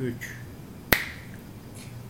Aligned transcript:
3 0.00 0.14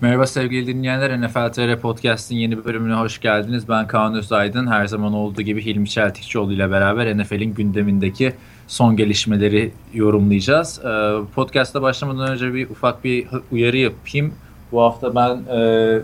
Merhaba 0.01 0.27
sevgili 0.27 0.67
dinleyenler. 0.67 1.21
NFL 1.21 1.53
TR 1.53 1.81
Podcast'in 1.81 2.37
yeni 2.37 2.65
bölümüne 2.65 2.95
hoş 2.95 3.21
geldiniz. 3.21 3.69
Ben 3.69 3.87
Kaan 3.87 4.15
Özaydın. 4.15 4.67
Her 4.67 4.87
zaman 4.87 5.13
olduğu 5.13 5.43
gibi 5.43 5.65
Hilmi 5.65 5.89
Çeltikçioğlu 5.89 6.53
ile 6.53 6.71
beraber 6.71 7.19
NFL'in 7.19 7.55
gündemindeki 7.55 8.33
son 8.69 8.97
gelişmeleri 8.97 9.73
yorumlayacağız. 9.95 10.81
Ee, 10.85 11.15
podcast'a 11.35 11.83
başlamadan 11.83 12.31
önce 12.31 12.55
bir 12.55 12.71
ufak 12.71 13.05
bir 13.05 13.27
uyarı 13.53 13.77
yapayım. 13.77 14.35
Bu 14.73 14.83
hafta 14.83 15.15
ben 15.15 15.57
e, 15.59 16.01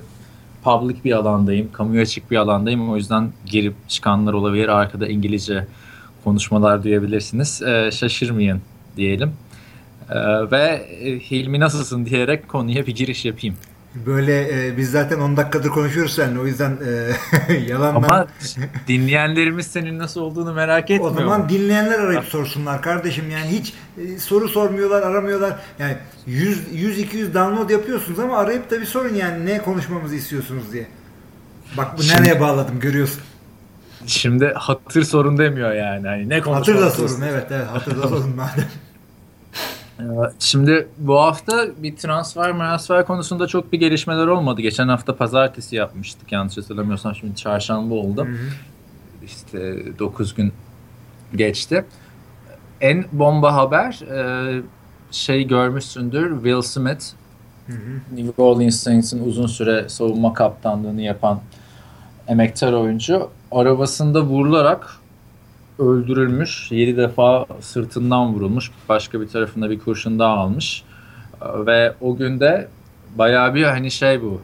public 0.65 1.05
bir 1.05 1.13
alandayım, 1.13 1.73
kamuya 1.73 2.03
açık 2.03 2.31
bir 2.31 2.37
alandayım. 2.37 2.91
O 2.91 2.97
yüzden 2.97 3.33
girip 3.47 3.75
çıkanlar 3.89 4.33
olabilir. 4.33 4.69
Arkada 4.69 5.07
İngilizce 5.07 5.67
konuşmalar 6.25 6.83
duyabilirsiniz. 6.85 7.63
Ee, 7.63 7.91
şaşırmayın 7.93 8.61
diyelim. 8.97 9.33
Ee, 10.11 10.51
ve 10.51 10.87
e, 11.01 11.19
Hilmi 11.19 11.61
nasılsın 11.61 12.07
diyerek 12.07 12.49
konuya 12.49 12.87
bir 12.87 12.95
giriş 12.95 13.25
yapayım. 13.25 13.57
Böyle 13.95 14.67
e, 14.67 14.77
biz 14.77 14.91
zaten 14.91 15.21
10 15.21 15.37
dakikadır 15.37 15.69
konuşuyoruz 15.69 16.15
seninle 16.15 16.41
o 16.41 16.47
yüzden 16.47 16.79
e, 17.49 17.53
yalandan. 17.69 18.03
Ama 18.03 18.27
dinleyenlerimiz 18.89 19.67
senin 19.67 19.99
nasıl 19.99 20.21
olduğunu 20.21 20.53
merak 20.53 20.91
etmiyor. 20.91 21.13
O 21.13 21.15
zaman 21.15 21.49
dinleyenler 21.49 21.99
arayıp 21.99 22.25
sorsunlar 22.25 22.83
kardeşim 22.83 23.31
yani 23.31 23.47
hiç 23.51 23.73
e, 23.99 24.19
soru 24.19 24.49
sormuyorlar 24.49 25.03
aramıyorlar. 25.03 25.59
Yani 25.79 25.97
100-200 26.29 27.35
download 27.35 27.71
yapıyorsunuz 27.71 28.19
ama 28.19 28.39
arayıp 28.39 28.71
da 28.71 28.81
bir 28.81 28.87
sorun 28.87 29.15
yani 29.15 29.47
ne 29.47 29.59
konuşmamızı 29.63 30.15
istiyorsunuz 30.15 30.73
diye. 30.73 30.87
Bak 31.77 31.99
bu 31.99 32.03
Şimdi- 32.03 32.23
nereye 32.23 32.41
bağladım 32.41 32.81
görüyorsun. 32.81 33.21
Şimdi 34.07 34.53
hatır 34.55 35.03
sorun 35.03 35.39
demiyor 35.39 35.73
yani. 35.73 36.09
Hani 36.09 36.29
ne 36.29 36.35
Hatır 36.35 36.51
da 36.51 36.55
konuşmamızı 36.55 37.09
sorun 37.09 37.23
evet 37.23 37.47
evet 37.51 37.67
hatır 37.67 38.03
da 38.03 38.09
sorun 38.09 38.37
madem. 38.37 38.65
Ee, 40.03 40.33
Şimdi 40.39 40.89
bu 40.99 41.19
hafta 41.21 41.67
bir 41.83 41.97
transfer 41.97 42.53
transfer 42.53 43.07
konusunda 43.07 43.47
çok 43.47 43.73
bir 43.73 43.81
gelişmeler 43.81 44.27
olmadı. 44.27 44.61
Geçen 44.61 44.89
hafta 44.89 45.17
pazartesi 45.17 45.77
yapmıştık 45.77 46.33
yanlış 46.33 46.57
hatırlamıyorsam 46.57 47.15
şimdi 47.15 47.37
çarşamba 47.37 47.95
oldu. 47.95 48.27
İşte 49.25 49.83
9 49.99 50.35
gün 50.35 50.53
geçti. 51.35 51.85
En 52.81 53.05
bomba 53.13 53.55
haber 53.55 54.01
e, 54.11 54.63
şey 55.11 55.47
görmüşsündür 55.47 56.35
Will 56.35 56.63
Smith 56.63 57.05
New 58.13 58.43
Orleans 58.43 58.77
Saints'in 58.77 59.29
uzun 59.29 59.47
süre 59.47 59.89
savunma 59.89 60.35
kaptanlığını 60.35 61.03
yapan 61.03 61.41
emektar 62.29 62.73
oyuncu 62.73 63.29
arabasında 63.53 64.23
vurularak 64.23 64.97
öldürülmüş. 65.83 66.73
7 66.73 66.97
defa 66.97 67.47
sırtından 67.61 68.35
vurulmuş. 68.35 68.71
Başka 68.89 69.21
bir 69.21 69.29
tarafında 69.29 69.71
bir 69.71 69.79
kurşun 69.79 70.19
daha 70.19 70.33
almış. 70.33 70.85
Ve 71.67 71.95
o 72.01 72.17
günde 72.17 72.69
bayağı 73.19 73.55
bir 73.55 73.65
hani 73.65 73.91
şey 73.91 74.23
bu 74.23 74.41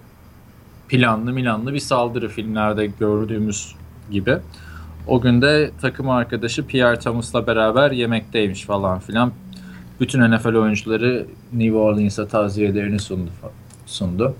planlı 0.89 1.33
milanlı 1.33 1.75
bir 1.75 1.78
saldırı 1.78 2.28
filmlerde 2.28 2.86
gördüğümüz 2.86 3.75
gibi. 4.11 4.36
O 5.06 5.20
günde 5.20 5.70
takım 5.80 6.11
arkadaşı 6.11 6.67
Pierre 6.67 6.98
Thomas'la 6.98 7.47
beraber 7.47 7.91
yemekteymiş 7.91 8.64
falan 8.64 8.98
filan. 8.98 9.33
Bütün 10.00 10.30
NFL 10.30 10.55
oyuncuları 10.55 11.27
New 11.52 11.77
Orleans'a 11.77 12.28
taziyelerini 12.28 12.98
sundu. 12.98 13.30
sundu. 13.86 14.34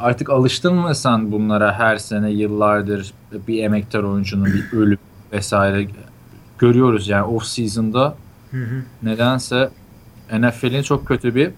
Artık 0.00 0.30
alıştın 0.30 0.74
mı 0.74 0.94
sen 0.94 1.32
bunlara 1.32 1.78
her 1.78 1.96
sene 1.96 2.30
yıllardır 2.30 3.12
bir 3.48 3.64
emektar 3.64 4.02
oyuncunun 4.02 4.44
bir 4.44 4.78
ölüm 4.78 4.98
vesaire 5.32 5.88
görüyoruz 6.58 7.08
yani 7.08 7.24
off 7.24 7.44
season'da 7.44 8.16
Hı 8.50 8.56
hı. 8.56 8.82
nedense 9.02 9.70
NFL'in 10.32 10.82
çok 10.82 11.08
kötü 11.08 11.34
bir 11.34 11.50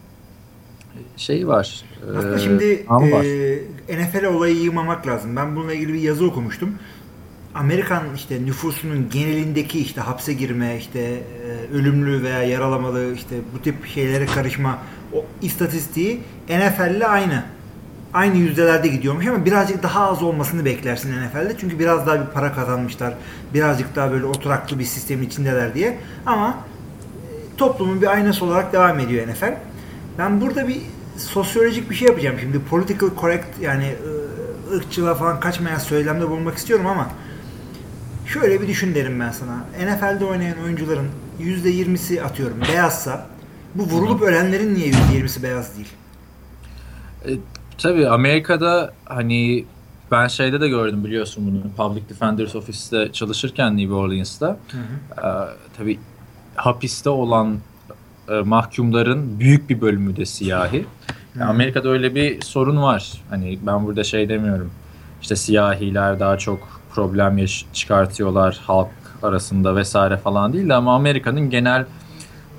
şey 1.17 1.49
var. 1.49 1.85
Aslında 2.19 2.37
Ee, 2.37 2.39
şimdi 2.39 2.85
var. 2.89 3.25
e, 3.89 4.05
NFL 4.05 4.25
olayı 4.25 4.57
yığmamak 4.57 5.07
lazım. 5.07 5.37
Ben 5.37 5.57
bununla 5.57 5.73
ilgili 5.75 5.93
bir 5.93 6.01
yazı 6.01 6.27
okumuştum. 6.27 6.75
Amerikan 7.55 8.03
işte 8.15 8.45
nüfusunun 8.45 9.09
genelindeki 9.11 9.81
işte 9.81 10.01
hapse 10.01 10.33
girme, 10.33 10.77
işte 10.79 11.01
e, 11.01 11.75
ölümlü 11.75 12.23
veya 12.23 12.43
yaralamalı 12.43 13.15
işte 13.15 13.37
bu 13.55 13.63
tip 13.63 13.87
şeylere 13.87 14.27
karışma 14.27 14.79
o 15.13 15.25
istatistiği 15.43 16.21
NFL'le 16.49 17.09
aynı. 17.09 17.45
Aynı 18.15 18.37
yüzdelerde 18.37 18.89
gidiyormuş 18.89 19.27
ama 19.27 19.45
birazcık 19.45 19.83
daha 19.83 20.11
az 20.11 20.23
olmasını 20.23 20.65
beklersin 20.65 21.13
NFL'de. 21.27 21.57
Çünkü 21.59 21.79
biraz 21.79 22.07
daha 22.07 22.21
bir 22.21 22.27
para 22.27 22.53
kazanmışlar. 22.53 23.15
Birazcık 23.55 23.97
daha 23.97 24.11
böyle 24.13 24.25
oturaklı 24.25 24.79
bir 24.79 24.85
sistemin 24.85 25.27
içindeler 25.27 25.75
diye. 25.75 25.99
Ama 26.27 26.49
e, 26.49 27.57
toplumun 27.57 28.03
bir 28.03 28.07
aynası 28.07 28.45
olarak 28.45 28.73
devam 28.73 29.01
ediyor 29.01 29.29
NFL. 29.29 29.55
Ben 30.19 30.41
burada 30.41 30.69
bir 30.69 30.81
sosyolojik 31.17 31.91
bir 31.91 31.95
şey 31.95 32.09
yapacağım 32.09 32.37
şimdi. 32.41 32.59
Political 32.61 33.11
correct 33.21 33.47
yani 33.61 33.95
ı, 34.71 34.77
ırkçılığa 34.77 35.15
falan 35.15 35.41
kaçmayan 35.41 35.79
söylemde 35.79 36.29
bulunmak 36.29 36.59
istiyorum 36.59 36.87
ama 36.87 37.11
şöyle 38.27 38.63
bir 38.63 38.69
düşün 38.69 38.95
derim 38.95 39.21
ben 39.21 39.31
sana. 39.31 39.65
NFL'de 39.85 40.25
oynayan 40.25 40.63
oyuncuların 40.65 41.09
%20'si 41.41 42.23
atıyorum 42.23 42.57
beyazsa 42.69 43.27
bu 43.75 43.83
vurulup 43.83 44.23
ölenlerin 44.23 44.75
niye 44.75 44.91
%20'si 44.91 45.43
beyaz 45.43 45.77
değil? 45.77 45.89
Tabii 47.79 48.09
Amerika'da 48.09 48.93
hani 49.05 49.65
ben 50.11 50.29
şeyde 50.29 50.61
de 50.61 50.69
gördüm 50.69 51.05
biliyorsun 51.05 51.47
bunu. 51.47 51.73
Public 51.89 52.09
Defender's 52.09 52.57
Office'te 52.57 53.13
çalışırken 53.13 53.77
New 53.77 53.95
Orleans'ta. 53.95 54.57
E, 55.19 55.29
tabii 55.79 55.99
hapiste 56.57 57.11
olan 57.11 57.59
e, 58.29 58.33
mahkumların 58.41 59.41
büyük 59.41 59.71
bir 59.71 59.81
bölümü 59.81 60.17
de 60.17 60.27
siyahi. 60.27 60.87
Yani 61.35 61.45
Amerika'da 61.45 61.89
öyle 61.89 62.15
bir 62.15 62.41
sorun 62.43 62.83
var. 62.83 63.13
Hani 63.31 63.59
ben 63.67 63.87
burada 63.87 64.05
şey 64.05 64.29
demiyorum. 64.29 64.71
İşte 65.23 65.37
siyahiler 65.37 66.21
daha 66.21 66.39
çok 66.39 66.81
problem 66.95 67.39
yaş- 67.39 67.67
çıkartıyorlar 67.73 68.61
halk 68.67 68.89
arasında 69.23 69.77
vesaire 69.77 70.17
falan 70.17 70.53
değil 70.53 70.69
de 70.69 70.75
ama 70.75 70.95
Amerika'nın 70.95 71.51
genel 71.51 71.85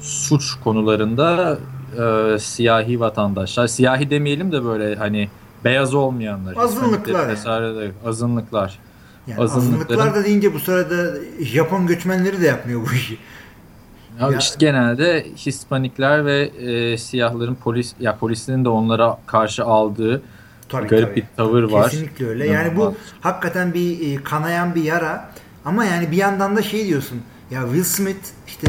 suç 0.01 0.53
konularında 0.63 1.57
e, 2.03 2.39
siyahi 2.39 2.99
vatandaşlar, 2.99 3.67
siyahi 3.67 4.09
demeyelim 4.09 4.51
de 4.51 4.63
böyle 4.65 4.95
hani 4.95 5.29
beyaz 5.63 5.93
olmayanlar, 5.93 6.55
Azınlıklar 6.57 7.27
vesaire 7.27 7.75
de 7.75 7.91
azınlıklar. 8.05 8.79
Yani 9.27 9.41
azınlıklar 9.41 10.15
da 10.15 10.23
deyince 10.23 10.53
bu 10.53 10.59
sırada 10.59 11.13
Japon 11.41 11.87
göçmenleri 11.87 12.41
de 12.41 12.45
yapmıyor 12.45 12.81
bu 12.89 12.93
işi. 12.93 13.17
Ya, 14.21 14.31
Ya- 14.31 14.37
işte 14.37 14.55
genelde 14.59 15.25
Hispanikler 15.37 16.25
ve 16.25 16.41
e, 16.41 16.97
siyahların 16.97 17.55
polis 17.55 17.93
ya 17.99 18.17
polislerin 18.17 18.65
de 18.65 18.69
onlara 18.69 19.17
karşı 19.25 19.63
aldığı 19.65 20.21
Tabii, 20.69 20.87
garip 20.87 21.07
tabii. 21.07 21.15
bir 21.15 21.25
tavır 21.37 21.63
var. 21.63 21.89
Kesinlikle 21.89 22.27
öyle. 22.27 22.47
Yani 22.47 22.77
bu 22.77 22.95
hakikaten 23.21 23.73
bir 23.73 24.13
e, 24.19 24.23
kanayan 24.23 24.75
bir 24.75 24.83
yara. 24.83 25.29
Ama 25.65 25.85
yani 25.85 26.11
bir 26.11 26.17
yandan 26.17 26.55
da 26.55 26.61
şey 26.61 26.87
diyorsun. 26.87 27.21
Ya 27.51 27.61
Will 27.61 27.83
Smith 27.83 28.27
işte 28.47 28.67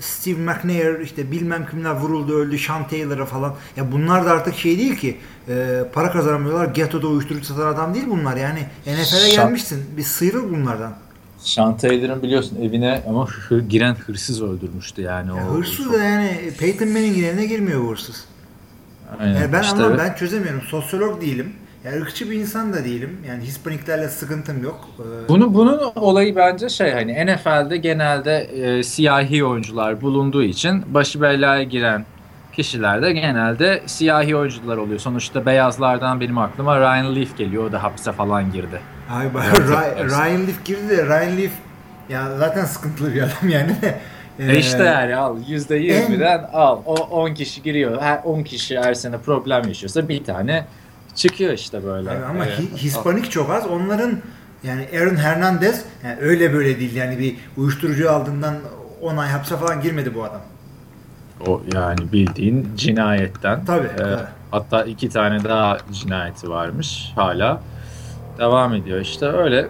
Steve 0.00 0.40
McNair 0.40 1.00
işte 1.00 1.30
bilmem 1.32 1.66
kimler 1.70 1.90
vuruldu 1.90 2.34
öldü 2.38 2.58
Sean 2.58 2.88
Taylor'a 2.88 3.26
falan. 3.26 3.54
Ya 3.76 3.92
bunlar 3.92 4.26
da 4.26 4.30
artık 4.30 4.54
şey 4.56 4.78
değil 4.78 4.96
ki. 4.96 5.16
e, 5.48 5.82
para 5.92 6.12
kazanamıyorlar. 6.12 6.66
Ghetto'da 6.66 7.06
uyuşturucu 7.06 7.44
satan 7.46 7.66
adam 7.66 7.94
değil 7.94 8.06
bunlar. 8.10 8.36
Yani 8.36 8.60
NFL'e 8.86 9.30
gelmişsin. 9.30 9.84
Bir 9.96 10.02
sıyrıl 10.02 10.50
bunlardan. 10.50 10.94
Sean 11.38 11.76
Taylor'ın 11.76 12.22
biliyorsun 12.22 12.58
evine 12.62 13.02
ama 13.08 13.26
hı- 13.28 13.60
giren 13.60 13.94
hırsız 13.94 14.42
öldürmüştü 14.42 15.02
yani. 15.02 15.28
Ya 15.28 15.48
o, 15.50 15.54
hırsız 15.54 15.76
çok- 15.84 15.92
da 15.94 16.02
yani 16.02 16.52
Peyton 16.58 16.88
Manning'in 16.88 17.24
eline 17.24 17.44
girmiyor 17.46 17.84
bu 17.84 17.90
hırsız. 17.90 18.24
Aynen. 19.18 19.40
Yani 19.40 19.52
ben 19.52 19.62
İşte 19.62 19.76
ama 19.76 19.92
ve- 19.94 19.98
ben 19.98 20.14
çözemiyorum. 20.14 20.62
Sosyolog 20.62 21.20
değilim. 21.20 21.52
Yani 21.84 21.96
ırkçı 22.02 22.30
bir 22.30 22.36
insan 22.40 22.72
da 22.72 22.84
değilim. 22.84 23.16
Yani 23.28 23.42
Hispaniklerle 23.42 24.08
sıkıntım 24.08 24.62
yok. 24.62 24.88
Ee, 24.98 25.28
Bunu, 25.28 25.54
bunun 25.54 25.80
olayı 25.96 26.36
bence 26.36 26.68
şey 26.68 26.92
hani 26.92 27.26
NFL'de 27.26 27.76
genelde 27.76 28.36
e, 28.38 28.82
siyahi 28.82 29.44
oyuncular 29.44 30.00
bulunduğu 30.00 30.42
için 30.42 30.94
başı 30.94 31.20
belaya 31.22 31.62
giren 31.62 32.04
kişiler 32.52 33.02
de 33.02 33.12
genelde 33.12 33.82
siyahi 33.86 34.36
oyuncular 34.36 34.76
oluyor. 34.76 35.00
Sonuçta 35.00 35.46
beyazlardan 35.46 36.20
benim 36.20 36.38
aklıma 36.38 36.80
Ryan 36.80 37.16
Leaf 37.16 37.38
geliyor. 37.38 37.64
O 37.64 37.72
da 37.72 37.82
hapse 37.82 38.12
falan 38.12 38.52
girdi. 38.52 38.80
Ay 39.10 39.26
Evet, 39.26 40.10
Ryan, 40.10 40.46
Leaf 40.46 40.64
girdi 40.64 40.88
de 40.88 41.06
Ryan 41.06 41.36
Leaf 41.36 41.52
ya 42.08 42.38
zaten 42.38 42.64
sıkıntılı 42.64 43.14
bir 43.14 43.22
adam 43.22 43.48
yani. 43.48 43.76
Ee, 44.38 44.52
E 44.52 44.58
işte 44.58 44.84
yani 44.84 45.16
al 45.16 45.36
%20'den 45.48 46.48
al. 46.52 46.78
O 46.86 46.94
10 46.94 47.34
kişi 47.34 47.62
giriyor. 47.62 48.02
Her 48.02 48.20
10 48.24 48.42
kişi 48.42 48.78
her 48.80 48.94
sene 48.94 49.18
problem 49.18 49.68
yaşıyorsa 49.68 50.08
bir 50.08 50.24
tane 50.24 50.64
çıkıyor 51.14 51.52
işte 51.52 51.84
böyle. 51.84 52.10
Abi 52.10 52.24
ama 52.24 52.46
Hi- 52.46 52.76
Hispanik 52.76 53.30
çok 53.30 53.50
az. 53.50 53.66
Onların 53.66 54.12
yani 54.62 54.88
Aaron 55.00 55.16
Hernandez 55.16 55.84
yani 56.04 56.16
öyle 56.20 56.52
böyle 56.52 56.80
değil 56.80 56.94
yani 56.94 57.18
bir 57.18 57.36
uyuşturucu 57.56 58.10
aldığından 58.10 58.54
10 59.02 59.16
ay 59.16 59.28
hapse 59.30 59.56
falan 59.56 59.80
girmedi 59.80 60.14
bu 60.14 60.24
adam. 60.24 60.40
O 61.46 61.62
yani 61.74 62.12
bildiğin 62.12 62.68
cinayetten. 62.76 63.64
Tabii, 63.64 63.88
tabii. 63.98 64.22
Hatta 64.50 64.84
iki 64.84 65.08
tane 65.08 65.44
daha 65.44 65.78
cinayeti 65.92 66.48
varmış 66.50 67.12
hala. 67.14 67.62
Devam 68.38 68.74
ediyor 68.74 69.00
işte 69.00 69.26
öyle. 69.26 69.68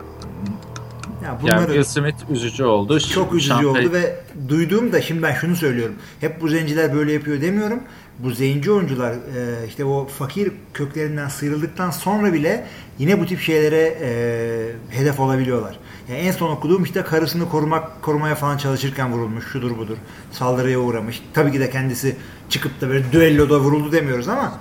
Ya 1.24 1.38
Yani 1.46 1.66
Will 1.66 1.82
Smith 1.82 2.30
üzücü 2.30 2.64
oldu. 2.64 3.00
çok 3.00 3.34
üzücü 3.34 3.52
Şampiyon- 3.54 3.70
oldu 3.86 3.92
ve 3.92 4.16
duyduğum 4.48 4.92
da 4.92 5.00
şimdi 5.02 5.22
ben 5.22 5.34
şunu 5.34 5.56
söylüyorum. 5.56 5.94
Hep 6.20 6.40
bu 6.40 6.48
zenciler 6.48 6.94
böyle 6.94 7.12
yapıyor 7.12 7.40
demiyorum. 7.40 7.80
Bu 8.18 8.30
zenci 8.30 8.72
oyuncular 8.72 9.12
e, 9.12 9.66
işte 9.68 9.84
o 9.84 10.06
fakir 10.06 10.52
köklerinden 10.74 11.28
sıyrıldıktan 11.28 11.90
sonra 11.90 12.32
bile 12.32 12.66
yine 12.98 13.20
bu 13.20 13.26
tip 13.26 13.40
şeylere 13.40 13.98
e, 14.00 14.10
hedef 14.90 15.20
olabiliyorlar. 15.20 15.78
Yani 16.08 16.18
en 16.20 16.32
son 16.32 16.50
okuduğum 16.50 16.84
işte 16.84 17.02
karısını 17.02 17.48
korumak 17.48 18.02
korumaya 18.02 18.34
falan 18.34 18.56
çalışırken 18.56 19.12
vurulmuş 19.12 19.44
şudur 19.52 19.78
budur. 19.78 19.96
Saldırıya 20.32 20.78
uğramış. 20.78 21.22
Tabii 21.34 21.52
ki 21.52 21.60
de 21.60 21.70
kendisi 21.70 22.16
çıkıp 22.48 22.80
da 22.80 22.88
böyle 22.88 23.12
düelloda 23.12 23.60
vuruldu 23.60 23.92
demiyoruz 23.92 24.28
ama 24.28 24.58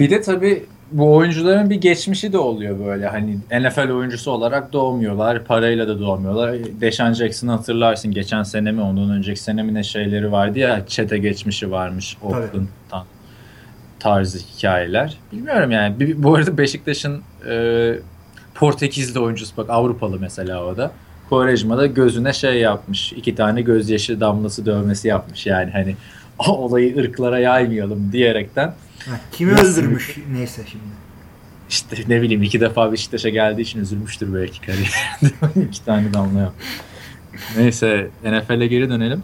Bir 0.00 0.10
de 0.10 0.20
tabii 0.20 0.66
bu 0.92 1.14
oyuncuların 1.14 1.70
bir 1.70 1.80
geçmişi 1.80 2.32
de 2.32 2.38
oluyor 2.38 2.86
böyle. 2.86 3.06
Hani 3.06 3.38
NFL 3.50 3.90
oyuncusu 3.90 4.30
olarak 4.30 4.72
doğmuyorlar. 4.72 5.44
Parayla 5.44 5.88
da 5.88 6.00
doğmuyorlar. 6.00 6.56
Deshaun 6.80 7.12
Jackson'ı 7.12 7.50
hatırlarsın. 7.50 8.10
Geçen 8.10 8.42
sene 8.42 8.72
mi 8.72 8.80
ondan 8.80 9.10
önceki 9.10 9.40
sene 9.40 9.62
mi 9.62 9.74
ne 9.74 9.82
şeyleri 9.82 10.32
vardı 10.32 10.58
ya. 10.58 10.86
Çete 10.86 11.18
geçmişi 11.18 11.70
varmış. 11.70 12.16
Oakland'dan 12.22 13.04
tarzı 13.98 14.38
hikayeler. 14.38 15.18
Bilmiyorum 15.32 15.70
yani. 15.70 16.22
Bu 16.22 16.34
arada 16.34 16.58
Beşiktaş'ın 16.58 17.22
e, 17.50 17.94
Portekizli 18.54 19.20
oyuncusu 19.20 19.56
bak 19.56 19.70
Avrupalı 19.70 20.20
mesela 20.20 20.64
o 20.64 20.76
da. 20.76 20.92
Quaresma'da 21.28 21.86
gözüne 21.86 22.32
şey 22.32 22.54
yapmış. 22.54 23.12
iki 23.12 23.34
tane 23.34 23.62
gözyaşı 23.62 24.20
damlası 24.20 24.66
dövmesi 24.66 25.08
yapmış. 25.08 25.46
Yani 25.46 25.70
hani 25.70 25.96
o 26.38 26.52
olayı 26.52 26.98
ırklara 26.98 27.38
yaymayalım 27.38 28.12
diyerekten 28.12 28.74
ha, 29.10 29.20
kimi 29.32 29.52
Nasıl 29.52 29.72
öldürmüş 29.72 30.16
neyse 30.32 30.62
şimdi. 30.66 30.84
işte 31.68 31.96
ne 32.08 32.22
bileyim 32.22 32.42
iki 32.42 32.60
defa 32.60 32.92
Beşiktaş'a 32.92 33.28
geldiği 33.28 33.60
için 33.62 33.80
üzülmüştür 33.80 34.34
belki 34.34 34.60
kariyerinde. 34.60 35.60
iki 35.68 35.84
tane 35.84 36.14
damla 36.14 36.40
yapmış. 36.40 36.66
Neyse 37.56 38.10
NFL'e 38.24 38.66
geri 38.66 38.88
dönelim. 38.90 39.22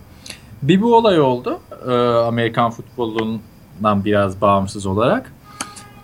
Bir 0.63 0.83
bu 0.83 0.97
olay 0.97 1.21
oldu. 1.21 1.61
Ee, 1.89 1.93
Amerikan 2.27 2.71
futbolundan 2.71 4.05
biraz 4.05 4.41
bağımsız 4.41 4.87
olarak. 4.87 5.33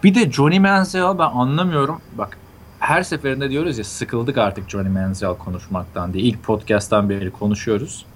Bir 0.05 0.15
de 0.15 0.31
Johnny 0.33 0.59
Manziel 0.61 1.19
ben 1.19 1.31
anlamıyorum. 1.35 2.01
Bak 2.19 2.39
her 2.79 3.03
seferinde 3.03 3.51
diyoruz 3.51 3.79
ya 3.79 3.85
sıkıldık 3.85 4.39
artık 4.39 4.71
Johnny 4.71 4.89
Manziel 4.89 5.35
konuşmaktan 5.35 6.13
diye. 6.13 6.25
İlk 6.25 6.43
podcast'tan 6.43 7.11
beri 7.11 7.31
konuşuyoruz. 7.31 8.07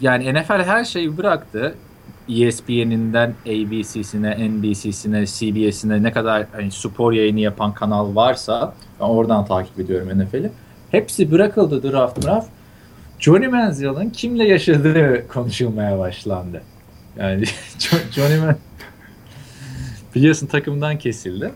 Yani 0.00 0.34
NFL 0.34 0.62
her 0.64 0.84
şeyi 0.84 1.16
bıraktı. 1.16 1.74
ESPN'inden 2.40 3.34
ABC'sine, 3.46 4.48
NBC'sine, 4.50 5.26
CBS'ine 5.26 6.02
ne 6.02 6.12
kadar 6.12 6.46
hani 6.52 6.70
spor 6.70 7.12
yayını 7.12 7.40
yapan 7.40 7.74
kanal 7.74 8.14
varsa 8.14 8.74
ben 9.00 9.04
oradan 9.04 9.44
takip 9.44 9.80
ediyorum 9.80 10.08
NFL'i. 10.20 10.50
Hepsi 10.90 11.32
bırakıldı 11.32 11.92
draft 11.92 12.24
draft. 12.26 12.48
Johnny 13.18 13.46
Manziel'ın 13.48 14.10
kimle 14.10 14.48
yaşadığı 14.48 15.28
konuşulmaya 15.28 15.98
başlandı. 15.98 16.62
Yani 17.18 17.44
Jo- 17.78 18.10
Johnny 18.12 18.38
Man 18.40 18.56
biliyorsun 20.14 20.46
takımdan 20.46 20.98
kesildi. 20.98 21.52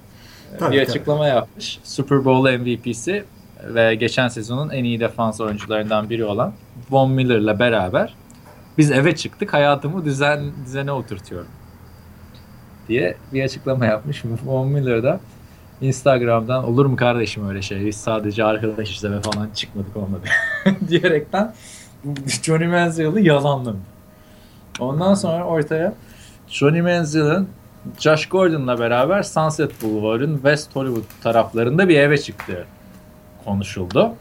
Tabii, 0.59 0.73
bir 0.75 0.79
tabii. 0.85 0.91
açıklama 0.91 1.27
yapmış. 1.27 1.79
Super 1.85 2.25
Bowl 2.25 2.59
MVP'si 2.59 3.25
ve 3.65 3.95
geçen 3.95 4.29
sezonun 4.29 4.71
en 4.71 4.85
iyi 4.85 5.01
defans 5.01 5.41
oyuncularından 5.41 6.11
biri 6.11 6.25
olan 6.25 6.53
Von 6.91 7.11
Miller'la 7.11 7.59
beraber 7.59 8.15
biz 8.79 8.91
eve 8.91 9.17
çıktık 9.17 9.53
hayatımı 9.53 10.05
düzen 10.05 10.41
düzene 10.67 10.93
oturtuyorum 10.93 11.51
diye 12.89 13.17
bir 13.33 13.45
açıklama 13.45 13.87
yapmış. 13.87 14.25
Von 14.45 14.69
Miller 14.69 15.03
da 15.03 15.21
Instagram'dan 15.81 16.65
olur 16.65 16.87
mu 16.87 16.97
kardeşim 16.97 17.49
öyle 17.49 17.63
şey 17.63 17.87
biz 17.87 17.97
sadece 17.97 18.45
arkadaş 18.45 18.97
izleme 18.97 19.21
falan 19.21 19.51
çıkmadık 19.55 19.97
olmadı 19.97 20.27
diyerekten 20.89 21.55
Johnny 22.43 22.67
Manziel'i 22.67 23.29
yalanlamış. 23.29 23.81
Ondan 24.81 25.15
sonra 25.15 25.45
ortaya 25.45 25.95
Johnny 26.49 26.83
Manziel'in 26.83 27.49
Josh 27.99 28.29
Gordon'la 28.29 28.79
beraber 28.79 29.23
Sunset 29.23 29.83
Boulevard'ın 29.83 30.35
West 30.35 30.77
Hollywood 30.77 31.23
taraflarında 31.23 31.89
bir 31.89 31.97
eve 31.97 32.19
çıktığı 32.19 32.67
konuşuldu. 33.45 34.15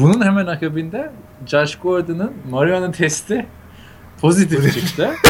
Bunun 0.00 0.24
hemen 0.24 0.46
akabinde 0.46 1.10
Josh 1.46 1.76
Gordon'ın 1.76 2.32
marijuana 2.50 2.90
testi 2.92 3.46
pozitif 4.20 4.74
çıktı. 4.74 5.10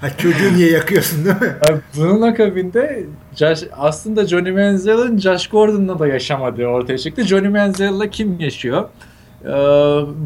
Ha 0.00 0.10
çocuğu 0.18 0.54
niye 0.54 0.70
yakıyorsun 0.70 1.24
değil 1.24 1.36
mi? 1.40 1.56
Abi 1.68 1.78
Bunun 1.96 2.22
akabinde 2.22 3.04
Josh, 3.36 3.62
aslında 3.72 4.26
Johnny 4.26 4.50
Manziel'in 4.50 5.18
Josh 5.18 5.46
Gordon'la 5.46 5.98
da 5.98 6.06
yaşamadığı 6.06 6.66
ortaya 6.66 6.98
çıktı. 6.98 7.24
Johnny 7.24 7.48
Manziel'la 7.48 8.10
kim 8.10 8.40
yaşıyor? 8.40 8.88
Ee, 9.44 9.48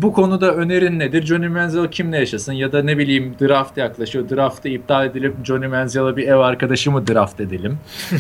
bu 0.02 0.12
konuda 0.12 0.54
önerin 0.54 0.98
nedir? 0.98 1.26
Johnny 1.26 1.48
Manziel 1.48 1.90
kimle 1.90 2.18
yaşasın? 2.18 2.52
Ya 2.52 2.72
da 2.72 2.82
ne 2.82 2.98
bileyim 2.98 3.34
draft 3.40 3.76
yaklaşıyor. 3.76 4.30
Draftı 4.30 4.68
iptal 4.68 5.06
edilip 5.06 5.34
Johnny 5.44 5.66
Manziel'a 5.66 6.16
bir 6.16 6.28
ev 6.28 6.36
arkadaşı 6.38 6.90
mı 6.90 7.06
draft 7.06 7.40
edelim? 7.40 7.78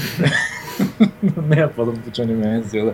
ne 1.48 1.58
yapalım 1.60 1.98
bu 2.06 2.14
Johnny 2.14 2.34
Manziel'a? 2.34 2.92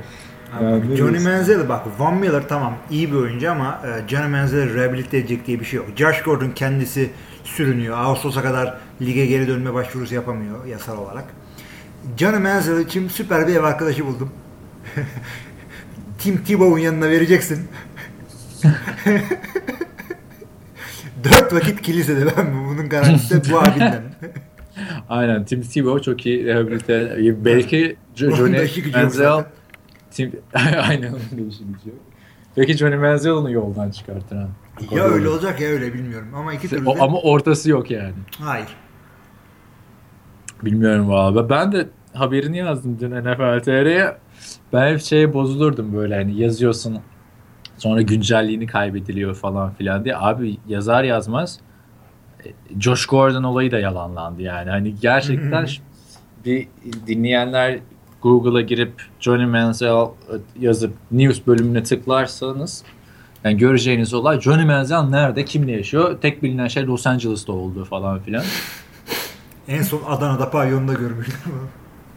Yani 0.63 0.97
Johnny? 0.97 1.19
Manziel 1.19 1.69
bak 1.69 1.87
Von 1.99 2.15
Miller 2.15 2.49
tamam 2.49 2.75
iyi 2.91 3.13
bir 3.13 3.17
oyuncu 3.17 3.51
ama 3.51 3.81
e, 3.87 4.09
Johnny 4.09 4.29
Manziel'i 4.29 4.75
rehabilite 4.75 5.19
edecek 5.19 5.47
diye 5.47 5.61
bir 5.61 5.65
şey 5.65 5.77
yok. 5.77 5.87
Josh 5.97 6.23
Gordon 6.23 6.51
kendisi 6.51 7.11
sürünüyor. 7.45 7.99
Ağustos'a 7.99 8.43
kadar 8.43 8.79
lige 9.03 9.27
geri 9.27 9.49
dönme 9.49 9.75
başvurusu 9.75 10.15
yapamıyor 10.15 10.67
yasal 10.67 10.99
olarak. 10.99 11.25
Johnny 12.17 12.39
Manziel 12.39 12.81
için 12.81 13.09
süper 13.09 13.49
bir 13.49 13.55
ev 13.57 13.65
arkadaşı 13.65 14.07
buldum. 14.07 14.31
Tim 16.19 16.45
Tebow'un 16.45 16.79
yanına 16.79 17.11
vereceksin. 17.11 17.69
Dört 21.25 21.53
vakit 21.53 21.83
kilisede 21.83 22.27
ben 22.37 22.47
bunun 22.69 22.89
garantisi 22.89 23.53
bu 23.53 23.59
abinden. 23.59 24.03
Aynen 25.09 25.45
Tim 25.45 25.63
Tebow 25.63 26.03
çok 26.03 26.27
iyi 26.27 26.45
rehabilite. 26.45 27.17
Belki 27.45 27.97
Johnny 28.15 28.69
Manziel. 28.95 29.45
Tim... 30.15 30.33
Aynen 30.89 31.09
onun 31.13 31.19
da 31.45 31.49
işi 31.49 31.65
gücü 31.65 31.89
yok. 31.89 31.99
Belki 32.57 32.77
Johnny 32.77 32.97
Manziel 32.97 33.35
onu 33.35 33.51
yoldan 33.51 33.91
çıkartır 33.91 34.37
ha. 34.37 34.49
O 34.93 34.97
Ya 34.97 35.05
öyle 35.05 35.29
olur. 35.29 35.37
olacak 35.37 35.61
ya 35.61 35.69
öyle 35.69 35.95
bilmiyorum. 35.95 36.29
Ama 36.35 36.55
iki 36.55 36.69
türlü 36.69 36.87
de... 36.87 36.91
Ama 37.01 37.21
ortası 37.21 37.71
yok 37.71 37.91
yani. 37.91 38.13
Hayır. 38.41 38.69
Bilmiyorum 40.65 41.09
valla. 41.09 41.51
Ben 41.51 41.73
de 41.73 41.89
haberini 42.15 42.59
yazdım 42.59 42.97
dün 43.01 43.11
NFL 43.11 43.63
TR'ye. 43.63 44.17
Ben 44.73 44.93
hep 44.93 45.01
şeye 45.01 45.35
bozulurdum 45.35 45.95
böyle 45.95 46.15
hani 46.15 46.41
yazıyorsun 46.41 46.99
sonra 47.79 48.03
güncelliğini 48.03 48.67
kaybediliyor 48.67 49.35
falan 49.35 49.75
filan 49.75 50.05
diye. 50.05 50.17
Abi 50.17 50.57
yazar 50.69 51.05
yazmaz 51.05 51.61
e, 52.45 52.49
Josh 52.81 53.07
Gordon 53.07 53.43
olayı 53.43 53.71
da 53.71 53.79
yalanlandı 53.79 54.43
yani. 54.43 54.71
Hani 54.71 54.95
gerçekten 55.01 55.67
bir 56.45 56.69
dinleyenler 57.07 57.79
Google'a 58.25 58.61
girip 58.61 58.93
Johnny 59.21 59.47
Manziel 59.47 60.07
yazıp 60.61 60.93
news 61.11 61.41
bölümüne 61.47 61.83
tıklarsanız 61.83 62.83
yani 63.45 63.57
göreceğiniz 63.57 64.15
olay 64.15 64.41
Johnny 64.41 64.65
Manziel 64.65 65.03
nerede, 65.03 65.45
kimle 65.45 65.73
yaşıyor? 65.73 66.19
Tek 66.21 66.43
bilinen 66.43 66.69
şey 66.69 66.87
Los 66.87 67.07
Angeles'ta 67.07 67.53
olduğu 67.53 67.85
falan 67.85 68.21
filan. 68.21 68.45
En 69.69 69.83
son 69.83 70.01
Adana'da 70.09 70.51
pavyonda 70.51 70.93
görmüştüm. 70.93 71.39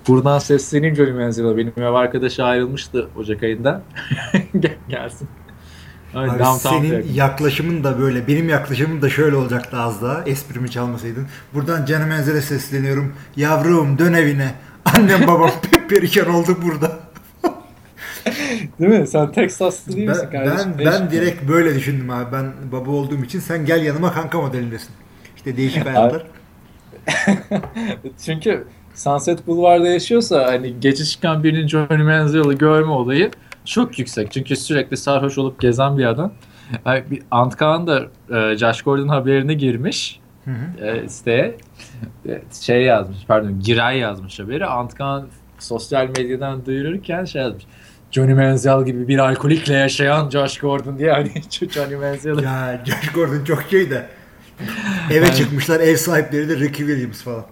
Buradan 0.08 0.40
sesleneyim 0.40 0.96
Johnny 0.96 1.12
Manziel'a. 1.12 1.58
Benim 1.58 1.74
ev 1.78 1.94
arkadaşı 1.94 2.44
ayrılmıştı 2.44 3.08
Ocak 3.18 3.44
ayında. 3.44 3.82
Gel, 4.60 4.76
gelsin. 4.90 5.28
Hani 6.14 6.32
Abi 6.32 6.40
downtown 6.40 6.78
senin 6.78 6.94
yakın. 6.94 7.14
yaklaşımın 7.14 7.84
da 7.84 8.00
böyle, 8.00 8.28
benim 8.28 8.50
yaklaşımım 8.50 9.02
da 9.02 9.10
şöyle 9.10 9.36
olacaktı 9.36 9.78
az 9.78 10.02
daha. 10.02 10.24
Esprimi 10.24 10.72
çalmasaydın. 10.72 11.28
Buradan 11.54 11.86
Canı 11.86 12.06
Menzil'e 12.08 12.42
sesleniyorum. 12.42 13.14
Yavrum 13.36 13.98
dön 13.98 14.14
evine. 14.14 14.54
Annem 14.96 15.28
babam 15.28 15.52
perişan 15.90 16.30
oldu 16.30 16.58
burada. 16.66 17.00
Değil 18.80 19.00
mi? 19.00 19.08
Sen 19.08 19.32
Texaslı 19.32 19.94
değil 19.96 20.08
misin 20.10 20.30
Ben, 20.34 20.46
kardeşim? 20.46 20.74
ben, 20.80 20.86
ben 20.86 21.12
direkt 21.12 21.48
böyle 21.50 21.76
düşündüm 21.76 22.10
abi. 22.10 22.32
Ben 22.32 22.46
baba 22.72 22.92
olduğum 22.92 23.24
için 23.24 23.40
sen 23.40 23.66
gel 23.66 23.86
yanıma 23.86 24.14
kanka 24.14 24.42
modelindesin. 24.42 24.90
İşte 25.36 25.58
değişik 25.58 25.86
hayatlar. 25.86 26.24
Çünkü 28.26 28.68
Sunset 28.96 29.48
Boulevard'da 29.48 29.88
yaşıyorsa 29.88 30.46
hani 30.48 30.80
geçiş 30.80 31.12
çıkan 31.12 31.44
birinin 31.44 31.68
Johnny 31.68 32.04
Manziel'i 32.04 32.58
görme 32.58 32.92
olayı 32.92 33.32
çok 33.66 34.00
yüksek. 34.00 34.32
Çünkü 34.32 34.56
sürekli 34.56 34.98
sarhoş 34.98 35.38
olup 35.38 35.60
gezen 35.62 35.98
bir 35.98 36.06
adam. 36.06 36.32
Yani 36.86 37.04
bir 37.12 37.22
Antkan 37.32 37.88
da 37.88 38.04
e, 38.36 38.58
Josh 38.58 38.82
Gordon 38.82 39.08
haberine 39.08 39.54
girmiş 39.54 40.20
Hı 40.48 40.52
hı. 40.52 40.86
e, 40.86 41.10
siteye. 41.10 41.58
E, 42.28 42.42
şey 42.62 42.82
yazmış 42.82 43.18
pardon 43.28 43.60
Giray 43.60 43.98
yazmış 43.98 44.40
haberi. 44.40 44.66
Antkan 44.66 45.28
sosyal 45.60 46.08
medyadan 46.08 46.66
duyururken 46.66 47.26
şey 47.26 47.42
yazmış. 47.42 47.64
Johnny 48.12 48.34
Manziel 48.34 48.86
gibi 48.86 49.08
bir 49.08 49.20
alkolikle 49.20 49.74
yaşayan 49.74 50.30
Josh 50.30 50.58
Gordon 50.60 51.00
diye 51.00 51.12
hani 51.12 51.32
Johnny 51.72 51.96
Manziel'i 51.96 52.44
Ya 52.44 52.82
Josh 52.86 53.12
Gordon 53.12 53.44
çok 53.44 53.64
şey 53.70 53.90
de. 53.90 54.08
Eve 55.12 55.26
Yani- 55.26 55.36
çıkmışlar 55.36 55.80
ev 55.80 55.96
sahipleri 55.96 56.50
de 56.50 56.56
Ricky 56.56 56.88
Williams 56.88 57.22
falan. 57.24 57.46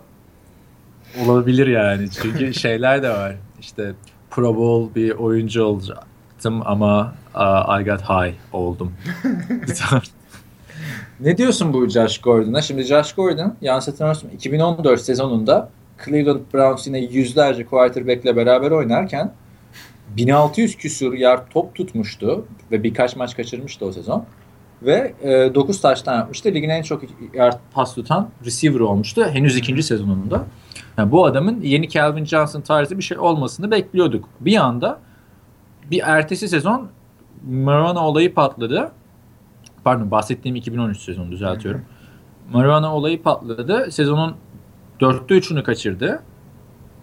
Olabilir 1.26 1.68
yani. 1.68 2.10
Çünkü 2.12 2.54
şeyler 2.60 3.04
de 3.04 3.10
var. 3.10 3.36
İşte 3.60 3.94
Pro 4.32 4.56
Bowl 4.56 4.96
bir 4.96 5.12
oyuncu 5.12 5.64
olacaktım 5.64 6.62
ama 6.66 7.16
uh, 7.36 7.80
I 7.82 7.84
got 7.84 8.02
high 8.02 8.34
oldum. 8.54 8.94
ne 11.20 11.38
diyorsun 11.38 11.74
bu 11.74 11.90
Josh 11.90 12.18
Gordon'a? 12.18 12.62
Şimdi 12.62 12.84
Josh 12.84 13.14
Gordon 13.14 13.56
yanlış 13.62 13.88
hatırlamıyorsam 13.88 14.30
2014 14.32 15.02
sezonunda 15.02 15.70
Cleveland 16.06 16.40
Browns 16.54 16.88
yine 16.88 17.00
yüzlerce 17.00 17.66
quarterback'le 17.66 18.36
beraber 18.36 18.72
oynarken 18.72 19.32
1600 20.18 20.78
küsur 20.78 21.14
yard 21.14 21.52
top 21.52 21.76
tutmuştu 21.76 22.46
ve 22.72 22.84
birkaç 22.84 23.16
maç 23.16 23.36
kaçırmıştı 23.36 23.86
o 23.86 23.92
sezon. 23.92 24.26
Ve 24.82 25.14
e, 25.22 25.56
9 25.56 25.82
taştan 25.82 26.16
yapmıştı. 26.16 26.50
Ligin 26.50 26.70
en 26.70 26.82
çok 26.84 27.02
yard 27.34 27.58
pas 27.74 27.96
tutan 27.96 28.30
receiver 28.46 28.80
olmuştu. 28.80 29.26
Henüz 29.32 29.58
ikinci 29.58 29.84
sezonunda. 29.84 30.46
Yani 30.98 31.12
bu 31.12 31.26
adamın 31.26 31.62
yeni 31.62 31.90
Calvin 31.90 32.26
Johnson 32.26 32.62
tarzı 32.62 32.98
bir 32.98 33.04
şey 33.04 33.18
olmasını 33.18 33.72
bekliyorduk. 33.72 34.30
Bir 34.40 34.56
anda 34.56 35.00
bir 35.92 36.02
ertesi 36.04 36.50
sezon 36.50 36.90
Marana 37.50 38.08
olayı 38.08 38.34
patladı. 38.34 38.92
Pardon 39.86 40.12
bahsettiğim 40.12 40.56
2013 40.56 41.00
sezonu 41.00 41.32
düzeltiyorum. 41.32 41.82
Marana 42.54 42.96
olayı 42.96 43.24
patladı. 43.24 43.92
Sezonun 43.92 44.36
dörtte 45.00 45.36
üçünü 45.36 45.64
kaçırdı. 45.64 46.24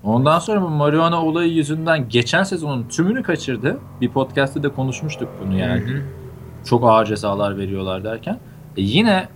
Ondan 0.04 0.38
sonra 0.38 0.62
bu 0.62 0.68
marihuana 0.68 1.24
olayı 1.24 1.52
yüzünden 1.52 2.08
geçen 2.08 2.42
sezonun 2.42 2.88
tümünü 2.88 3.22
kaçırdı. 3.22 3.78
Bir 4.00 4.08
podcast'te 4.08 4.62
de 4.62 4.68
konuşmuştuk 4.68 5.28
bunu 5.44 5.58
yani. 5.58 5.80
Hı 5.80 5.94
hı. 5.94 6.02
Çok 6.64 6.84
ağır 6.84 7.06
cezalar 7.06 7.58
veriyorlar 7.58 8.04
derken. 8.04 8.38
E 8.76 8.82
yine 8.82 9.28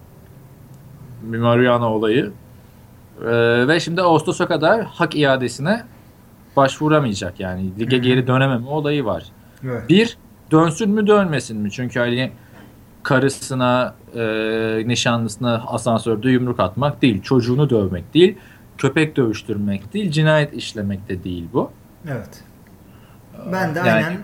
bir 1.22 1.38
marihuana 1.38 1.92
olayı 1.92 2.32
ee, 3.22 3.68
ve 3.68 3.80
şimdi 3.80 4.02
Ağustos'a 4.02 4.46
kadar 4.46 4.84
hak 4.84 5.16
iadesine 5.16 5.84
başvuramayacak 6.56 7.40
yani. 7.40 7.78
Lige 7.78 7.98
geri 7.98 8.26
dönememe 8.26 8.68
olayı 8.68 9.04
var. 9.04 9.24
Evet. 9.64 9.88
Bir, 9.88 10.18
dönsün 10.50 10.90
mü 10.90 11.06
dönmesin 11.06 11.56
mi? 11.56 11.70
Çünkü 11.70 12.00
hani 12.00 12.32
karısına, 13.06 13.94
e, 14.14 14.22
nişanlısına 14.86 15.64
asansörde 15.66 16.30
yumruk 16.30 16.60
atmak 16.60 17.02
değil, 17.02 17.22
çocuğunu 17.22 17.70
dövmek 17.70 18.14
değil 18.14 18.38
köpek 18.78 19.16
dövüştürmek 19.16 19.94
değil, 19.94 20.10
cinayet 20.10 20.52
işlemek 20.52 21.08
de 21.08 21.25
değil 21.25 21.48
bu. 21.52 21.70
Evet. 22.08 22.44
Ben 23.52 23.75
de 23.75 23.78
yani, 23.78 23.90
aynen 23.90 24.18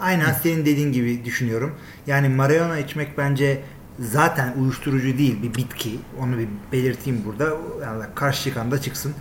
aynen 0.00 0.32
senin 0.32 0.66
dediğin 0.66 0.92
gibi 0.92 1.24
düşünüyorum. 1.24 1.74
Yani 2.06 2.28
marihuana 2.28 2.78
içmek 2.78 3.18
bence 3.18 3.62
zaten 3.98 4.54
uyuşturucu 4.60 5.18
değil 5.18 5.42
bir 5.42 5.54
bitki. 5.54 5.98
Onu 6.20 6.38
bir 6.38 6.48
belirteyim 6.72 7.22
burada. 7.26 7.44
Yani 7.82 8.04
karşı 8.14 8.44
çıkan 8.44 8.70
da 8.70 8.80
çıksın. 8.80 9.14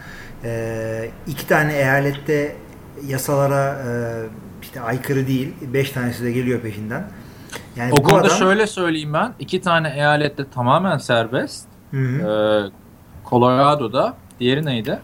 Ee, 0.44 1.10
iki 1.28 1.48
tane 1.48 1.74
eyalette 1.74 2.56
yasalara 3.08 3.84
e, 3.88 3.90
işte 4.62 4.82
aykırı 4.82 5.28
değil. 5.28 5.54
Beş 5.74 5.92
tanesi 5.92 6.24
de 6.24 6.32
geliyor 6.32 6.62
peşinden. 6.62 7.04
Yani 7.76 7.94
o 7.94 8.04
konuda 8.04 8.28
adam... 8.28 8.38
şöyle 8.38 8.68
söyleyeyim 8.68 9.14
ben. 9.14 9.34
iki 9.40 9.62
tane 9.62 9.94
eyalette 9.96 10.50
tamamen 10.50 10.98
serbest. 10.98 11.66
Hı 11.92 11.98
hı. 11.98 12.70
Ee, 12.70 12.72
Colorado'da 13.30 14.18
Diğeri 14.40 14.66
neydi? 14.66 15.00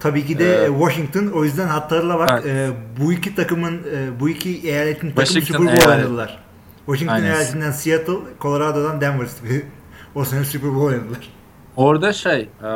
Tabii 0.00 0.26
ki 0.26 0.38
de 0.38 0.64
ee, 0.64 0.66
Washington. 0.66 1.26
O 1.26 1.44
yüzden 1.44 1.68
hatlarla 1.68 2.18
bak 2.18 2.42
evet. 2.46 2.70
e, 2.70 2.72
bu 3.00 3.12
iki 3.12 3.34
takımın 3.34 3.74
e, 3.94 4.20
bu 4.20 4.28
iki 4.28 4.68
eyaletin 4.68 5.10
takımı 5.10 5.26
Super 5.26 5.60
Bowl 5.60 5.88
oynadılar. 5.88 6.38
Washington 6.86 7.14
Aynen. 7.14 7.26
eyaletinden 7.26 7.70
Seattle, 7.70 8.18
Colorado'dan 8.40 9.00
Denver 9.00 9.26
o 10.14 10.24
sene 10.24 10.44
Super 10.44 10.70
Bowl 10.70 10.84
oynadılar. 10.84 11.28
Orada 11.76 12.12
şey 12.12 12.48
e, 12.62 12.68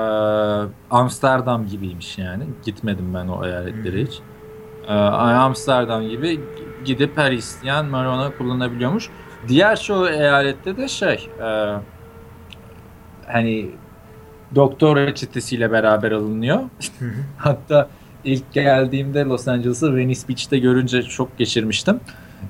Amsterdam 0.90 1.66
gibiymiş 1.66 2.18
yani. 2.18 2.44
Gitmedim 2.64 3.14
ben 3.14 3.28
o 3.28 3.46
eyaletlere 3.46 4.00
hmm. 4.00 4.06
hiç. 4.06 4.20
E, 4.88 4.92
Amsterdam 4.92 6.08
gibi 6.08 6.40
gidip 6.84 7.18
her 7.18 7.32
isteyen 7.32 7.86
marijuana 7.86 8.30
kullanabiliyormuş. 8.38 9.10
Diğer 9.48 9.80
çoğu 9.80 10.08
eyalette 10.08 10.76
de 10.76 10.88
şey 10.88 11.30
e, 11.40 11.74
hani 13.26 13.70
doktor 14.54 14.96
reçetesiyle 14.96 15.72
beraber 15.72 16.12
alınıyor. 16.12 16.60
Hatta 17.38 17.88
ilk 18.24 18.52
geldiğimde 18.52 19.24
Los 19.24 19.48
Angeles'a 19.48 19.96
Venice 19.96 20.28
Beach'te 20.28 20.58
görünce 20.58 21.02
çok 21.02 21.38
geçirmiştim. 21.38 22.00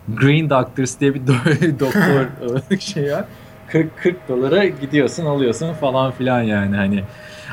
Green 0.08 0.50
Doctors 0.50 1.00
diye 1.00 1.14
bir 1.14 1.26
doktor 1.80 2.78
şey 2.78 3.12
var. 3.12 3.24
40 3.68 3.96
40 3.96 4.28
dolara 4.28 4.64
gidiyorsun 4.64 5.24
alıyorsun 5.24 5.72
falan 5.72 6.12
filan 6.12 6.42
yani 6.42 6.76
hani. 6.76 7.04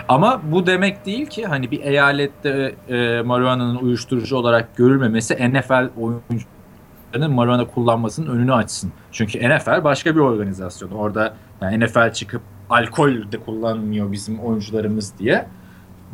Ama 0.07 0.41
bu 0.51 0.67
demek 0.67 1.05
değil 1.05 1.25
ki 1.25 1.45
hani 1.45 1.71
bir 1.71 1.81
eyalette 1.83 2.75
e, 2.89 3.21
marihuana'nın 3.21 3.75
uyuşturucu 3.75 4.37
olarak 4.37 4.77
görülmemesi 4.77 5.51
NFL 5.51 5.89
oyuncularının 7.11 7.35
marihuana 7.35 7.65
kullanmasının 7.65 8.27
önünü 8.27 8.53
açsın. 8.53 8.91
Çünkü 9.11 9.39
NFL 9.39 9.83
başka 9.83 10.15
bir 10.15 10.19
organizasyon. 10.19 10.91
Orada 10.91 11.33
yani 11.61 11.85
NFL 11.85 12.13
çıkıp 12.13 12.41
alkol 12.69 13.31
de 13.31 13.37
kullanmıyor 13.37 14.11
bizim 14.11 14.39
oyuncularımız 14.39 15.13
diye 15.19 15.47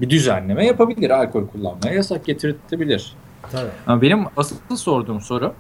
bir 0.02 0.10
düzenleme 0.10 0.66
yapabilir. 0.66 1.10
Alkol 1.10 1.48
kullanmaya 1.48 1.94
yasak 1.96 2.26
getirtebilir. 2.26 3.14
Tabii. 3.52 3.70
Ama 3.88 4.02
benim 4.02 4.26
asıl 4.38 4.76
sorduğum 4.76 5.22
soru 5.22 5.54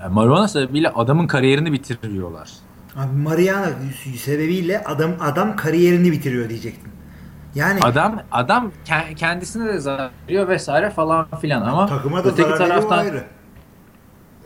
yani 0.00 0.14
marihuana 0.14 0.48
sebebiyle 0.48 0.88
adamın 0.88 1.26
kariyerini 1.26 1.72
bitiriyorlar. 1.72 2.50
Abi 2.96 3.16
marihuana 3.16 3.70
sebebiyle 4.16 4.84
adam 4.84 5.10
adam 5.20 5.56
kariyerini 5.56 6.12
bitiriyor 6.12 6.48
diyecektim. 6.48 6.92
Yani 7.54 7.80
adam 7.82 8.22
adam 8.32 8.72
kendisine 9.16 9.72
de 9.72 9.78
zarar 9.78 10.10
veriyor 10.28 10.48
vesaire 10.48 10.90
falan 10.90 11.26
filan 11.40 11.62
ama 11.62 11.86
takıma 11.86 12.24
da 12.24 12.28
öteki 12.28 12.58
taraftan 12.58 12.98
ayrı. 12.98 13.24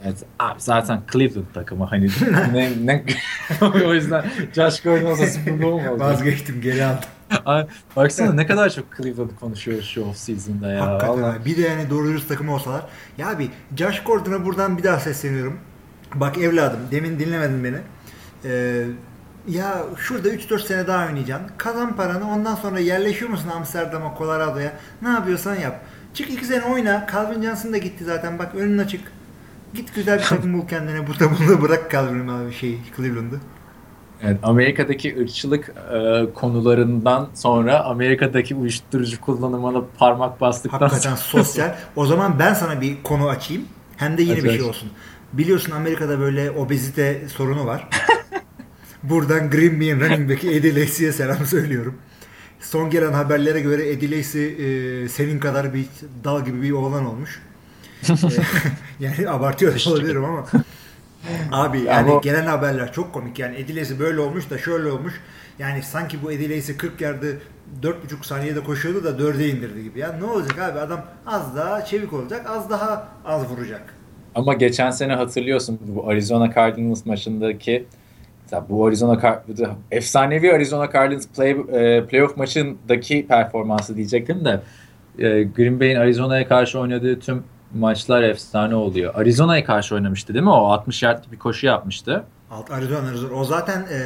Evet, 0.04 0.24
abi 0.38 0.60
zaten 0.60 1.00
Cleveland 1.12 1.46
takımı 1.54 1.84
hani 1.84 2.08
ne, 2.52 2.72
ne 2.84 3.04
o 3.86 3.94
yüzden 3.94 4.24
Josh 4.54 4.82
Gordon 4.82 5.10
olsa 5.10 5.24
Bowl 5.46 5.88
oldu. 5.88 6.00
Vazgeçtim 6.00 6.60
geri 6.60 6.84
aldım. 6.84 7.04
baksana 7.96 8.32
ne 8.32 8.46
kadar 8.46 8.70
çok 8.70 8.96
Cleveland 8.96 9.30
konuşuyor 9.40 9.82
şu 9.82 10.04
off 10.04 10.16
season'da 10.16 10.72
ya. 10.72 10.86
Hakikaten 10.86 11.22
Allah. 11.22 11.36
Bir 11.44 11.56
de 11.56 11.60
yani 11.60 11.90
doğru 11.90 12.08
dürüst 12.08 12.28
takım 12.28 12.48
olsalar. 12.48 12.82
Ya 13.18 13.28
abi 13.28 13.50
Josh 13.76 14.02
Gordon'a 14.02 14.44
buradan 14.44 14.78
bir 14.78 14.82
daha 14.82 15.00
sesleniyorum. 15.00 15.58
Bak 16.14 16.38
evladım 16.38 16.80
demin 16.90 17.18
dinlemedin 17.18 17.64
beni. 17.64 17.76
Ee, 18.44 18.84
ya 19.48 19.82
şurada 19.96 20.28
3-4 20.28 20.66
sene 20.66 20.86
daha 20.86 21.06
oynayacaksın. 21.06 21.50
Kazan 21.58 21.96
paranı 21.96 22.30
ondan 22.30 22.54
sonra 22.54 22.80
yerleşiyor 22.80 23.30
musun 23.30 23.48
Amsterdam'a, 23.48 24.14
Colorado'ya? 24.18 24.72
Ne 25.02 25.08
yapıyorsan 25.08 25.54
yap. 25.54 25.80
Çık 26.14 26.30
2 26.30 26.44
sene 26.44 26.64
oyna. 26.64 27.06
Calvin 27.12 27.42
Johnson 27.42 27.72
da 27.72 27.78
gitti 27.78 28.04
zaten. 28.04 28.38
Bak 28.38 28.54
önün 28.54 28.78
açık. 28.78 29.17
Git 29.74 29.94
güzel 29.94 30.18
bir 30.18 30.24
takım 30.24 30.52
bul 30.52 30.68
kendine. 30.68 31.06
Burada 31.06 31.30
bunu 31.38 31.62
bırak 31.62 31.90
Calvin'im 31.90 32.28
abi 32.28 32.52
şey 32.52 32.78
Cleveland'ı. 32.96 33.40
Evet, 34.22 34.38
Amerika'daki 34.42 35.16
ırkçılık 35.20 35.68
e, 35.94 36.26
konularından 36.34 37.28
sonra 37.34 37.84
Amerika'daki 37.84 38.54
uyuşturucu 38.54 39.20
kullanımına 39.20 39.84
parmak 39.98 40.40
bastıktan 40.40 40.78
Hakikaten 40.78 41.14
sonra... 41.14 41.44
sosyal. 41.44 41.74
O 41.96 42.06
zaman 42.06 42.38
ben 42.38 42.54
sana 42.54 42.80
bir 42.80 43.02
konu 43.02 43.28
açayım. 43.28 43.64
Hem 43.96 44.18
de 44.18 44.22
yeni 44.22 44.32
Acayip. 44.32 44.52
bir 44.54 44.58
şey 44.58 44.68
olsun. 44.68 44.90
Biliyorsun 45.32 45.72
Amerika'da 45.72 46.18
böyle 46.20 46.50
obezite 46.50 47.28
sorunu 47.28 47.66
var. 47.66 47.88
Buradan 49.02 49.50
Green 49.50 49.80
Bay'in 49.80 50.00
running 50.00 50.30
back'i 50.30 50.50
Eddie 50.50 50.80
Lacy'ye 50.80 51.12
selam 51.12 51.46
söylüyorum. 51.46 51.94
Son 52.60 52.90
gelen 52.90 53.12
haberlere 53.12 53.60
göre 53.60 53.88
Eddie 53.88 54.18
Lacy 54.18 54.46
e, 54.46 55.08
senin 55.08 55.38
kadar 55.38 55.74
bir 55.74 55.86
dal 56.24 56.44
gibi 56.44 56.62
bir 56.62 56.70
oğlan 56.70 57.06
olmuş. 57.06 57.42
yani 59.00 59.30
abartıyor 59.30 59.82
olabilirim 59.86 60.24
ama. 60.24 60.46
Abi 61.52 61.80
yani 61.80 62.10
ama... 62.10 62.20
gelen 62.20 62.46
haberler 62.46 62.92
çok 62.92 63.12
komik. 63.12 63.38
Yani 63.38 63.56
Edilesi 63.56 63.98
böyle 63.98 64.20
olmuş 64.20 64.50
da 64.50 64.58
şöyle 64.58 64.90
olmuş. 64.90 65.14
Yani 65.58 65.82
sanki 65.82 66.22
bu 66.22 66.32
Edilesi 66.32 66.76
40 66.76 67.00
yardı 67.00 67.38
4,5 67.82 67.94
saniyede 68.22 68.60
koşuyordu 68.60 69.04
da 69.04 69.10
4'e 69.10 69.48
indirdi 69.48 69.82
gibi. 69.82 69.98
Ya 69.98 70.12
ne 70.12 70.24
olacak 70.24 70.58
abi 70.58 70.78
adam 70.78 71.04
az 71.26 71.56
daha 71.56 71.84
çevik 71.84 72.12
olacak 72.12 72.46
az 72.50 72.70
daha 72.70 73.08
az 73.24 73.50
vuracak. 73.50 73.94
Ama 74.34 74.54
geçen 74.54 74.90
sene 74.90 75.14
hatırlıyorsun 75.14 75.78
bu 75.82 76.08
Arizona 76.08 76.54
Cardinals 76.54 77.06
maçındaki 77.06 77.86
bu 78.68 78.86
Arizona 78.86 79.42
efsanevi 79.90 80.52
Arizona 80.52 80.92
Cardinals 80.92 81.26
play, 81.26 81.50
e, 81.50 82.04
playoff 82.04 82.36
maçındaki 82.36 83.26
performansı 83.26 83.96
diyecektim 83.96 84.44
de 84.44 84.60
e, 85.18 85.42
Green 85.42 85.80
Bay'in 85.80 85.96
Arizona'ya 85.96 86.48
karşı 86.48 86.78
oynadığı 86.78 87.20
tüm 87.20 87.44
maçlar 87.74 88.22
efsane 88.22 88.74
oluyor. 88.74 89.14
Arizona'ya 89.14 89.64
karşı 89.64 89.94
oynamıştı 89.94 90.34
değil 90.34 90.44
mi? 90.44 90.50
O 90.50 90.66
60 90.66 91.02
yard 91.02 91.24
bir 91.32 91.38
koşu 91.38 91.66
yapmıştı. 91.66 92.24
Alt 92.50 92.70
Arizona, 92.70 93.08
Arizona. 93.08 93.34
O 93.34 93.44
zaten 93.44 93.86
e, 93.92 94.00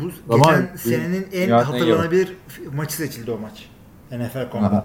bu 0.00 0.34
Ama 0.34 0.44
geçen 0.44 0.76
senenin 0.76 1.26
en 1.32 1.50
hatırlanabilir 1.50 2.36
maçı 2.72 2.94
seçildi 2.94 3.30
o 3.30 3.38
maç. 3.38 3.68
NFL.com'da. 4.10 4.84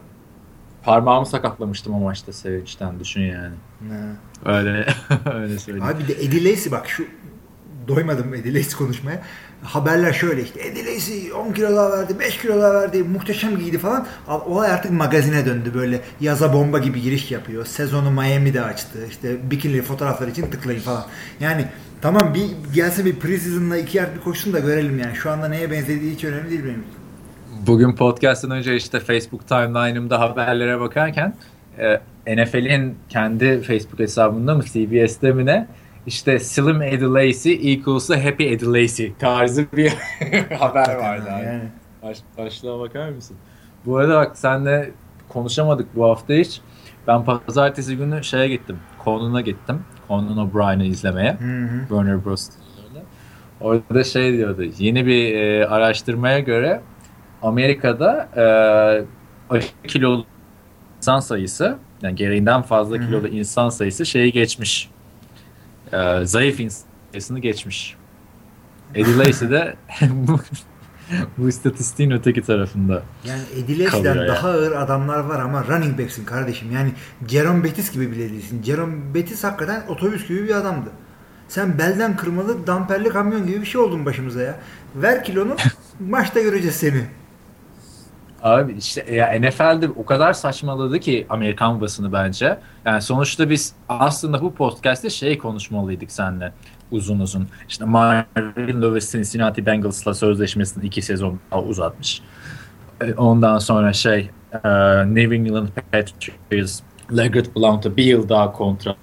Parmağımı 0.83 1.25
sakatlamıştım 1.25 1.93
o 1.93 1.99
maçta 1.99 2.33
sevinçten 2.33 2.99
düşün 2.99 3.21
yani. 3.21 3.55
Ne? 3.89 4.15
Öyle 4.45 4.85
öyle 5.33 5.59
söyleyeyim. 5.59 5.87
Abi 5.87 6.03
bir 6.03 6.07
de 6.07 6.13
Eddie 6.13 6.51
Lacy 6.51 6.71
bak 6.71 6.87
şu 6.87 7.05
doymadım 7.87 8.33
Eddie 8.33 8.53
Lacy 8.53 8.75
konuşmaya. 8.75 9.21
Haberler 9.65 10.13
şöyle 10.13 10.43
işte 10.43 10.59
Eddie 10.67 10.85
Lacy 10.85 11.33
10 11.33 11.53
kilo 11.53 11.75
daha 11.75 11.91
verdi, 11.91 12.19
5 12.19 12.37
kilo 12.37 12.61
daha 12.61 12.73
verdi, 12.73 13.03
muhteşem 13.03 13.57
giydi 13.57 13.77
falan. 13.77 14.07
Olay 14.27 14.71
artık 14.71 14.91
magazine 14.91 15.45
döndü 15.45 15.71
böyle 15.73 16.01
yaza 16.21 16.53
bomba 16.53 16.79
gibi 16.79 17.01
giriş 17.01 17.31
yapıyor. 17.31 17.65
Sezonu 17.65 18.11
Miami'de 18.11 18.61
açtı. 18.61 18.99
İşte 19.09 19.51
bikini 19.51 19.81
fotoğraflar 19.81 20.27
için 20.27 20.47
tıklayın 20.47 20.79
falan. 20.79 21.05
Yani 21.39 21.65
tamam 22.01 22.33
bir 22.33 22.73
gelse 22.73 23.05
bir 23.05 23.15
preseason'la 23.15 23.77
iki 23.77 23.97
yer 23.97 24.15
bir 24.15 24.19
koşsun 24.19 24.53
da 24.53 24.59
görelim 24.59 24.99
yani. 24.99 25.15
Şu 25.15 25.31
anda 25.31 25.47
neye 25.47 25.71
benzediği 25.71 26.13
hiç 26.13 26.23
önemli 26.23 26.49
değil 26.49 26.63
benim. 26.63 26.83
Bugün 27.67 27.95
podcast'ın 27.95 28.51
önce 28.51 28.75
işte 28.75 28.99
Facebook 28.99 29.47
timeline'ımda 29.47 30.19
haberlere 30.19 30.79
bakarken 30.79 31.33
e, 31.79 32.01
NFL'in 32.35 32.95
kendi 33.09 33.61
Facebook 33.61 33.99
hesabında 33.99 34.55
mı 34.55 34.63
CBS'te 34.63 35.31
mi 35.31 35.45
ne 35.45 35.67
işte 36.07 36.39
Slim 36.39 36.81
Eddie 36.81 37.07
Lacy 37.07 37.73
equals 37.73 38.09
Happy 38.09 38.53
Eddie 38.53 39.13
tarzı 39.19 39.65
bir 39.73 39.89
haber 40.59 40.95
vardı. 40.95 41.29
Yani. 41.29 41.61
Baş, 42.03 42.17
başlığa 42.37 42.79
bakar 42.79 43.09
mısın? 43.09 43.37
Bu 43.85 43.97
arada 43.97 44.15
bak 44.15 44.37
senle 44.37 44.91
konuşamadık 45.29 45.95
bu 45.95 46.05
hafta 46.05 46.33
hiç. 46.33 46.61
Ben 47.07 47.25
pazartesi 47.25 47.97
günü 47.97 48.23
şeye 48.23 48.47
gittim. 48.47 48.79
Conan'a 49.05 49.41
gittim. 49.41 49.81
Conan 50.07 50.37
O'Brien'i 50.37 50.87
izlemeye. 50.87 51.33
Hı 51.33 51.45
hı. 51.45 51.79
Warner 51.79 52.25
Bros. 52.25 52.49
Orada 53.61 54.03
şey 54.03 54.33
diyordu. 54.33 54.63
Yeni 54.77 55.05
bir 55.05 55.35
e, 55.35 55.67
araştırmaya 55.67 56.39
göre 56.39 56.81
Amerika'da 57.41 58.29
e, 59.53 59.87
kilolu 59.87 60.25
insan 60.97 61.19
sayısı 61.19 61.77
yani 62.01 62.15
gereğinden 62.15 62.61
fazla 62.61 62.97
kilolu 62.97 63.27
insan 63.27 63.69
sayısı 63.69 64.05
şeyi 64.05 64.31
geçmiş. 64.31 64.89
E, 65.95 66.25
zayıf 66.25 66.59
insan 66.59 66.95
sayısını 67.11 67.39
geçmiş. 67.39 67.95
Eddie 68.95 69.17
Lacy 69.17 69.45
de 69.45 69.75
bu, 71.37 71.49
istatistiğin 71.49 72.11
öteki 72.11 72.41
tarafında. 72.41 73.03
Yani 73.25 73.41
Eddie 73.57 73.85
Lacy'den 73.85 74.15
yani. 74.15 74.27
daha 74.27 74.47
ağır 74.47 74.71
adamlar 74.71 75.19
var 75.19 75.39
ama 75.39 75.63
running 75.67 75.99
back'sin 75.99 76.25
kardeşim. 76.25 76.71
Yani 76.71 76.91
Jerome 77.27 77.63
Bettis 77.63 77.91
gibi 77.91 78.11
bile 78.11 78.29
değilsin. 78.29 78.63
Jerome 78.63 79.13
Bettis 79.13 79.43
hakikaten 79.43 79.83
otobüs 79.87 80.27
gibi 80.27 80.43
bir 80.43 80.55
adamdı. 80.55 80.89
Sen 81.47 81.77
belden 81.77 82.15
kırmalı 82.15 82.67
damperli 82.67 83.09
kamyon 83.09 83.47
gibi 83.47 83.61
bir 83.61 83.65
şey 83.65 83.81
oldun 83.81 84.05
başımıza 84.05 84.41
ya. 84.41 84.59
Ver 84.95 85.23
kilonu 85.23 85.55
maçta 85.99 86.41
göreceğiz 86.41 86.75
seni. 86.75 87.01
Abi 88.43 88.73
işte 88.73 89.15
ya 89.15 89.39
NFL'de 89.39 89.89
o 89.89 90.05
kadar 90.05 90.33
saçmaladı 90.33 90.99
ki 90.99 91.27
Amerikan 91.29 91.81
basını 91.81 92.13
bence. 92.13 92.57
Yani 92.85 93.01
sonuçta 93.01 93.49
biz 93.49 93.73
aslında 93.89 94.41
bu 94.41 94.53
podcast'te 94.53 95.09
şey 95.09 95.37
konuşmalıydık 95.37 96.11
seninle 96.11 96.53
uzun 96.91 97.19
uzun. 97.19 97.47
İşte 97.69 97.85
Marvin 97.85 98.81
Lewis 98.81 99.11
Cincinnati 99.11 99.65
Bengals'la 99.65 100.13
sözleşmesini 100.13 100.85
iki 100.85 101.01
sezon 101.01 101.39
uzatmış. 101.67 102.21
E, 103.01 103.13
ondan 103.13 103.57
sonra 103.57 103.93
şey 103.93 104.29
e, 104.63 104.69
New 105.15 105.35
England 105.35 105.67
Patriots 105.91 106.81
Leggett 107.17 107.55
Blount'a 107.55 107.97
bir 107.97 108.03
yıl 108.03 108.29
daha 108.29 108.51
kontrat 108.51 108.97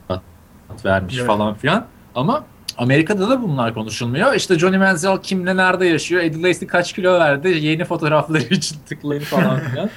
vermiş 0.85 1.19
evet. 1.19 1.27
falan 1.27 1.55
filan. 1.55 1.87
Ama 2.15 2.45
Amerika'da 2.79 3.31
da 3.31 3.43
bunlar 3.43 3.75
konuşulmuyor. 3.75 4.35
İşte 4.35 4.59
Johnny 4.59 4.79
Manziel 4.79 5.19
kimle 5.23 5.57
nerede 5.57 5.87
yaşıyor? 5.87 6.23
Eddie 6.23 6.43
Lacy 6.43 6.67
kaç 6.67 6.93
kilo 6.93 7.19
verdi? 7.19 7.49
Yeni 7.49 7.85
fotoğrafları 7.85 8.43
için 8.55 8.77
tıklayın 8.87 9.23
falan 9.23 9.61
filan. 9.61 9.91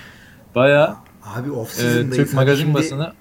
Baya 0.55 0.97
Abi 1.23 1.51
off 1.51 1.79
e, 1.79 2.09
Türk 2.09 2.33
magazin 2.33 2.73
basını 2.73 3.13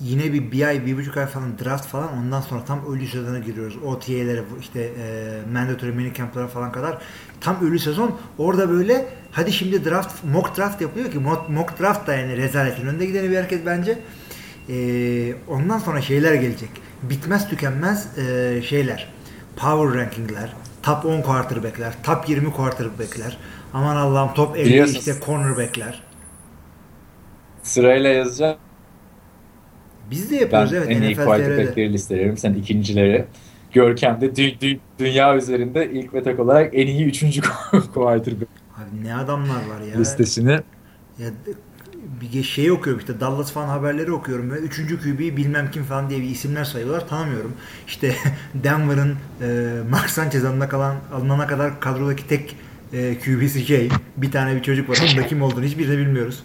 yine 0.00 0.32
bir 0.32 0.52
bir 0.52 0.66
ay, 0.66 0.86
bir 0.86 0.96
buçuk 0.96 1.16
ay 1.16 1.26
falan 1.26 1.58
draft 1.64 1.86
falan 1.86 2.18
ondan 2.18 2.40
sonra 2.40 2.64
tam 2.64 2.86
ölü 2.86 3.06
sezona 3.06 3.38
giriyoruz. 3.38 3.76
OTA'lere 3.76 4.44
işte 4.60 4.80
e, 4.80 5.52
mandatory 5.52 5.90
minicamp'lara 5.90 6.48
falan 6.48 6.72
kadar 6.72 6.98
tam 7.40 7.66
ölü 7.66 7.78
sezon. 7.78 8.18
Orada 8.38 8.70
böyle 8.70 9.06
hadi 9.32 9.52
şimdi 9.52 9.84
draft 9.84 10.24
mock 10.24 10.56
draft 10.58 10.80
yapıyor 10.80 11.12
ki 11.12 11.18
mock, 11.18 11.48
mock 11.48 11.80
draft 11.80 12.06
da 12.06 12.14
yani 12.14 12.36
rezaletin 12.36 12.86
önünde 12.86 13.06
giden 13.06 13.30
bir 13.30 13.36
hareket 13.36 13.66
bence. 13.66 13.98
E, 14.68 15.34
ondan 15.48 15.78
sonra 15.78 16.02
şeyler 16.02 16.34
gelecek 16.34 16.70
bitmez 17.02 17.48
tükenmez 17.48 18.18
e, 18.18 18.62
şeyler. 18.62 19.08
Power 19.56 20.00
rankingler, 20.00 20.52
top 20.82 21.04
10 21.04 21.22
quarterback'ler, 21.22 21.94
top 22.02 22.28
20 22.28 22.52
quarterback'ler. 22.52 23.38
Aman 23.72 23.96
Allah'ım 23.96 24.34
top 24.34 24.56
50 24.56 24.64
Biliyorsunuz. 24.64 24.98
işte 25.08 25.26
cornerback'ler. 25.26 26.02
Sırayla 27.62 28.10
yazacağım. 28.10 28.56
Biz 30.10 30.30
de 30.30 30.36
yapıyoruz 30.36 30.72
ben 30.72 30.76
evet. 30.76 30.90
en 30.90 31.02
iyi 31.02 31.16
quarterback'leri 31.16 31.92
listelerim. 31.92 32.36
Sen 32.38 32.54
ikincileri. 32.54 33.24
Görkem 33.72 34.20
de 34.20 34.26
dü- 34.26 34.58
dü- 34.58 34.78
dünya 34.98 35.36
üzerinde 35.36 35.90
ilk 35.92 36.14
ve 36.14 36.22
tek 36.22 36.40
olarak 36.40 36.74
en 36.74 36.86
iyi 36.86 37.04
üçüncü 37.04 37.40
quarterback. 37.94 38.50
Abi 38.76 39.04
ne 39.04 39.14
adamlar 39.14 39.54
var 39.56 39.80
ya. 39.92 39.98
Listesini 39.98 40.60
ya 41.18 41.30
bir 42.32 42.42
şey 42.42 42.70
okuyorum 42.70 43.00
işte 43.00 43.20
Dallas 43.20 43.52
falan 43.52 43.68
haberleri 43.68 44.12
okuyorum 44.12 44.50
ve 44.50 44.58
üçüncü 44.58 45.00
QB'yi 45.00 45.36
bilmem 45.36 45.70
kim 45.70 45.84
falan 45.84 46.10
diye 46.10 46.20
bir 46.20 46.30
isimler 46.30 46.64
sayıyorlar 46.64 47.08
tanımıyorum. 47.08 47.52
İşte 47.86 48.16
Denver'ın 48.54 49.16
e, 49.40 49.80
Mark 49.90 50.10
Sanchez 50.10 50.42
kalan, 50.70 50.96
alınana 51.12 51.46
kadar 51.46 51.80
kadrodaki 51.80 52.28
tek 52.28 52.56
e, 52.92 53.18
QB'si 53.18 53.66
şey 53.66 53.88
bir 54.16 54.30
tane 54.30 54.56
bir 54.56 54.62
çocuk 54.62 54.88
var. 54.88 54.98
Onun 55.02 55.16
da 55.16 55.26
kim 55.26 55.42
olduğunu 55.42 55.64
hiçbir 55.64 55.88
bilmiyoruz. 55.88 56.42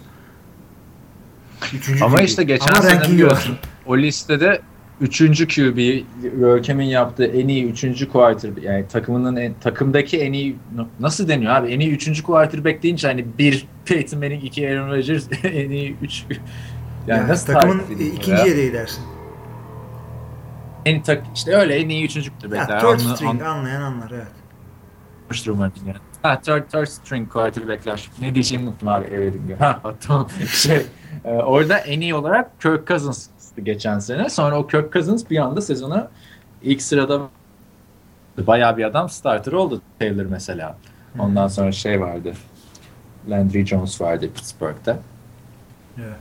Üçüncü 1.74 2.04
Ama 2.04 2.16
QB. 2.16 2.24
işte 2.24 2.44
geçen 2.44 2.74
Ama 2.74 2.82
sene 2.82 3.08
biliyorsun 3.08 3.58
o 3.86 3.98
listede 3.98 4.60
üçüncü 5.00 5.48
QB 5.48 6.04
Görkem'in 6.38 6.84
yaptığı 6.84 7.24
en 7.24 7.48
iyi 7.48 7.64
üçüncü 7.64 8.08
quarterback 8.08 8.62
yani 8.62 8.88
takımının 8.88 9.36
en, 9.36 9.54
takımdaki 9.54 10.20
en 10.20 10.32
iyi 10.32 10.56
nasıl 11.00 11.28
deniyor 11.28 11.52
abi 11.52 11.72
en 11.72 11.80
iyi 11.80 11.90
üçüncü 11.90 12.22
quarterback 12.22 12.82
deyince 12.82 13.08
hani 13.08 13.26
bir 13.38 13.66
Peyton 13.84 14.18
Manning 14.18 14.44
iki 14.44 14.68
Aaron 14.68 14.88
Rodgers 14.88 15.28
en 15.44 15.70
iyi 15.70 15.96
üç 16.02 16.24
yani, 16.30 16.40
yani 17.06 17.28
nasıl 17.28 17.52
takımın 17.52 17.82
ikinci 18.14 18.48
yedeği 18.48 18.72
dersin. 18.72 19.04
En 20.84 21.02
tak 21.02 21.22
işte 21.34 21.56
öyle 21.56 21.74
en 21.74 21.88
iyi 21.88 22.04
üçüncü 22.04 22.30
quarterback. 22.30 22.70
Ya 22.70 22.78
third 22.78 22.98
string 22.98 23.42
an, 23.42 23.46
anlayan 23.46 23.82
anlar 23.82 24.10
evet. 24.10 24.26
Yani. 25.86 25.96
Ha 26.22 26.40
third, 26.40 26.70
third 26.70 26.86
string 26.86 27.32
quarterback'ler. 27.32 28.08
Ne 28.20 28.34
diyeceğimi 28.34 28.68
unuttum 28.68 28.88
abi 28.88 29.06
evet. 29.12 29.34
Ha 29.58 29.82
tamam. 30.00 30.28
Şey, 30.48 30.86
e, 31.24 31.30
orada 31.30 31.78
en 31.78 32.00
iyi 32.00 32.14
olarak 32.14 32.60
Kirk 32.60 32.88
Cousins 32.88 33.28
geçen 33.58 33.98
sene. 33.98 34.30
Sonra 34.30 34.58
o 34.58 34.66
Kirk 34.66 34.92
Cousins 34.92 35.30
bir 35.30 35.38
anda 35.38 35.60
sezona 35.60 36.10
ilk 36.62 36.82
sırada 36.82 37.20
bayağı 38.38 38.76
bir 38.76 38.84
adam 38.84 39.08
starter 39.08 39.52
oldu 39.52 39.82
Taylor 39.98 40.24
mesela. 40.24 40.76
Ondan 41.18 41.48
sonra 41.48 41.72
şey 41.72 42.00
vardı. 42.00 42.32
Landry 43.28 43.66
Jones 43.66 44.00
vardı 44.00 44.30
Pittsburgh'da. 44.34 44.98
Yeah. 45.98 46.14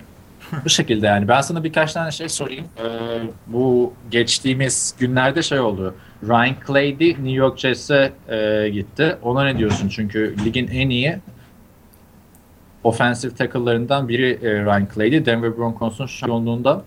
bu 0.66 0.70
şekilde 0.70 1.08
yani. 1.08 1.28
Ben 1.28 1.42
sana 1.42 1.64
birkaç 1.64 1.94
tane 1.94 2.12
şey 2.12 2.30
sorayım. 2.30 2.66
Ee, 2.78 3.22
bu 3.48 3.94
geçtiğimiz 4.12 4.96
günlerde 5.00 5.42
şey 5.42 5.60
oldu. 5.60 5.96
Ryan 6.24 6.56
Clady 6.68 7.10
New 7.10 7.32
York 7.32 7.58
Jets'e 7.58 8.12
e, 8.30 8.70
gitti. 8.70 9.18
Ona 9.24 9.44
ne 9.44 9.58
diyorsun? 9.58 9.90
Çünkü 9.90 10.36
ligin 10.46 10.68
en 10.68 10.90
iyi 10.90 11.20
offensive 12.84 13.36
tackle'larından 13.36 14.10
biri 14.10 14.40
e, 14.44 14.66
Ryan 14.66 14.88
Clady. 14.96 15.26
Denver 15.26 15.58
Broncos'un 15.58 16.06
şampiyonluğunda 16.06 16.84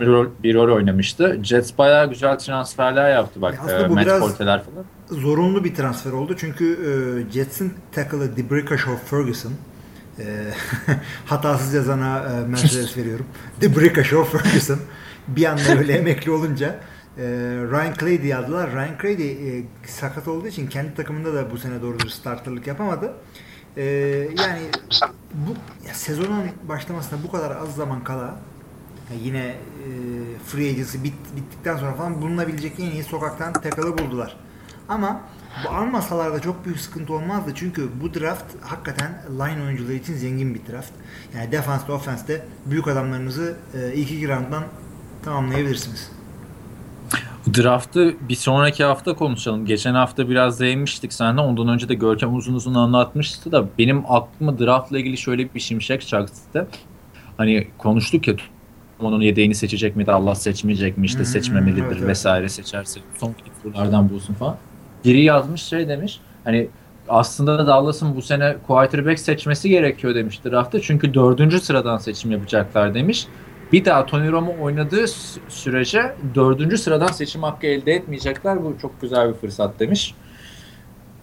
bir 0.00 0.06
rol, 0.06 0.26
bir 0.42 0.54
rol 0.54 0.76
oynamıştı. 0.76 1.38
Jets 1.42 1.78
bayağı 1.78 2.10
güzel 2.10 2.38
transferler 2.38 3.10
yaptı 3.12 3.42
bak. 3.42 3.58
Aslında 3.60 3.86
e, 3.86 3.88
bu 3.90 3.94
Matt 3.94 4.06
biraz 4.06 4.20
Forte'ler 4.20 4.62
falan. 4.64 4.84
zorunlu 5.20 5.64
bir 5.64 5.74
transfer 5.74 6.12
oldu. 6.12 6.36
Çünkü 6.38 6.64
e, 7.28 7.32
Jets'in 7.32 7.74
tackle'ı 7.92 8.36
DeBrickashaw 8.36 9.06
Ferguson 9.06 9.52
e, 10.18 10.24
hatasız 11.26 11.74
yazana 11.74 12.18
e, 12.18 12.46
Mercedes 12.46 12.96
veriyorum. 12.96 13.26
DeBrickashaw 13.60 14.38
Ferguson 14.38 14.78
bir 15.28 15.44
anda 15.44 15.78
öyle 15.78 15.92
emekli 15.98 16.30
olunca 16.30 16.66
e, 17.18 17.22
Ryan 17.70 17.94
Clady 18.00 18.34
aldılar. 18.34 18.72
Ryan 18.72 18.98
Clady 19.02 19.58
e, 19.58 19.62
sakat 19.86 20.28
olduğu 20.28 20.46
için 20.46 20.66
kendi 20.66 20.94
takımında 20.94 21.34
da 21.34 21.50
bu 21.50 21.58
sene 21.58 21.82
doğru 21.82 21.98
bir 21.98 22.08
starterlık 22.08 22.66
yapamadı. 22.66 23.12
E, 23.76 23.84
yani 24.38 24.60
bu 25.34 25.50
ya, 25.88 25.94
sezonun 25.94 26.44
başlamasına 26.68 27.18
bu 27.22 27.30
kadar 27.32 27.56
az 27.56 27.74
zaman 27.74 28.04
kala 28.04 28.36
yine 29.22 29.38
e, 29.38 29.54
free 30.46 30.70
agency 30.70 30.98
bit, 31.04 31.14
bittikten 31.36 31.76
sonra 31.76 31.94
falan 31.94 32.22
bulunabilecek 32.22 32.72
en 32.80 32.90
iyi 32.90 33.02
sokaktan 33.02 33.52
takalı 33.52 33.98
buldular. 33.98 34.36
Ama 34.88 35.20
bu 35.64 35.68
almasalar 35.68 36.32
da 36.32 36.40
çok 36.40 36.64
büyük 36.64 36.80
sıkıntı 36.80 37.12
olmazdı. 37.12 37.52
Çünkü 37.54 37.88
bu 38.02 38.14
draft 38.14 38.44
hakikaten 38.60 39.22
line 39.30 39.64
oyuncuları 39.64 39.92
için 39.92 40.14
zengin 40.14 40.54
bir 40.54 40.60
draft. 40.72 40.92
Yani 41.34 41.52
defansta, 41.52 41.92
ofenste 41.92 42.44
büyük 42.66 42.88
adamlarınızı 42.88 43.56
e, 43.74 43.94
ilk 43.94 44.10
iki 44.10 44.28
rounddan 44.28 44.64
tamamlayabilirsiniz. 45.24 46.10
Draft'ı 47.56 48.14
bir 48.28 48.34
sonraki 48.34 48.84
hafta 48.84 49.14
konuşalım. 49.14 49.66
Geçen 49.66 49.94
hafta 49.94 50.28
biraz 50.28 50.60
değinmiştik 50.60 51.12
seninle. 51.12 51.40
Ondan 51.40 51.68
önce 51.68 51.88
de 51.88 51.94
Görkem 51.94 52.34
uzun 52.34 52.54
uzun 52.54 52.74
anlatmıştı 52.74 53.52
da 53.52 53.68
benim 53.78 54.02
aklıma 54.08 54.58
draft'la 54.58 54.98
ilgili 54.98 55.16
şöyle 55.16 55.54
bir 55.54 55.60
şimşek 55.60 56.06
çaktı. 56.06 56.68
Hani 57.36 57.68
konuştuk 57.78 58.28
ya 58.28 58.36
onun 59.04 59.20
yedeğini 59.20 59.54
seçecek 59.54 59.96
mi 59.96 60.04
Allah 60.08 60.34
seçmeyecek 60.34 60.98
mi 60.98 61.06
işte 61.06 61.24
seçmemelidir 61.24 61.82
evet, 61.82 61.96
evet. 61.98 62.08
vesaire 62.08 62.48
seçerse 62.48 63.00
son 63.18 63.34
turlardan 63.62 64.10
bulsun 64.10 64.34
falan. 64.34 64.56
Biri 65.04 65.22
yazmış 65.22 65.62
şey 65.62 65.88
demiş 65.88 66.20
hani 66.44 66.68
aslında 67.08 67.66
Dallas'ın 67.66 68.16
bu 68.16 68.22
sene 68.22 68.56
quarterback 68.66 69.20
seçmesi 69.20 69.68
gerekiyor 69.68 70.14
demiş 70.14 70.40
draftta 70.44 70.80
çünkü 70.80 71.14
dördüncü 71.14 71.60
sıradan 71.60 71.98
seçim 71.98 72.30
yapacaklar 72.30 72.94
demiş. 72.94 73.26
Bir 73.72 73.84
daha 73.84 74.06
Tony 74.06 74.30
Romo 74.30 74.54
oynadığı 74.60 75.02
sü- 75.04 75.38
sürece 75.48 76.14
dördüncü 76.34 76.78
sıradan 76.78 77.06
seçim 77.06 77.42
hakkı 77.42 77.66
elde 77.66 77.92
etmeyecekler. 77.92 78.64
Bu 78.64 78.76
çok 78.82 79.00
güzel 79.00 79.28
bir 79.28 79.34
fırsat 79.34 79.80
demiş. 79.80 80.14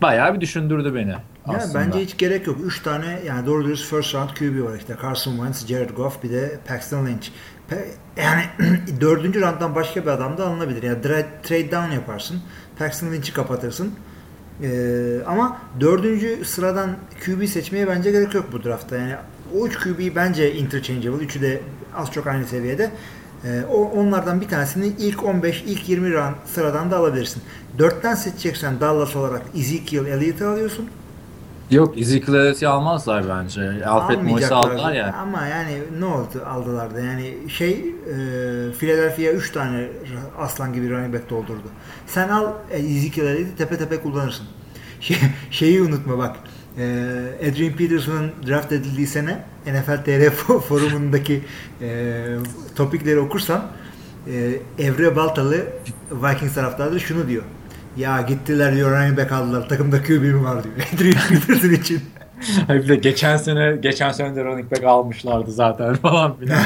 Bayağı 0.02 0.36
bir 0.36 0.42
düşündürdü 0.42 0.96
beni 0.96 1.10
Ya 1.10 1.20
aslında. 1.46 1.80
bence 1.80 2.00
hiç 2.00 2.18
gerek 2.18 2.48
yok. 2.48 2.58
3 2.64 2.84
tane 2.84 3.20
yani 3.26 3.46
doğru 3.46 3.66
dürüst 3.66 3.90
first 3.90 4.16
round 4.16 4.30
QB 4.30 4.64
var 4.64 4.78
işte. 4.78 4.96
Carson 5.02 5.32
Wentz, 5.32 5.68
Jared 5.68 5.90
Goff 5.90 6.24
bir 6.24 6.30
de 6.30 6.60
Paxton 6.68 7.06
Lynch. 7.06 7.28
Yani 8.18 8.44
dördüncü 9.02 9.42
rounddan 9.42 9.76
başka 9.76 10.02
bir 10.02 10.08
adam 10.08 10.38
da 10.38 10.48
alınabilir. 10.48 10.84
Yani 10.84 11.02
trade 11.44 11.72
down 11.72 11.92
yaparsın. 11.92 12.42
Paxton 12.80 13.12
Lynch'i 13.12 13.34
kapatırsın. 13.34 13.94
Ee, 14.64 15.20
ama 15.28 15.58
dördüncü 15.80 16.46
sıradan 16.46 16.90
QB 17.26 17.46
seçmeye 17.46 17.88
bence 17.88 18.12
gerek 18.12 18.34
yok 18.34 18.46
bu 18.52 18.64
draftta. 18.64 18.98
Yani 18.98 19.16
o 19.60 19.68
üç 19.68 19.78
QB 19.78 20.16
bence 20.16 20.54
interchangeable. 20.54 21.24
Üçü 21.24 21.42
de 21.42 21.62
az 21.96 22.12
çok 22.12 22.28
aynı 22.28 22.46
seviyede. 22.46 22.92
Ee, 23.46 23.62
o 23.72 23.84
onlardan 23.84 24.42
bir 24.42 24.48
tanesini 24.48 24.88
ilk 24.88 25.24
15, 25.24 25.64
ilk 25.68 25.90
20 25.90 26.14
round 26.14 26.36
sıradan 26.46 26.92
da 26.92 26.98
alabilirsin. 26.98 27.44
Dörtten 27.78 28.16
seçeceksen 28.16 28.80
Dallas 28.80 29.16
olarak 29.16 29.42
Ezekiel 29.56 30.06
Elliott'ı 30.06 30.50
alıyorsun. 30.50 30.90
Yok 31.72 31.98
Ezekiel 31.98 32.68
almazlar 32.68 33.30
bence. 33.30 33.86
Alfred 33.86 34.20
Morris'i 34.22 34.54
aldılar 34.54 34.94
ya. 34.94 35.16
Ama 35.22 35.46
yani 35.48 35.78
ne 36.00 36.06
oldu 36.06 36.44
aldılar 36.48 36.96
da 36.96 37.00
yani 37.00 37.34
şey 37.48 37.72
e, 37.72 38.16
Philadelphia 38.80 39.32
3 39.32 39.52
tane 39.52 39.88
aslan 40.38 40.74
gibi 40.74 40.90
running 40.90 41.14
back 41.14 41.30
doldurdu. 41.30 41.68
Sen 42.08 42.30
al 42.30 42.54
e, 42.72 42.78
Ezekiel 42.78 43.26
Elliott'i 43.26 43.56
tepe 43.58 43.78
tepe 43.78 44.02
kullanırsın. 44.02 44.46
Şey, 45.02 45.18
şeyi 45.52 45.82
unutma 45.82 46.18
bak. 46.18 46.36
E, 46.78 46.84
Adrian 47.50 47.74
Peterson'ın 47.74 48.32
draft 48.48 48.72
edildiği 48.72 49.08
sene 49.08 49.46
NFL 49.68 50.04
TR 50.04 50.10
fo- 50.10 50.60
forumundaki 50.68 51.42
e, 51.82 52.26
topikleri 52.76 53.20
okursan 53.20 53.66
e, 54.28 54.60
Evre 54.80 55.16
Baltalı 55.16 55.66
Vikings 56.12 56.54
taraftarı 56.54 57.00
şunu 57.00 57.28
diyor. 57.28 57.44
Ya 57.98 58.22
gittiler 58.22 58.76
diyor 58.76 58.92
running 58.92 59.18
back 59.18 59.32
aldılar. 59.32 59.70
Takımda 59.70 60.04
QB'm 60.04 60.44
var 60.44 60.64
diyor. 60.64 60.76
Adrian 60.94 61.30
Peterson 61.30 61.70
için. 61.70 62.00
Hayır 62.68 62.84
bir 62.84 62.88
de 62.88 62.96
geçen 62.96 63.38
sene 63.38 63.78
geçen 63.82 64.12
sene 64.12 64.36
de 64.36 64.44
running 64.44 64.72
back 64.72 64.84
almışlardı 64.84 65.52
zaten 65.52 65.94
falan 66.02 66.38
filan. 66.38 66.64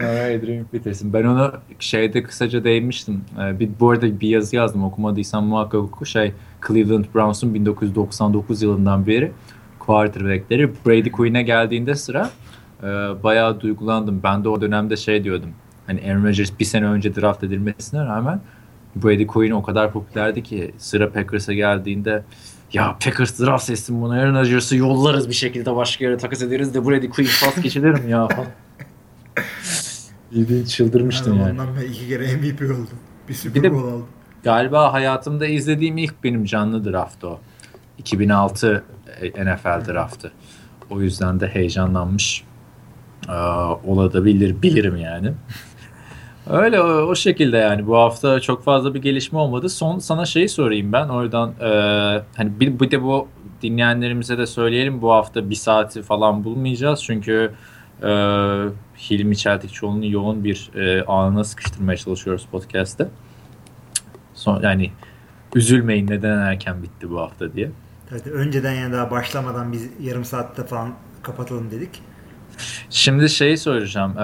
Sonra 0.00 0.10
Adrian 0.10 0.64
Peterson. 0.64 1.12
Ben 1.12 1.24
onu 1.24 1.52
şeyde 1.78 2.22
kısaca 2.22 2.64
değinmiştim. 2.64 3.24
Ee, 3.40 3.60
bir, 3.60 3.70
bu 3.80 3.90
arada 3.90 4.20
bir 4.20 4.28
yazı 4.28 4.56
yazdım 4.56 4.84
okumadıysan 4.84 5.44
muhakkak 5.44 5.80
oku. 5.80 6.06
Şey 6.06 6.32
Cleveland 6.68 7.04
Browns'un 7.14 7.54
1999 7.54 8.62
yılından 8.62 9.06
beri 9.06 9.32
quarterback'leri 9.78 10.70
Brady 10.86 11.10
Quinn'e 11.10 11.42
geldiğinde 11.42 11.94
sıra 11.94 12.30
e, 12.82 12.86
bayağı 13.22 13.60
duygulandım. 13.60 14.20
Ben 14.22 14.44
de 14.44 14.48
o 14.48 14.60
dönemde 14.60 14.96
şey 14.96 15.24
diyordum. 15.24 15.50
Hani 15.86 16.00
Aaron 16.00 16.24
Rodgers 16.24 16.50
bir 16.60 16.64
sene 16.64 16.86
önce 16.86 17.16
draft 17.16 17.44
edilmesine 17.44 18.00
rağmen 18.04 18.40
Brady 18.96 19.26
Quinn 19.26 19.50
o 19.50 19.62
kadar 19.62 19.92
popülerdi 19.92 20.42
ki 20.42 20.74
sıra 20.78 21.12
Packers'a 21.12 21.52
geldiğinde 21.52 22.24
ya 22.72 22.96
Packers 23.04 23.40
draft 23.40 23.70
etsin 23.70 24.02
bunu 24.02 24.12
Aaron 24.12 24.34
Rodgers'ı 24.34 24.76
yollarız 24.76 25.28
bir 25.28 25.34
şekilde 25.34 25.76
başka 25.76 26.04
yere 26.04 26.16
takas 26.16 26.42
ederiz 26.42 26.74
de 26.74 26.86
Brady 26.86 27.08
Quinn 27.08 27.28
pas 27.44 27.62
geçilir 27.62 27.90
mi 27.90 28.10
ya 28.10 28.28
falan. 28.28 28.46
Bildiğin 30.32 30.64
çıldırmıştım 30.64 31.38
yani. 31.38 31.50
Ondan 31.50 31.76
beri 31.76 31.86
iki 31.86 32.08
kere 32.08 32.36
MVP 32.36 32.62
oldu. 32.62 32.90
Bir 33.28 33.34
Super 33.34 33.72
Bowl 33.72 33.88
aldı. 33.88 34.04
Galiba 34.44 34.92
hayatımda 34.92 35.46
izlediğim 35.46 35.98
ilk 35.98 36.24
benim 36.24 36.44
canlı 36.44 36.92
draft 36.92 37.24
o. 37.24 37.40
2006 37.98 38.84
NFL 39.22 39.86
draftı. 39.92 40.32
O 40.90 41.00
yüzden 41.00 41.40
de 41.40 41.46
heyecanlanmış 41.46 42.44
ee, 43.28 43.32
olabilir 43.86 44.62
bilirim 44.62 44.96
yani. 44.96 45.32
Öyle 46.50 46.80
o, 46.80 46.84
o 46.84 47.14
şekilde 47.14 47.56
yani 47.56 47.86
bu 47.86 47.96
hafta 47.96 48.40
çok 48.40 48.64
fazla 48.64 48.94
bir 48.94 49.02
gelişme 49.02 49.38
olmadı. 49.38 49.68
Son 49.68 49.98
sana 49.98 50.26
şeyi 50.26 50.48
sorayım 50.48 50.92
ben 50.92 51.08
oradan 51.08 51.50
e, 51.60 51.68
hani 52.36 52.60
bir, 52.60 52.80
bir 52.80 52.90
de 52.90 53.02
bu 53.02 53.28
dinleyenlerimize 53.62 54.38
de 54.38 54.46
söyleyelim 54.46 55.02
bu 55.02 55.12
hafta 55.12 55.50
bir 55.50 55.54
saati 55.54 56.02
falan 56.02 56.44
bulmayacağız 56.44 57.02
çünkü 57.02 57.52
e, 58.02 58.08
Hilmi 59.10 59.36
Çeltikçioğlu'nu 59.36 60.06
yoğun 60.06 60.44
bir 60.44 60.70
e, 60.74 61.04
anına 61.04 61.44
sıkıştırmaya 61.44 61.96
çalışıyoruz 61.96 62.46
podcast'te. 62.52 63.08
Son, 64.34 64.62
yani 64.62 64.90
üzülmeyin 65.54 66.06
neden 66.06 66.38
erken 66.38 66.82
bitti 66.82 67.10
bu 67.10 67.20
hafta 67.20 67.52
diye. 67.52 67.70
Evet, 68.10 68.26
önceden 68.26 68.72
yani 68.72 68.92
daha 68.92 69.10
başlamadan 69.10 69.72
biz 69.72 69.90
yarım 70.00 70.24
saatte 70.24 70.64
falan 70.64 70.94
kapatalım 71.22 71.70
dedik. 71.70 71.90
Şimdi 72.90 73.28
şeyi 73.30 73.58
soracağım. 73.58 74.14
Ee, 74.18 74.20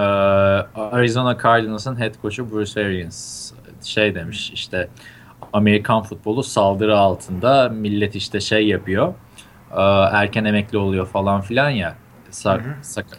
Arizona 0.79 1.37
Cardinals'ın 1.43 1.99
head 1.99 2.13
coach'u 2.21 2.51
Bruce 2.51 2.81
Arians 2.85 3.51
şey 3.83 4.15
demiş 4.15 4.51
işte 4.53 4.87
Amerikan 5.53 6.03
futbolu 6.03 6.43
saldırı 6.43 6.97
altında 6.97 7.69
millet 7.69 8.15
işte 8.15 8.39
şey 8.39 8.67
yapıyor 8.67 9.13
e, 9.71 9.81
erken 10.11 10.45
emekli 10.45 10.77
oluyor 10.77 11.07
falan 11.07 11.41
filan 11.41 11.69
ya 11.69 11.95
Sa- 12.31 12.57
Hı 12.63 12.69
hı. 12.69 12.73
sak- 12.83 13.17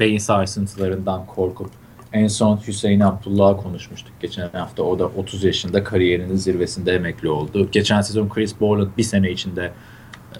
beyin 0.00 0.18
sarsıntılarından 0.18 1.26
korkup 1.26 1.70
en 2.12 2.26
son 2.26 2.60
Hüseyin 2.66 3.00
Abdullah'a 3.00 3.56
konuşmuştuk 3.56 4.12
geçen 4.20 4.48
hafta. 4.52 4.82
O 4.82 4.98
da 4.98 5.06
30 5.06 5.44
yaşında 5.44 5.84
kariyerinin 5.84 6.36
zirvesinde 6.36 6.92
emekli 6.94 7.28
oldu. 7.28 7.68
Geçen 7.72 8.00
sezon 8.00 8.28
Chris 8.28 8.60
Borland 8.60 8.88
bir 8.98 9.02
sene 9.02 9.30
içinde 9.30 9.72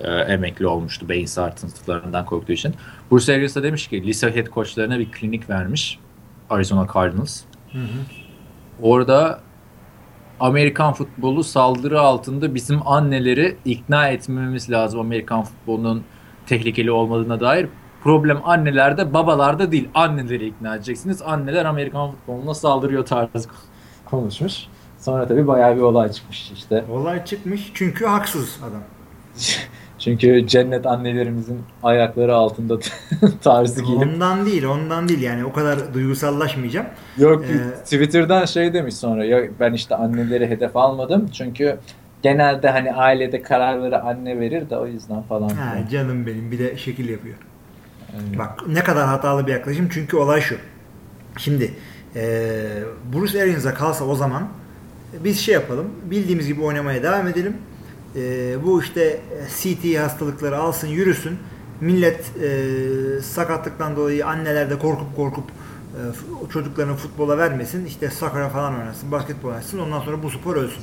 e, 0.01 0.33
emekli 0.33 0.67
olmuştu 0.67 1.09
beyin 1.09 1.27
sarsıntılarından 1.27 2.25
korktuğu 2.27 2.53
için. 2.53 2.75
Bruce 3.11 3.35
Arians 3.35 3.57
da 3.57 3.63
demiş 3.63 3.89
ki 3.89 4.07
lise 4.07 4.37
head 4.37 4.47
coachlarına 4.47 4.99
bir 4.99 5.11
klinik 5.13 5.51
vermiş 5.51 5.99
Arizona 6.51 6.87
Cardinals. 6.95 7.43
Orada 8.83 9.41
Amerikan 10.41 10.93
futbolu 10.93 11.45
saldırı 11.45 12.01
altında 12.01 12.55
bizim 12.55 12.89
anneleri 12.89 13.57
ikna 13.65 14.09
etmemiz 14.09 14.71
lazım 14.71 15.01
Amerikan 15.01 15.43
futbolunun 15.43 16.05
tehlikeli 16.47 16.91
olmadığına 16.91 17.41
dair. 17.41 17.69
Problem 18.03 18.41
annelerde 18.45 19.15
babalarda 19.15 19.73
değil. 19.73 19.89
Anneleri 19.95 20.47
ikna 20.47 20.77
edeceksiniz. 20.77 21.23
Anneler 21.23 21.65
Amerikan 21.65 22.11
futboluna 22.11 22.55
saldırıyor 22.55 23.07
tarzı 23.07 23.49
konuşmuş. 24.05 24.67
Sonra 24.99 25.27
tabii 25.27 25.47
bayağı 25.47 25.77
bir 25.77 25.81
olay 25.81 26.13
çıkmış 26.13 26.51
işte. 26.51 26.85
Olay 26.91 27.25
çıkmış 27.25 27.71
çünkü 27.75 28.07
haksız 28.07 28.61
adam. 28.63 28.83
Çünkü 30.05 30.47
cennet 30.47 30.87
annelerimizin 30.87 31.61
ayakları 31.83 32.35
altında 32.35 32.79
tarzı 33.43 33.83
giyinip 33.83 34.09
Ondan 34.09 34.47
değil, 34.47 34.65
ondan 34.65 35.09
değil 35.09 35.23
yani 35.23 35.45
o 35.45 35.53
kadar 35.53 35.95
duygusallaşmayacağım. 35.95 36.87
Yok 37.19 37.45
Ee, 37.45 37.85
Twitter'dan 37.85 38.45
şey 38.45 38.73
demiş 38.73 38.95
sonra 38.95 39.25
ya 39.25 39.43
ben 39.61 39.73
işte 39.73 39.95
anneleri 39.95 40.47
hedef 40.51 40.77
almadım 40.77 41.29
çünkü 41.33 41.79
genelde 42.23 42.71
hani 42.71 42.93
ailede 42.93 43.43
kararları 43.43 44.03
anne 44.03 44.41
verir 44.41 44.71
de 44.71 44.77
o 44.77 44.87
yüzden 44.87 45.23
falan. 45.23 45.49
Ha, 45.49 45.73
filan. 45.73 45.89
canım 45.89 46.27
benim 46.27 46.53
bir 46.53 46.59
de 46.59 46.77
şekil 46.77 47.09
yapıyor. 47.09 47.37
Yani 48.15 48.39
Bak 48.39 48.69
ne 48.69 48.85
kadar 48.85 49.07
hatalı 49.07 49.47
bir 49.47 49.53
yaklaşım 49.53 49.89
çünkü 49.93 50.17
olay 50.17 50.41
şu. 50.41 50.57
Şimdi 51.39 51.71
eee 52.15 52.23
Bruce 53.13 53.43
Arians'a 53.43 53.75
kalsa 53.75 54.05
o 54.05 54.15
zaman 54.15 54.49
biz 55.25 55.41
şey 55.41 55.55
yapalım 55.55 55.91
bildiğimiz 56.11 56.47
gibi 56.47 56.63
oynamaya 56.63 57.03
devam 57.03 57.29
edelim. 57.29 57.57
Eee, 58.17 58.57
bu 58.65 58.83
işte 58.83 59.21
CT 59.61 59.99
hastalıkları 59.99 60.59
alsın 60.59 60.89
yürüsün. 60.89 61.39
Millet 61.81 62.25
eee, 62.43 63.21
sakatlıktan 63.21 63.97
dolayı 63.97 64.27
anneler 64.27 64.71
de 64.71 64.79
korkup 64.79 65.17
korkup 65.17 65.45
f- 66.13 66.53
çocuklarını 66.53 66.95
futbola 66.97 67.39
vermesin. 67.39 67.85
İşte 67.87 68.11
sakara 68.11 68.49
falan 68.49 68.79
oynasın, 68.79 69.13
basketbol 69.13 69.49
oynasın. 69.49 69.79
Ondan 69.79 70.01
sonra 70.01 70.23
bu 70.23 70.31
spor 70.31 70.57
ölsün. 70.57 70.83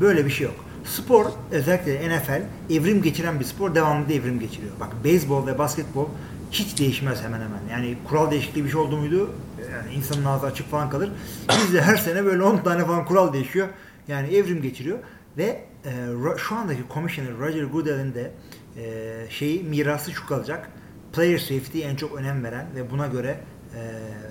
Böyle 0.00 0.24
bir 0.26 0.30
şey 0.30 0.46
yok. 0.46 0.54
Spor 0.84 1.26
özellikle 1.50 2.08
NFL 2.18 2.42
evrim 2.74 3.02
geçiren 3.02 3.40
bir 3.40 3.44
spor 3.44 3.74
devamlı 3.74 4.12
evrim 4.12 4.40
geçiriyor. 4.40 4.72
Bak 4.80 4.88
beyzbol 5.04 5.46
ve 5.46 5.58
basketbol 5.58 6.06
hiç 6.50 6.78
değişmez 6.78 7.22
hemen 7.22 7.38
hemen. 7.40 7.60
Yani 7.70 7.96
kural 8.08 8.30
değişikliği 8.30 8.64
bir 8.64 8.70
şey 8.70 8.80
oldu 8.80 8.96
muydu 8.96 9.30
yani 9.72 9.94
insanın 9.94 10.24
ağzı 10.24 10.46
açık 10.46 10.70
falan 10.70 10.90
kalır. 10.90 11.10
Bizde 11.48 11.82
her 11.82 11.96
sene 11.96 12.24
böyle 12.24 12.42
10 12.42 12.56
tane 12.58 12.84
falan 12.84 13.04
kural 13.04 13.32
değişiyor. 13.32 13.68
Yani 14.08 14.34
evrim 14.34 14.62
geçiriyor 14.62 14.98
ve 15.38 15.64
e, 15.84 15.90
şu 16.36 16.54
andaki 16.54 16.80
commissioner 16.94 17.38
Roger 17.38 17.64
Goodell'in 17.64 18.14
de 18.14 18.30
e, 18.76 19.30
şeyi 19.30 19.62
mirası 19.62 20.12
şu 20.12 20.26
kalacak. 20.26 20.70
Player 21.12 21.38
safety 21.38 21.84
en 21.84 21.96
çok 21.96 22.14
önem 22.18 22.44
veren 22.44 22.66
ve 22.76 22.90
buna 22.90 23.06
göre 23.06 23.40
e, 23.74 23.80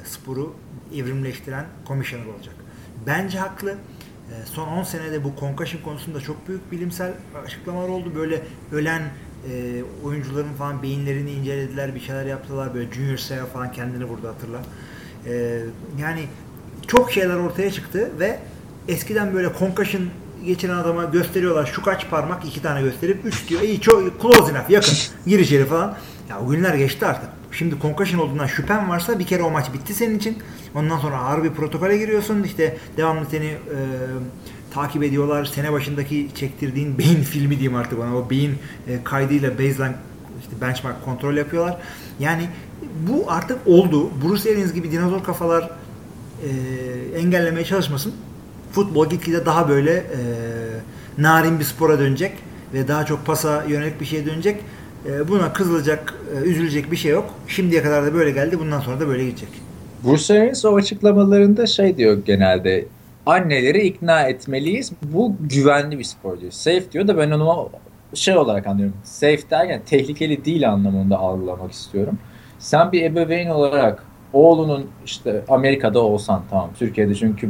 sporu 0.06 0.56
evrimleştiren 0.96 1.66
commissioner 1.88 2.26
olacak. 2.26 2.56
Bence 3.08 3.40
haklı. 3.40 3.72
E, 3.72 4.46
Son 4.46 4.68
10 4.68 4.84
senede 4.84 5.24
bu 5.24 5.34
concussion 5.40 5.82
konusunda 5.82 6.20
çok 6.20 6.48
büyük 6.48 6.72
bilimsel 6.72 7.14
açıklamalar 7.46 7.90
oldu. 7.90 8.12
Böyle 8.16 8.42
ölen 8.72 9.02
e, 9.52 9.84
oyuncuların 10.04 10.54
falan 10.54 10.84
beyinlerini 10.84 11.32
incelediler, 11.32 11.96
bir 11.96 12.00
şeyler 12.00 12.26
yaptılar. 12.26 12.74
Böyle 12.74 12.92
Junior 12.92 13.18
Seau 13.18 13.48
falan 13.48 13.72
kendini 13.72 14.06
vurdu 14.06 14.28
hatırla. 14.28 14.62
E, 15.26 15.62
yani 16.00 16.26
çok 16.88 17.12
şeyler 17.12 17.36
ortaya 17.36 17.72
çıktı 17.72 18.12
ve 18.20 18.40
eskiden 18.88 19.34
böyle 19.34 19.50
concussion 19.60 20.04
geçiren 20.46 20.76
adama 20.76 21.04
gösteriyorlar 21.04 21.66
şu 21.66 21.84
kaç 21.84 22.10
parmak 22.10 22.46
iki 22.46 22.62
tane 22.62 22.82
gösterip 22.82 23.26
üç 23.26 23.50
diyor 23.50 23.62
iyi 23.62 23.82
çok 23.82 24.22
close 24.22 24.52
enough 24.52 24.70
yakın 24.70 24.94
gir 25.28 25.40
içeri 25.40 25.66
falan. 25.66 25.98
Ya 26.30 26.40
o 26.40 26.50
günler 26.50 26.76
geçti 26.76 27.06
artık. 27.06 27.30
Şimdi 27.52 27.76
concussion 27.82 28.20
olduğundan 28.20 28.48
şüphen 28.48 28.90
varsa 28.90 29.20
bir 29.20 29.26
kere 29.26 29.44
o 29.44 29.52
maç 29.52 29.74
bitti 29.74 29.94
senin 29.94 30.18
için. 30.18 30.38
Ondan 30.76 30.98
sonra 31.00 31.18
ağır 31.18 31.44
bir 31.44 31.50
protokole 31.50 31.98
giriyorsun. 31.98 32.44
İşte 32.44 32.78
devamlı 32.98 33.26
seni 33.32 33.46
e, 33.46 33.58
takip 34.74 35.04
ediyorlar. 35.04 35.46
Sene 35.46 35.72
başındaki 35.72 36.28
çektirdiğin 36.36 36.98
beyin 37.00 37.24
filmi 37.24 37.50
diyeyim 37.50 37.76
artık 37.76 38.00
bana. 38.00 38.18
O 38.18 38.30
beyin 38.30 38.58
e, 38.88 39.04
kaydıyla 39.04 39.54
baseline 39.54 39.96
işte 40.42 40.62
benchmark 40.62 41.06
kontrol 41.06 41.38
yapıyorlar. 41.38 41.78
Yani 42.20 42.50
bu 43.08 43.32
artık 43.32 43.58
oldu. 43.66 44.10
Bruce 44.24 44.52
Arians 44.52 44.74
gibi 44.74 44.92
dinozor 44.92 45.24
kafalar 45.24 45.70
e, 46.44 46.50
engellemeye 47.20 47.66
çalışmasın. 47.66 48.14
Futbol 48.72 49.10
gitgide 49.10 49.46
daha 49.46 49.70
böyle 49.70 49.92
e, 49.92 50.20
narin 51.18 51.60
bir 51.60 51.64
spora 51.64 52.00
dönecek 52.00 52.32
ve 52.74 52.88
daha 52.88 53.06
çok 53.06 53.26
pasa 53.26 53.64
yönelik 53.64 54.02
bir 54.02 54.06
şeye 54.06 54.26
dönecek. 54.26 54.62
E, 55.06 55.28
buna 55.28 55.54
kızılacak, 55.54 56.14
e, 56.36 56.50
üzülecek 56.50 56.92
bir 56.92 56.98
şey 56.98 57.12
yok. 57.12 57.34
Şimdiye 57.48 57.84
kadar 57.84 58.06
da 58.06 58.14
böyle 58.14 58.32
geldi. 58.32 58.60
Bundan 58.60 58.80
sonra 58.80 59.00
da 59.00 59.08
böyle 59.08 59.26
gidecek. 59.26 59.50
Bruce 60.04 60.34
Arians 60.34 60.66
o 60.66 60.76
açıklamalarında 60.76 61.68
şey 61.68 61.98
diyor 61.98 62.26
genelde 62.26 62.86
anneleri 63.26 63.88
ikna 63.88 64.22
etmeliyiz. 64.22 64.92
Bu 65.04 65.36
güvenli 65.40 66.00
bir 66.00 66.04
spor 66.04 66.40
diyor. 66.40 66.52
Safe 66.52 66.92
diyor 66.92 67.08
da 67.08 67.18
ben 67.18 67.32
onu 67.32 67.70
şey 68.14 68.38
olarak 68.38 68.68
anlıyorum. 68.68 68.96
Safe 69.04 69.50
derken 69.50 69.82
tehlikeli 69.86 70.46
değil 70.46 70.70
anlamında 70.70 71.18
algılamak 71.18 71.72
istiyorum. 71.72 72.20
Sen 72.60 72.92
bir 72.92 73.04
ebeveyn 73.04 73.50
olarak 73.50 74.04
oğlunun 74.34 74.86
işte 75.06 75.44
Amerika'da 75.50 76.00
olsan 76.00 76.44
tamam 76.50 76.70
Türkiye'de 76.80 77.16
çünkü 77.16 77.50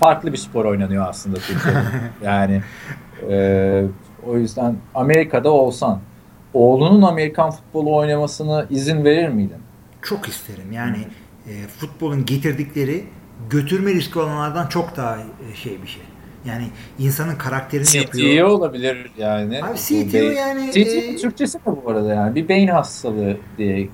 farklı 0.00 0.32
bir 0.32 0.38
spor 0.38 0.64
oynanıyor 0.64 1.08
aslında 1.08 1.36
Türkiye'de. 1.36 1.82
yani 2.24 2.62
e, 3.30 3.84
o 4.26 4.36
yüzden 4.36 4.76
Amerika'da 4.94 5.50
olsan 5.50 6.00
oğlunun 6.54 7.02
Amerikan 7.02 7.50
futbolu 7.50 7.96
oynamasına 7.96 8.66
izin 8.70 9.04
verir 9.04 9.28
miydin? 9.28 9.58
Çok 10.02 10.28
isterim. 10.28 10.72
Yani 10.72 10.98
e, 11.48 11.52
futbolun 11.66 12.24
getirdikleri 12.24 13.04
götürme 13.50 13.94
riski 13.94 14.18
olanlardan 14.18 14.66
çok 14.66 14.96
daha 14.96 15.18
e, 15.18 15.54
şey 15.54 15.82
bir 15.82 15.88
şey. 15.88 16.02
Yani 16.44 16.68
insanın 16.98 17.36
karakterini 17.36 17.86
CTO 17.86 17.98
yapıyor. 17.98 18.48
CTO 18.48 18.56
olabilir 18.56 19.10
yani. 19.18 19.64
Abi 19.64 19.78
CTO 19.78 20.16
yani. 20.16 20.70
CTO 20.72 20.80
e, 20.80 21.16
Türkçesi 21.16 21.58
mi 21.58 21.64
bu 21.84 21.90
arada 21.90 22.14
yani? 22.14 22.34
Bir 22.34 22.48
beyin 22.48 22.68
hastalığı 22.68 23.36
diye 23.58 23.88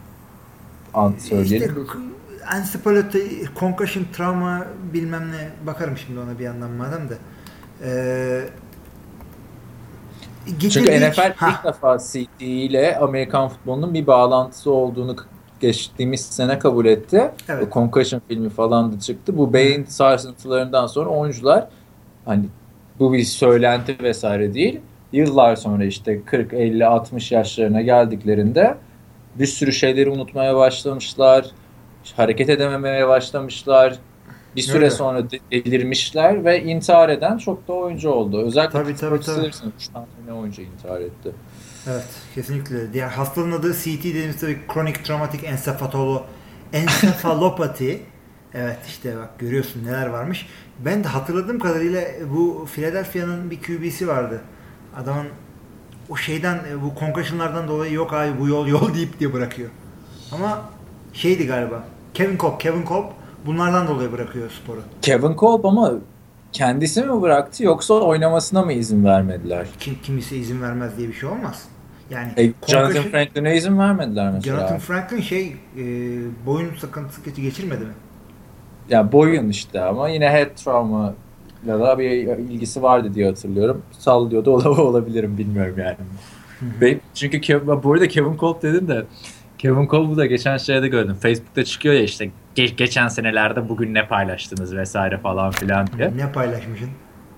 an 0.95 1.15
söyleyelim. 1.19 1.69
İşte 1.69 1.91
encephalopathy, 2.57 3.45
concussion, 3.59 4.05
travma 4.13 4.67
bilmem 4.93 5.33
ne 5.33 5.67
bakarım 5.67 5.97
şimdi 5.97 6.21
ona 6.21 6.39
bir 6.39 6.45
yandan 6.45 6.71
madem 6.71 7.09
de. 7.09 7.15
Ee, 7.85 8.41
Çünkü 10.61 11.01
NFL 11.01 11.33
ha. 11.37 11.51
ilk 11.51 11.65
defa 11.65 11.99
CTE 11.99 12.47
ile 12.47 12.99
Amerikan 12.99 13.49
futbolunun 13.49 13.95
bir 13.95 14.07
bağlantısı 14.07 14.71
olduğunu 14.71 15.17
geçtiğimiz 15.61 16.21
sene 16.21 16.59
kabul 16.59 16.87
etti. 16.87 17.31
Evet. 17.49 17.67
O 17.69 17.75
Concussion 17.75 18.23
filmi 18.29 18.51
falan 18.51 18.93
da 18.93 19.01
çıktı. 19.01 19.39
Bu 19.39 19.53
beyin 19.53 19.85
sarsıntılarından 19.85 20.87
sonra 20.87 21.11
oyuncular 21.11 21.69
hani 22.25 22.45
bu 22.99 23.13
bir 23.13 23.25
söylenti 23.25 23.97
vesaire 24.03 24.55
değil. 24.55 24.81
Yıllar 25.13 25.57
sonra 25.57 25.85
işte 25.85 26.23
40, 26.25 26.53
50, 26.53 26.87
60 26.87 27.33
yaşlarına 27.33 27.83
geldiklerinde 27.83 28.75
bir 29.35 29.47
sürü 29.47 29.73
şeyleri 29.73 30.11
unutmaya 30.11 30.57
başlamışlar. 30.57 31.47
Hareket 32.17 32.51
edememeye 32.51 33.09
başlamışlar. 33.09 33.99
Bir 34.57 34.63
süre 34.63 34.77
Öyle. 34.77 34.91
sonra 34.91 35.31
delirmişler 35.31 36.45
ve 36.45 36.63
intihar 36.63 37.09
eden 37.09 37.39
çok 37.39 37.69
da 37.69 37.73
oyuncu 37.73 38.11
oldu. 38.11 38.43
Özellikle 38.47 38.73
tabii, 38.73 38.97
tabii, 38.97 39.21
tabii. 39.21 39.47
3 39.47 39.89
tane 39.89 40.33
oyuncu 40.33 40.63
intihar 40.63 41.01
etti. 41.01 41.33
Evet 41.91 42.05
kesinlikle. 42.35 42.93
Diğer 42.93 43.09
hastalığın 43.09 43.53
adı 43.53 43.75
CT 43.75 44.05
dediğimiz 44.05 44.41
tabii 44.41 44.59
kronik 44.69 45.05
travmatik 45.05 45.45
ensefalopati. 45.45 46.25
Ensefalopati. 46.73 48.03
evet 48.55 48.79
işte 48.87 49.17
bak 49.17 49.39
görüyorsun 49.39 49.85
neler 49.85 50.07
varmış. 50.07 50.47
Ben 50.85 51.05
de 51.05 51.09
hatırladığım 51.09 51.59
kadarıyla 51.59 52.03
bu 52.31 52.67
Philadelphia'nın 52.75 53.51
bir 53.51 53.63
QB'si 53.63 54.09
vardı. 54.09 54.41
Adamın 54.97 55.27
o 56.09 56.17
şeyden 56.17 56.59
bu 56.83 57.01
concussionlardan 57.01 57.69
dolayı 57.69 57.93
yok 57.93 58.13
abi 58.13 58.41
bu 58.41 58.49
yol 58.49 58.67
yol 58.67 58.95
deyip 58.95 59.21
diye 59.21 59.33
bırakıyor. 59.33 59.71
Ama 60.33 60.71
şeydi 61.13 61.47
galiba. 61.47 61.85
Kevin 62.15 62.37
Kolb, 62.37 62.59
Kevin 62.61 62.83
Kolb 62.83 63.05
bunlardan 63.47 63.89
dolayı 63.89 64.13
bırakıyor 64.13 64.51
sporu. 64.51 64.81
Kevin 65.03 65.35
Kolb 65.35 65.65
ama 65.65 65.93
kendisi 66.53 67.03
mi 67.03 67.23
bıraktı 67.23 67.65
yoksa 67.65 67.95
oynamasına 67.95 68.63
mı 68.63 68.73
izin 68.73 69.05
vermediler? 69.05 69.67
Kim 69.81 69.99
kimisi 70.03 70.37
izin 70.37 70.63
vermez 70.63 70.99
diye 70.99 71.09
bir 71.09 71.15
şey 71.15 71.29
olmaz. 71.29 71.69
Yani 72.11 72.33
e, 72.37 72.53
Jonathan 72.67 73.03
Franklin'e 73.03 73.57
izin 73.57 73.79
vermediler 73.79 74.31
mesela. 74.31 74.57
Jonathan 74.57 74.79
Franklin 74.79 75.21
şey 75.21 75.57
e, 75.79 75.85
boyun 76.47 76.75
sıkıntısı 76.81 77.31
geçirmedi 77.31 77.85
mi? 77.85 77.93
Ya 78.89 79.13
boyun 79.13 79.49
işte 79.49 79.81
ama 79.81 80.09
yine 80.09 80.31
head 80.31 80.51
trauma 80.57 81.15
ya 81.67 81.81
da 81.81 81.99
bir 81.99 82.11
ilgisi 82.39 82.83
vardı 82.83 83.15
diye 83.15 83.27
hatırlıyorum. 83.27 83.83
Sallıyordu 83.99 84.51
olabilirim 84.83 85.39
bilmiyorum 85.39 85.75
yani. 85.79 85.97
ben, 86.81 87.01
çünkü 87.15 87.41
Kevin, 87.41 87.83
bu 87.83 87.93
arada 87.93 88.09
Kevin 88.09 88.37
Kolb 88.37 88.63
dedin 88.63 88.89
de 88.89 89.05
Kevin 89.63 89.87
Kolb'u 89.87 90.17
da 90.17 90.27
geçen 90.27 90.57
şeyde 90.57 90.89
gördüm. 90.89 91.15
Facebook'ta 91.15 91.65
çıkıyor 91.65 91.95
ya 91.95 92.03
işte 92.03 92.31
ge- 92.57 92.75
geçen 92.75 93.09
senelerde 93.09 93.69
bugün 93.69 93.95
ne 93.95 94.09
paylaştınız 94.09 94.77
vesaire 94.77 95.19
falan 95.19 95.51
filan 95.51 95.87
diye. 95.87 96.17
Ne 96.17 96.33
paylaşmışsın? 96.33 96.89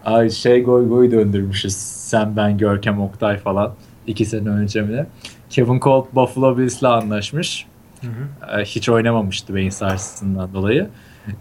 Ay 0.05 0.31
şey 0.31 0.63
goy 0.63 0.89
goy 0.89 1.11
döndürmüşüz. 1.11 1.77
Sen 1.77 2.37
ben 2.37 2.59
Görkem 2.59 3.01
Oktay 3.01 3.37
falan. 3.39 3.75
iki 4.07 4.25
sene 4.25 4.49
önce 4.49 4.83
mi 4.83 5.07
Kevin 5.51 5.79
Kolb 5.79 6.05
Buffalo 6.13 6.59
Bills'le 6.59 6.83
anlaşmış. 6.83 7.67
Hı 8.01 8.07
hı. 8.07 8.63
Hiç 8.63 8.89
oynamamıştı 8.89 9.55
beyin 9.55 9.71
sarsısından 9.71 10.55
dolayı. 10.55 10.89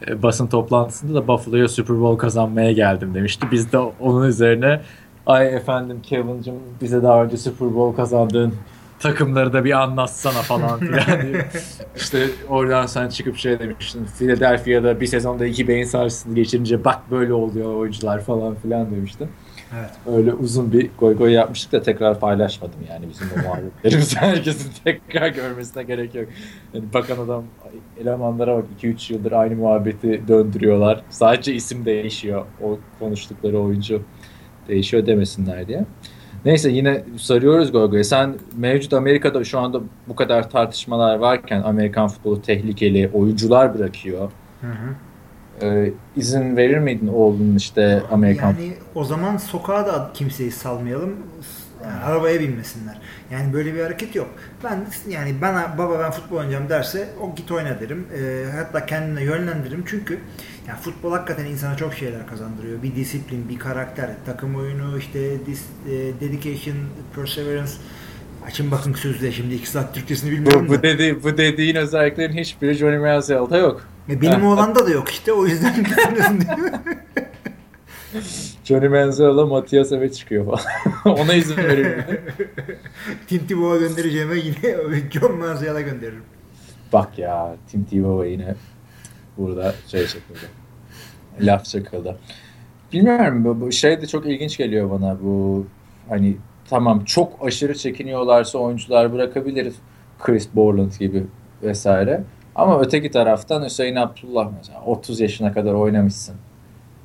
Ee, 0.07 0.23
basın 0.23 0.47
toplantısında 0.47 1.13
da 1.13 1.27
Buffalo'ya 1.27 1.67
Super 1.67 1.99
Bowl 1.99 2.17
kazanmaya 2.17 2.71
geldim 2.71 3.13
demişti. 3.13 3.47
Biz 3.51 3.71
de 3.71 3.77
onun 3.77 4.27
üzerine 4.27 4.81
ay 5.25 5.55
efendim 5.55 5.99
Kevin'cim 6.03 6.55
bize 6.81 7.03
daha 7.03 7.23
önce 7.23 7.37
Super 7.37 7.75
Bowl 7.75 7.95
kazandığın 7.95 8.53
takımları 9.03 9.53
da 9.53 9.65
bir 9.65 9.83
anlatsana 9.83 10.41
falan 10.41 10.79
filan 10.79 11.21
diye. 11.21 11.45
işte 11.95 12.27
oradan 12.49 12.85
sen 12.85 13.09
çıkıp 13.09 13.37
şey 13.37 13.59
demiştin. 13.59 14.05
Philadelphia'da 14.19 15.01
bir 15.01 15.07
sezonda 15.07 15.45
iki 15.45 15.67
beyin 15.67 15.83
sarsıntı 15.83 16.35
geçirince 16.35 16.85
bak 16.85 17.11
böyle 17.11 17.33
oluyor 17.33 17.75
oyuncular 17.75 18.21
falan 18.21 18.55
filan 18.55 18.91
demiştin. 18.91 19.29
Evet. 19.79 19.89
Öyle 20.17 20.33
uzun 20.33 20.71
bir 20.73 20.89
goy 20.99 21.17
goy 21.17 21.31
yapmıştık 21.31 21.71
da 21.71 21.81
tekrar 21.81 22.19
paylaşmadım 22.19 22.79
yani 22.89 23.05
bizim 23.09 23.27
o 23.37 23.47
muhabbetlerimizi. 23.47 24.15
Herkesin 24.19 24.71
tekrar 24.83 25.27
görmesine 25.27 25.83
gerek 25.83 26.15
yok. 26.15 26.25
Yani 26.73 26.85
bakan 26.93 27.17
adam 27.17 27.43
elemanlara 28.01 28.57
bak 28.57 28.65
2-3 28.81 29.13
yıldır 29.13 29.31
aynı 29.31 29.55
muhabbeti 29.55 30.21
döndürüyorlar. 30.27 31.03
Sadece 31.09 31.53
isim 31.53 31.85
değişiyor. 31.85 32.45
O 32.61 32.79
konuştukları 32.99 33.59
oyuncu 33.59 34.01
değişiyor 34.67 35.05
demesinler 35.05 35.67
diye. 35.67 35.85
Neyse 36.45 36.69
yine 36.69 37.03
sarıyoruz 37.17 37.71
Gogo'ya. 37.71 38.03
Sen 38.03 38.35
mevcut 38.57 38.93
Amerika'da 38.93 39.43
şu 39.43 39.59
anda 39.59 39.81
bu 40.07 40.15
kadar 40.15 40.49
tartışmalar 40.49 41.15
varken 41.15 41.61
Amerikan 41.61 42.07
futbolu 42.07 42.41
tehlikeli, 42.41 43.09
oyuncular 43.13 43.77
bırakıyor. 43.77 44.31
Hı 44.61 44.67
hı. 44.67 44.95
Ee, 45.61 45.93
izin 46.15 46.57
verir 46.57 46.77
miydin 46.77 47.07
oğlunun 47.07 47.55
işte 47.55 48.03
Amerikan 48.11 48.47
Yani 48.47 48.73
o 48.95 49.03
zaman 49.03 49.37
sokağa 49.37 49.85
da 49.85 50.11
kimseyi 50.13 50.51
salmayalım. 50.51 51.15
Yani 51.83 52.03
arabaya 52.03 52.39
binmesinler. 52.39 52.97
Yani 53.33 53.53
böyle 53.53 53.73
bir 53.73 53.83
hareket 53.83 54.15
yok. 54.15 54.29
Ben 54.63 54.85
yani 55.09 55.41
bana 55.41 55.77
baba 55.77 55.99
ben 55.99 56.11
futbol 56.11 56.37
oynayacağım 56.37 56.69
derse 56.69 57.09
o 57.21 57.35
git 57.35 57.51
oyna 57.51 57.79
derim. 57.79 58.07
E, 58.19 58.45
hatta 58.51 58.85
kendine 58.85 59.23
yönlendiririm. 59.23 59.83
Çünkü 59.87 60.19
yani 60.67 60.79
futbol 60.79 61.11
hakikaten 61.11 61.45
insana 61.45 61.77
çok 61.77 61.93
şeyler 61.93 62.27
kazandırıyor. 62.27 62.83
Bir 62.83 62.95
disiplin, 62.95 63.49
bir 63.49 63.59
karakter, 63.59 64.09
takım 64.25 64.55
oyunu, 64.55 64.97
işte 64.97 65.45
dis, 65.45 65.61
e, 65.89 65.91
dedication, 66.21 66.77
perseverance. 67.15 67.71
Açın 68.47 68.71
bakın 68.71 68.93
sözde 68.93 69.31
şimdi 69.31 69.55
iki 69.55 69.69
saat 69.69 69.95
Türkçesini 69.95 70.31
bilmiyorum 70.31 70.65
bu, 70.69 70.73
bu, 70.73 70.83
dedi, 70.83 71.23
bu 71.23 71.37
dediğin 71.37 71.75
özelliklerin 71.75 72.37
hiçbiri 72.37 72.73
Johnny 72.73 72.97
Manziel'da 72.97 73.57
yok. 73.57 73.81
E, 74.09 74.21
benim 74.21 74.45
oğlanda 74.45 74.85
da 74.85 74.89
yok 74.89 75.09
işte 75.09 75.33
o 75.33 75.45
yüzden 75.45 75.75
düşünüyorsun 75.85 76.43
Johnny 78.63 78.87
Manziel'la 78.87 79.45
Matias 79.45 79.91
eve 79.91 80.11
çıkıyor 80.11 80.45
falan. 80.45 80.65
Ona 81.19 81.33
izin 81.33 81.57
veririm. 81.57 82.03
Tim 83.27 83.47
Tebow'a 83.47 83.77
göndereceğime 83.77 84.35
yine 84.35 84.77
John 85.11 85.37
Manziel'a 85.37 85.81
gönderirim. 85.81 86.23
Bak 86.93 87.19
ya 87.19 87.55
Tim 87.67 87.83
Tebow'a 87.83 88.25
yine 88.25 88.55
burada 89.37 89.75
şey 89.87 90.07
çakıldı. 90.07 90.39
Laf 91.39 91.65
çakıldı. 91.65 92.17
Bilmiyorum 92.93 93.45
bu, 93.45 93.61
bu 93.61 93.71
şey 93.71 94.01
de 94.01 94.07
çok 94.07 94.25
ilginç 94.25 94.57
geliyor 94.57 94.91
bana 94.91 95.17
bu 95.23 95.65
hani 96.09 96.37
tamam 96.69 97.05
çok 97.05 97.47
aşırı 97.47 97.75
çekiniyorlarsa 97.75 98.57
oyuncular 98.57 99.13
bırakabilir 99.13 99.73
Chris 100.19 100.49
Borland 100.55 100.91
gibi 100.99 101.23
vesaire. 101.63 102.23
Ama 102.55 102.81
öteki 102.81 103.11
taraftan 103.11 103.63
Hüseyin 103.65 103.95
Abdullah 103.95 104.51
mesela 104.57 104.81
30 104.85 105.19
yaşına 105.19 105.53
kadar 105.53 105.73
oynamışsın, 105.73 106.35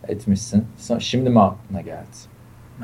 etmişsin. 0.08 0.66
Şimdi 0.98 1.30
mi 1.30 1.40
aklına 1.40 1.80
geldi? 1.80 2.06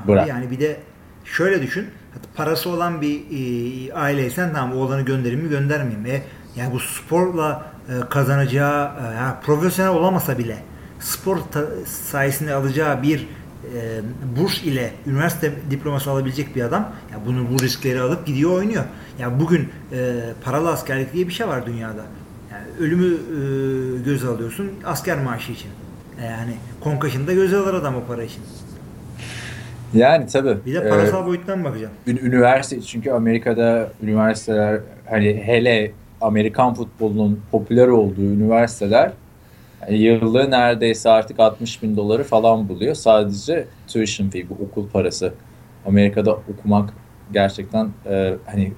Bırak. 0.09 0.29
Yani 0.29 0.51
bir 0.51 0.61
de 0.61 0.77
şöyle 1.25 1.63
düşün. 1.63 1.87
Parası 2.35 2.71
olan 2.71 3.01
bir 3.01 3.21
e, 3.31 3.93
aileysen 3.93 4.53
tamam 4.53 4.77
oğlanı 4.77 5.03
göndereyim 5.03 5.45
mi 5.45 5.51
göndermeyeyim. 5.51 6.07
E, 6.07 6.23
yani 6.57 6.73
bu 6.73 6.81
sporla 6.81 7.67
e, 7.89 8.09
kazanacağı 8.11 8.85
e, 8.85 9.15
yani 9.15 9.35
profesyonel 9.43 9.93
olamasa 9.93 10.39
bile 10.39 10.59
spor 11.01 11.39
sayesinde 11.87 12.55
alacağı 12.55 13.03
bir 13.03 13.29
e, 13.75 14.01
burs 14.37 14.63
ile 14.63 14.93
üniversite 15.07 15.53
diploması 15.71 16.11
alabilecek 16.11 16.57
bir 16.57 16.63
adam 16.63 16.93
ya 17.13 17.19
bunu 17.27 17.51
bu 17.51 17.63
riskleri 17.63 18.01
alıp 18.01 18.27
gidiyor 18.27 18.51
oynuyor. 18.51 18.85
Yani 19.19 19.41
bugün 19.41 19.69
e, 19.93 20.21
paralı 20.45 20.71
askerlik 20.71 21.13
diye 21.13 21.29
bir 21.29 21.33
şey 21.33 21.49
var 21.49 21.67
dünyada. 21.67 22.05
Yani 22.53 22.65
ölümü 22.81 23.15
e, 23.15 24.03
göze 24.03 24.29
alıyorsun 24.29 24.71
asker 24.85 25.23
maaşı 25.23 25.53
için. 25.53 25.71
E, 26.21 26.25
yani 26.25 26.55
konkaşında 26.81 27.33
göze 27.33 27.57
alır 27.57 27.75
adam 27.75 27.97
o 27.97 28.05
para 28.09 28.23
için. 28.23 28.43
Yani 29.95 30.27
tabii. 30.27 30.57
Bir 30.67 30.75
de 30.75 30.89
parasal 30.89 31.23
e, 31.23 31.27
boyuttan 31.27 31.65
bakacağım. 31.65 31.93
Üniversite 32.07 32.83
çünkü 32.83 33.11
Amerika'da 33.11 33.89
üniversiteler 34.03 34.81
hani 35.11 35.43
hele 35.47 35.93
Amerikan 36.21 36.75
futbolunun 36.75 37.41
popüler 37.51 37.89
olduğu 37.89 38.23
üniversiteler 38.23 39.13
yıllığı 39.91 40.51
neredeyse 40.51 41.11
artık 41.11 41.41
60 41.41 41.83
bin 41.83 41.97
doları 41.97 42.25
falan 42.25 42.69
buluyor. 42.69 42.95
Sadece 42.95 43.67
tuition 43.89 44.29
fee, 44.29 44.49
bu 44.51 44.65
okul 44.65 44.89
parası. 44.89 45.35
Amerika'da 45.87 46.33
okumak 46.33 46.95
gerçekten 47.33 47.89
e, 48.07 48.35
hani 48.47 48.73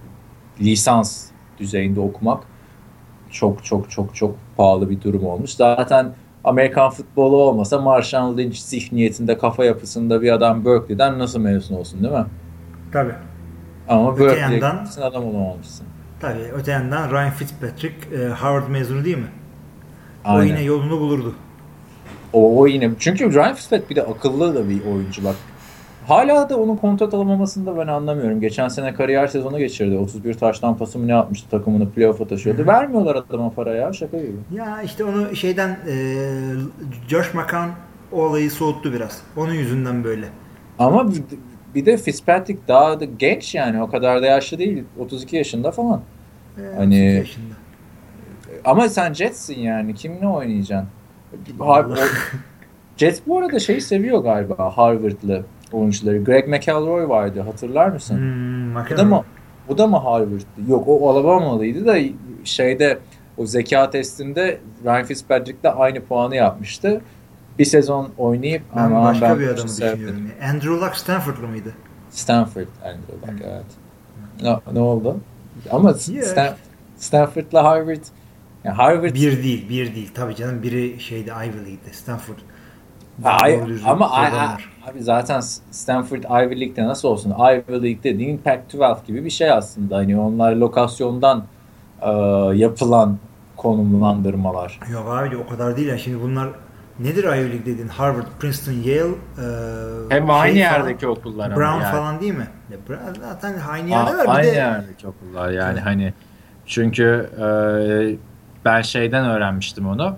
lisans 0.61 1.27
düzeyinde 1.59 2.01
okumak 2.01 2.45
çok 3.31 3.65
çok 3.65 3.91
çok 3.91 4.15
çok 4.15 4.37
pahalı 4.57 4.91
bir 4.91 5.01
durum 5.01 5.27
olmuş. 5.27 5.51
Zaten 5.51 6.15
Amerikan 6.47 6.91
futbolu 6.91 7.37
olmasa 7.37 7.79
Marshall 7.79 8.37
Lynch 8.37 8.57
zihniyetinde 8.57 9.39
kafa 9.39 9.65
yapısında 9.65 10.23
bir 10.23 10.33
adam 10.33 10.65
Berkeley'den 10.65 11.19
nasıl 11.19 11.41
mezun 11.41 11.77
olsun 11.77 12.03
değil 12.03 12.15
mi? 12.15 12.27
Tabii. 12.93 13.15
Ama 13.89 14.19
Berkeley'e 14.19 15.05
adam 15.05 15.25
olamamışsın. 15.25 15.87
Tabii 16.21 16.53
öte 16.55 16.73
yandan 16.73 17.11
Ryan 17.11 17.31
Fitzpatrick 17.31 17.95
e, 18.17 18.29
Harvard 18.29 18.69
mezunu 18.69 19.05
değil 19.05 19.19
mi? 19.19 19.29
Aynen. 20.25 20.41
O 20.41 20.45
yine 20.45 20.63
yolunu 20.63 21.01
bulurdu. 21.01 21.35
O, 22.33 22.61
o 22.61 22.67
yine. 22.67 22.91
Çünkü 22.99 23.35
Ryan 23.35 23.55
Fitzpatrick 23.55 23.91
bir 23.91 23.97
de 23.97 24.03
akıllı 24.03 24.55
da 24.55 24.69
bir 24.69 24.85
oyuncu 24.85 25.25
bak. 25.25 25.37
Hala 26.07 26.49
da 26.49 26.57
onun 26.59 26.77
kontrat 26.77 27.15
alamamasını 27.15 27.67
da 27.67 27.79
ben 27.79 27.87
anlamıyorum. 27.87 28.41
Geçen 28.41 28.69
sene 28.69 28.95
kariyer 28.95 29.27
sezonu 29.27 29.59
geçirdi. 29.59 29.99
31 29.99 30.35
taştan 30.35 30.79
pası 30.79 30.99
mı 30.99 31.07
ne 31.07 31.13
yapmıştı 31.13 31.51
takımını 31.51 31.91
playoff'a 31.91 32.27
taşıyordu. 32.27 32.59
Hı-hı. 32.61 32.69
Vermiyorlar 32.69 33.15
adama 33.17 33.51
para 33.51 33.75
ya 33.75 33.93
şaka 33.93 34.19
gibi. 34.19 34.37
Ya 34.55 34.83
işte 34.83 35.05
onu 35.05 35.37
şeyden 35.37 35.79
e, 35.89 35.95
Josh 37.09 37.35
McCown 37.35 37.69
o 38.13 38.23
olayı 38.23 38.51
soğuttu 38.51 38.93
biraz. 38.93 39.23
Onun 39.37 39.53
yüzünden 39.53 40.05
böyle. 40.05 40.27
Ama 40.79 41.13
bir 41.75 41.87
de 41.87 41.97
Fitzpatrick 41.97 42.61
daha 42.69 43.01
da 43.01 43.05
genç 43.05 43.55
yani 43.55 43.83
o 43.83 43.91
kadar 43.91 44.23
da 44.23 44.27
yaşlı 44.27 44.59
değil. 44.59 44.85
32 44.99 45.37
yaşında 45.37 45.71
falan. 45.71 46.01
Ee, 46.59 46.77
hani 46.77 46.99
yaşında. 46.99 47.55
Ama 48.65 48.89
sen 48.89 49.13
Jets'in 49.13 49.61
yani. 49.61 49.95
Kimle 49.95 50.27
oynayacaksın? 50.27 50.89
Har- 51.59 52.09
Jets 52.97 53.21
bu 53.27 53.39
arada 53.39 53.59
şeyi 53.59 53.81
seviyor 53.81 54.19
galiba 54.19 54.77
Harvard'lı 54.77 55.45
oyuncuları. 55.73 56.25
Greg 56.25 56.49
McElroy 56.49 57.09
vardı 57.09 57.41
hatırlar 57.41 57.89
mısın? 57.89 58.19
Hmm, 58.19 58.75
bu 58.91 58.97
da 58.97 59.05
mı 59.05 59.25
bu 59.69 59.79
da 59.79 59.87
mı 59.87 59.97
Harvard'dı? 59.97 60.71
Yok 60.71 60.85
o 60.89 61.11
Alabama'lıydı 61.11 61.87
da 61.87 61.97
şeyde 62.45 62.99
o 63.37 63.47
zeka 63.47 63.91
testinde 63.91 64.61
Ryan 64.85 65.05
Fitzpatrick'le 65.05 65.77
aynı 65.77 66.01
puanı 66.01 66.37
yapmıştı. 66.37 67.01
Bir 67.59 67.65
sezon 67.65 68.09
oynayıp 68.19 68.63
ben 68.77 68.83
ama 68.83 69.05
başka 69.05 69.31
ben 69.31 69.41
bir 69.41 69.49
adamı 69.49 69.69
düşünüyorum. 69.69 70.31
Andrew 70.51 70.71
Luck 70.71 70.97
Stanford'lı 70.97 71.49
mıydı? 71.49 71.73
Stanford 72.11 72.67
Andrew 72.85 73.13
Luck 73.13 73.41
hmm. 73.41 73.51
evet. 73.51 73.65
Ne, 74.43 74.75
ne 74.75 74.81
oldu? 74.81 75.17
Ama 75.71 75.95
yeah. 76.09 76.25
Stan, 76.25 76.49
Stanford'la 76.97 77.65
Harvard 77.65 78.05
yani 78.65 78.75
Harvard 78.75 79.15
bir 79.15 79.43
değil, 79.43 79.69
bir 79.69 79.95
değil. 79.95 80.11
Tabii 80.15 80.35
canım 80.35 80.63
biri 80.63 81.01
şeyde 81.01 81.31
Ivy 81.31 81.57
League'de, 81.57 81.93
Stanford. 81.93 82.37
Ay, 83.25 83.61
ama 83.87 84.11
abi 84.91 85.03
zaten 85.03 85.41
Stanford 85.71 86.23
Ivy 86.23 86.61
League'de 86.61 86.87
nasıl 86.87 87.09
olsun? 87.09 87.31
Ivy 87.31 87.83
League 87.83 88.03
dediğin 88.03 88.39
Pac-12 88.39 89.07
gibi 89.07 89.25
bir 89.25 89.31
şey 89.31 89.51
aslında. 89.51 89.97
Hani 89.97 90.21
onlar 90.21 90.53
lokasyondan 90.53 91.45
e, 92.03 92.11
yapılan 92.55 93.19
konumlandırmalar. 93.57 94.81
Yok 94.93 95.09
abi 95.09 95.37
o 95.37 95.47
kadar 95.47 95.77
değil. 95.77 95.89
Yani 95.89 96.01
şimdi 96.01 96.23
bunlar 96.23 96.49
nedir 96.99 97.25
Ivy 97.25 97.51
League 97.51 97.67
dediğin? 97.67 97.89
Harvard, 97.89 98.27
Princeton, 98.41 98.73
Yale 98.73 99.15
e, 99.39 100.15
hem 100.15 100.31
aynı 100.31 100.53
şey 100.53 100.63
yerdeki 100.63 101.01
falan, 101.01 101.17
okullar 101.17 101.57
Brown 101.57 101.83
yani. 101.83 101.93
falan 101.93 102.21
değil 102.21 102.35
mi? 102.35 102.49
Zaten 103.21 103.55
aynı 103.71 103.91
yerde 103.91 104.17
var. 104.17 104.25
Aynı 104.29 104.47
de... 104.47 104.57
yerdeki 104.57 105.07
okullar 105.07 105.51
yani 105.51 105.73
evet. 105.73 105.87
hani 105.87 106.15
çünkü 106.67 107.31
e, 107.39 107.47
ben 108.65 108.83
şeyden 108.83 109.25
öğrenmiştim 109.25 109.89
onu. 109.89 110.17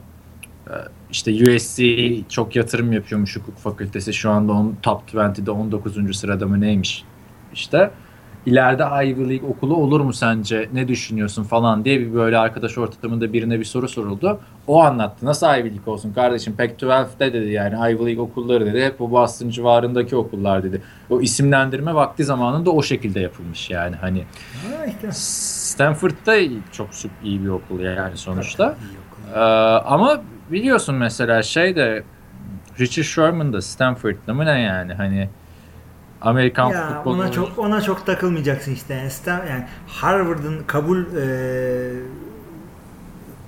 Ee, 0.68 0.72
işte 1.10 1.54
USC 1.54 2.08
çok 2.28 2.56
yatırım 2.56 2.92
yapıyormuş 2.92 3.36
hukuk 3.36 3.58
fakültesi. 3.58 4.14
Şu 4.14 4.30
anda 4.30 4.52
on, 4.52 4.76
top 4.82 5.02
20'de 5.14 5.50
19. 5.50 6.16
sırada 6.16 6.46
mı 6.46 6.60
neymiş 6.60 7.04
işte. 7.54 7.90
İleride 8.46 8.82
Ivy 8.82 9.28
League 9.28 9.48
okulu 9.48 9.76
olur 9.76 10.00
mu 10.00 10.12
sence? 10.12 10.68
Ne 10.72 10.88
düşünüyorsun 10.88 11.44
falan 11.44 11.84
diye 11.84 12.00
bir 12.00 12.14
böyle 12.14 12.38
arkadaş 12.38 12.78
ortamında 12.78 13.32
birine 13.32 13.58
bir 13.58 13.64
soru 13.64 13.88
soruldu. 13.88 14.40
O 14.66 14.82
anlattı. 14.82 15.26
Nasıl 15.26 15.46
Ivy 15.46 15.70
League 15.70 15.92
olsun 15.92 16.12
kardeşim? 16.12 16.54
Pac-12'de 16.58 17.32
dedi 17.32 17.50
yani 17.50 17.74
Ivy 17.74 18.06
League 18.06 18.22
okulları 18.22 18.66
dedi. 18.66 18.84
Hep 18.84 18.98
bu 18.98 19.10
Boston 19.10 19.48
civarındaki 19.48 20.16
okullar 20.16 20.62
dedi. 20.62 20.82
O 21.10 21.20
isimlendirme 21.20 21.94
vakti 21.94 22.24
zamanında 22.24 22.70
o 22.70 22.82
şekilde 22.82 23.20
yapılmış 23.20 23.70
yani. 23.70 23.96
Hani. 23.96 24.24
Stanford'da 25.10 26.36
çok 26.72 26.88
iyi 27.24 27.44
bir 27.44 27.48
okul 27.48 27.80
yani 27.80 28.16
sonuçta. 28.16 28.76
Ee, 29.34 29.38
ama 29.38 30.22
biliyorsun 30.52 30.94
mesela 30.94 31.42
şey 31.42 31.76
de 31.76 32.02
Richard 32.80 33.04
Sherman 33.04 33.52
da 33.52 33.62
Stanford'da 33.62 34.34
mı 34.34 34.46
ne 34.46 34.60
yani 34.60 34.94
hani 34.94 35.28
Amerikan 36.20 36.70
ya, 36.70 36.94
futbolu 36.94 37.14
ona 37.14 37.32
çok 37.32 37.58
ona 37.58 37.80
çok 37.80 38.06
takılmayacaksın 38.06 38.74
işte 38.74 38.94
yani, 38.94 39.10
Stan, 39.10 39.46
yani 39.46 39.64
Harvard'ın 39.86 40.62
kabul 40.66 41.04
e, 41.16 41.26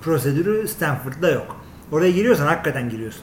prosedürü 0.01 0.67
Stanford'da 0.67 1.29
yok. 1.29 1.61
Oraya 1.91 2.11
giriyorsan 2.11 2.47
hakikaten 2.47 2.89
giriyorsun. 2.89 3.21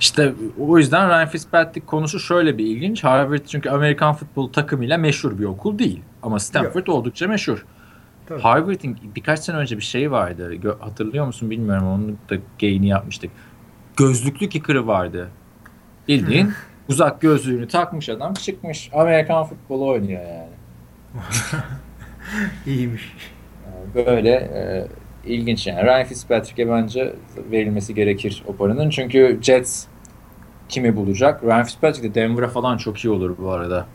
İşte 0.00 0.32
o 0.60 0.78
yüzden 0.78 1.08
Ryan 1.08 1.28
Fitzpatrick 1.28 1.86
konusu 1.86 2.20
şöyle 2.20 2.58
bir 2.58 2.66
ilginç. 2.66 3.04
Harvard 3.04 3.44
çünkü 3.46 3.70
Amerikan 3.70 4.14
futbol 4.14 4.52
takımıyla 4.52 4.98
meşhur 4.98 5.38
bir 5.38 5.44
okul 5.44 5.78
değil. 5.78 6.02
Ama 6.22 6.38
Stanford 6.38 6.86
Yok. 6.86 6.96
oldukça 6.96 7.28
meşhur. 7.28 7.64
Tabii. 8.26 8.40
Harvard'in 8.40 8.98
birkaç 9.16 9.40
sene 9.40 9.56
önce 9.56 9.76
bir 9.76 9.82
şey 9.82 10.10
vardı. 10.10 10.54
Gö- 10.54 10.78
hatırlıyor 10.80 11.26
musun 11.26 11.50
bilmiyorum. 11.50 11.86
Onu 11.86 12.08
da 12.30 12.42
gayini 12.60 12.88
yapmıştık. 12.88 13.30
Gözlüklü 13.96 14.48
kicker'ı 14.48 14.86
vardı. 14.86 15.30
Bildiğin 16.08 16.52
uzak 16.88 17.20
gözlüğünü 17.20 17.68
takmış 17.68 18.08
adam 18.08 18.34
çıkmış. 18.34 18.90
Amerikan 18.92 19.44
futbolu 19.44 19.86
oynuyor 19.88 20.22
yani. 20.22 20.48
İyiymiş. 22.66 23.16
Böyle 23.94 24.30
e, 24.30 24.86
ilginç 25.26 25.66
yani. 25.66 25.82
Ryan 25.82 26.04
Fitzpatrick'e 26.04 26.68
bence 26.68 27.14
verilmesi 27.50 27.94
gerekir 27.94 28.42
o 28.46 28.56
paranın. 28.56 28.90
Çünkü 28.90 29.38
Jets 29.42 29.86
kimi 30.68 30.96
bulacak? 30.96 31.44
Ryan 31.44 31.64
Fitzpatrick 31.64 32.08
de 32.08 32.14
Denver'a 32.14 32.48
falan 32.48 32.76
çok 32.76 33.04
iyi 33.04 33.10
olur 33.10 33.34
bu 33.38 33.50
arada. 33.50 33.86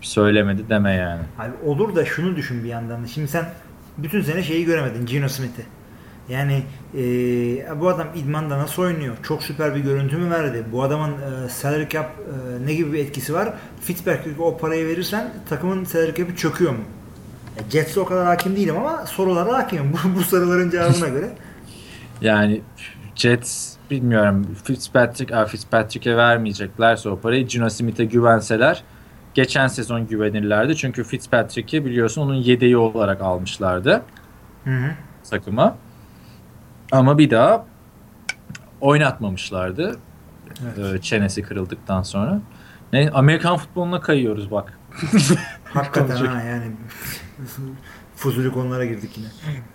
Söylemedi 0.00 0.68
deme 0.68 0.92
yani. 0.92 1.22
Abi 1.38 1.70
olur 1.70 1.96
da 1.96 2.04
şunu 2.04 2.36
düşün 2.36 2.64
bir 2.64 2.68
yandan. 2.68 3.04
Şimdi 3.04 3.28
sen 3.28 3.44
bütün 3.98 4.22
sene 4.22 4.42
şeyi 4.42 4.64
göremedin 4.64 5.06
Gino 5.06 5.28
Smith'i. 5.28 5.62
Yani 6.28 6.62
e, 6.94 7.80
bu 7.80 7.88
adam 7.88 8.06
idmanda 8.14 8.58
nasıl 8.58 8.82
oynuyor? 8.82 9.16
Çok 9.22 9.42
süper 9.42 9.74
bir 9.74 9.80
görüntü 9.80 10.16
mü 10.16 10.30
verdi? 10.30 10.64
Bu 10.72 10.82
adamın 10.82 11.10
e, 11.12 11.48
salary 11.48 11.88
cap 11.88 12.06
e, 12.06 12.66
ne 12.66 12.74
gibi 12.74 12.92
bir 12.92 12.98
etkisi 12.98 13.34
var? 13.34 13.54
Fitzpatrick'e 13.80 14.42
o 14.42 14.58
parayı 14.58 14.86
verirsen 14.86 15.32
takımın 15.48 15.84
salary 15.84 16.14
cap'i 16.14 16.36
çöküyor 16.36 16.72
mu? 16.72 16.84
E, 17.56 17.70
Jets'e 17.70 18.00
o 18.00 18.04
kadar 18.04 18.26
hakim 18.26 18.56
değilim 18.56 18.76
ama 18.76 19.06
sorulara 19.06 19.58
hakimim. 19.58 19.92
Bu, 19.92 20.18
bu 20.18 20.22
soruların 20.22 20.70
cevabına 20.70 21.08
göre. 21.08 21.30
yani 22.20 22.60
Jets 23.14 23.76
bilmiyorum. 23.90 24.56
Fitzpatrick, 24.64 25.46
Fitzpatrick'e 25.46 26.16
vermeyeceklerse 26.16 27.08
o 27.08 27.20
parayı 27.20 27.46
Gino 27.46 27.70
Smith'e 27.70 28.04
güvenseler 28.04 28.82
geçen 29.34 29.66
sezon 29.66 30.06
güvenirlerdi. 30.06 30.76
Çünkü 30.76 31.04
Fitzpatrick'i 31.04 31.84
biliyorsun 31.84 32.22
onun 32.22 32.34
yedeği 32.34 32.76
olarak 32.76 33.20
almışlardı. 33.20 34.02
Hı 34.64 34.70
hı. 34.70 34.90
Takıma. 35.30 35.76
Ama 36.92 37.18
bir 37.18 37.30
daha 37.30 37.66
oynatmamışlardı. 38.80 39.96
Evet. 40.64 40.94
Ee, 40.94 41.00
çenesi 41.00 41.42
kırıldıktan 41.42 42.02
sonra. 42.02 42.40
Ne 42.92 43.10
Amerikan 43.10 43.56
futboluna 43.56 44.00
kayıyoruz 44.00 44.50
bak. 44.50 44.78
Hakikaten 45.64 46.16
ha 46.26 46.42
yani 46.42 46.72
fuzuli 48.16 48.52
konulara 48.52 48.84
girdik 48.84 49.10
yine. 49.18 49.26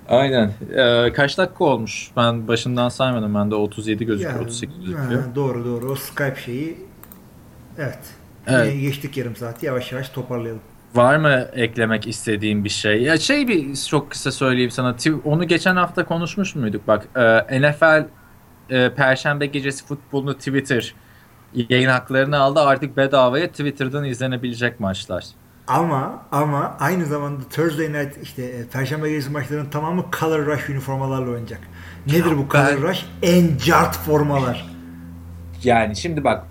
Aynen. 0.09 0.51
Ee, 0.77 1.13
kaç 1.13 1.37
dakika 1.37 1.63
olmuş? 1.63 2.11
Ben 2.17 2.47
başından 2.47 2.89
saymadım. 2.89 3.35
Ben 3.35 3.51
de 3.51 3.55
37 3.55 4.05
gözüküyor. 4.05 4.39
Ya, 4.39 4.45
38 4.45 4.77
ha, 4.77 4.81
gözüküyor. 4.81 5.35
doğru 5.35 5.65
doğru. 5.65 5.91
O 5.91 5.95
Skype 5.95 6.35
şeyi 6.45 6.77
evet. 7.77 7.99
Evet. 8.47 8.73
Yine 8.73 8.81
geçtik 8.81 9.17
yarım 9.17 9.35
saati. 9.35 9.65
Yavaş 9.65 9.91
yavaş 9.91 10.09
toparlayalım. 10.09 10.61
Var 10.95 11.17
mı 11.17 11.47
eklemek 11.53 12.07
istediğin 12.07 12.63
bir 12.63 12.69
şey? 12.69 13.01
Ya 13.01 13.17
şey 13.17 13.47
bir 13.47 13.75
çok 13.75 14.11
kısa 14.11 14.31
söyleyeyim 14.31 14.71
sana. 14.71 14.95
Onu 15.23 15.47
geçen 15.47 15.75
hafta 15.75 16.05
konuşmuş 16.05 16.55
muyduk? 16.55 16.87
Bak 16.87 17.07
e, 17.49 17.61
NFL 17.61 18.07
e, 18.69 18.93
Perşembe 18.93 19.45
gecesi 19.45 19.85
futbolunu 19.85 20.37
Twitter 20.37 20.95
yayın 21.69 21.89
haklarını 21.89 22.39
aldı. 22.39 22.59
Artık 22.59 22.97
bedavaya 22.97 23.47
Twitter'dan 23.47 24.03
izlenebilecek 24.03 24.79
maçlar. 24.79 25.25
Ama 25.67 26.25
ama 26.31 26.77
aynı 26.79 27.05
zamanda 27.05 27.43
Thursday 27.49 27.93
night 27.93 28.17
işte 28.23 28.43
e, 28.43 28.67
Perşembe 28.67 29.09
gecesi 29.09 29.31
maçlarının 29.31 29.69
tamamı 29.69 30.05
Color 30.19 30.45
Rush 30.45 30.69
üniformalarla 30.69 31.29
oynayacak. 31.31 31.59
Nedir 32.07 32.37
bu 32.37 32.47
Color 32.51 32.65
ben- 32.67 32.81
Rush? 32.81 33.05
En 33.21 33.57
cart 33.65 33.97
formalar. 33.97 34.65
Yani 35.63 35.95
şimdi 35.95 36.23
bak 36.23 36.43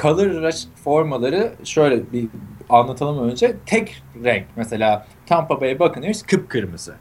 Color 0.00 0.42
Rush 0.42 0.64
formaları 0.84 1.52
şöyle 1.64 2.12
bir 2.12 2.28
anlatalım 2.68 3.30
önce. 3.30 3.56
Tek 3.66 4.02
renk. 4.24 4.46
Mesela 4.56 5.06
Tampa 5.26 5.60
Bay 5.60 5.78
Buccaneers 5.78 6.22
kıpkırmızı. 6.22 6.94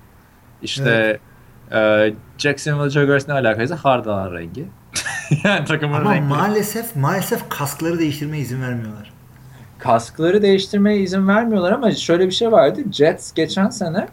İşte 0.61 1.19
e, 1.71 2.13
Jacksonville 2.37 2.89
Jaguars 2.89 3.27
ne 3.27 3.33
alakaysa 3.33 3.75
hardal 3.75 4.33
rengi. 4.33 4.65
yani 5.43 5.65
takımın 5.65 5.99
Ama 6.01 6.13
renkleri. 6.15 6.29
maalesef 6.29 6.95
maalesef 6.95 7.49
kaskları 7.49 7.99
değiştirmeye 7.99 8.41
izin 8.43 8.61
vermiyorlar. 8.61 9.11
kaskları 9.79 10.41
değiştirmeye 10.41 10.99
izin 10.99 11.27
vermiyorlar 11.27 11.71
ama 11.71 11.91
şöyle 11.91 12.25
bir 12.25 12.31
şey 12.31 12.51
vardı. 12.51 12.81
Jets 12.91 13.33
geçen 13.33 13.69
sene 13.69 14.07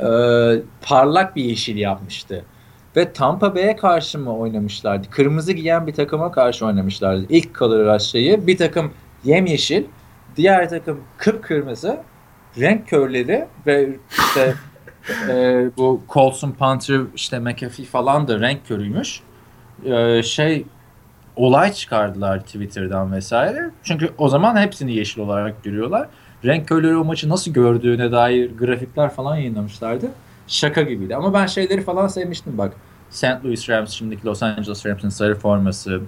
e, 0.00 0.08
parlak 0.82 1.36
bir 1.36 1.44
yeşil 1.44 1.76
yapmıştı. 1.76 2.44
Ve 2.96 3.12
Tampa 3.12 3.54
Bay'e 3.54 3.76
karşı 3.76 4.18
mı 4.18 4.36
oynamışlardı? 4.38 5.10
Kırmızı 5.10 5.52
giyen 5.52 5.86
bir 5.86 5.94
takıma 5.94 6.32
karşı 6.32 6.66
oynamışlardı. 6.66 7.26
İlk 7.28 7.62
Rush 7.62 8.02
şeyi. 8.02 8.46
Bir 8.46 8.56
takım 8.56 8.92
yemyeşil, 9.24 9.84
diğer 10.36 10.68
takım 10.68 11.00
kıpkırmızı 11.18 11.98
renk 12.58 12.88
körleri 12.88 13.46
ve 13.66 13.96
işte 14.18 14.54
e, 15.28 15.66
bu 15.76 16.02
Colson 16.08 16.50
Panther 16.50 17.00
işte 17.14 17.38
McAfee 17.38 17.84
falan 17.84 18.28
da 18.28 18.40
renk 18.40 18.66
körüymüş. 18.66 19.20
E, 19.84 20.22
şey 20.22 20.66
olay 21.36 21.72
çıkardılar 21.72 22.40
Twitter'dan 22.40 23.12
vesaire. 23.12 23.70
Çünkü 23.82 24.10
o 24.18 24.28
zaman 24.28 24.56
hepsini 24.56 24.94
yeşil 24.94 25.20
olarak 25.20 25.64
görüyorlar. 25.64 26.08
Renk 26.44 26.68
körleri 26.68 26.96
o 26.96 27.04
maçı 27.04 27.28
nasıl 27.28 27.52
gördüğüne 27.52 28.12
dair 28.12 28.56
grafikler 28.58 29.10
falan 29.10 29.36
yayınlamışlardı. 29.36 30.10
Şaka 30.48 30.82
gibiydi. 30.82 31.16
Ama 31.16 31.34
ben 31.34 31.46
şeyleri 31.46 31.80
falan 31.80 32.06
sevmiştim 32.08 32.58
bak. 32.58 32.72
St. 33.10 33.24
Louis 33.44 33.68
Rams 33.68 33.90
şimdiki 33.90 34.26
Los 34.26 34.42
Angeles 34.42 34.86
Rams'in 34.86 35.08
sarı 35.08 35.34
forması. 35.34 36.00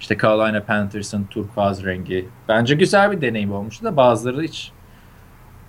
işte 0.00 0.16
Carolina 0.22 0.62
Panthers'ın 0.62 1.24
turkuaz 1.24 1.84
rengi. 1.84 2.28
Bence 2.48 2.74
güzel 2.74 3.10
bir 3.12 3.20
deneyim 3.20 3.52
olmuştu 3.52 3.84
da 3.84 3.96
bazıları 3.96 4.42
hiç. 4.42 4.72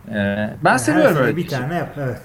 Ee, 0.09 0.13
ben 0.63 0.69
Yani 0.69 0.79
seviyorum 0.79 1.17
öyle 1.17 1.37
bir 1.37 1.47
tane 1.47 1.75
yap. 1.75 1.95
Evet. 1.97 2.21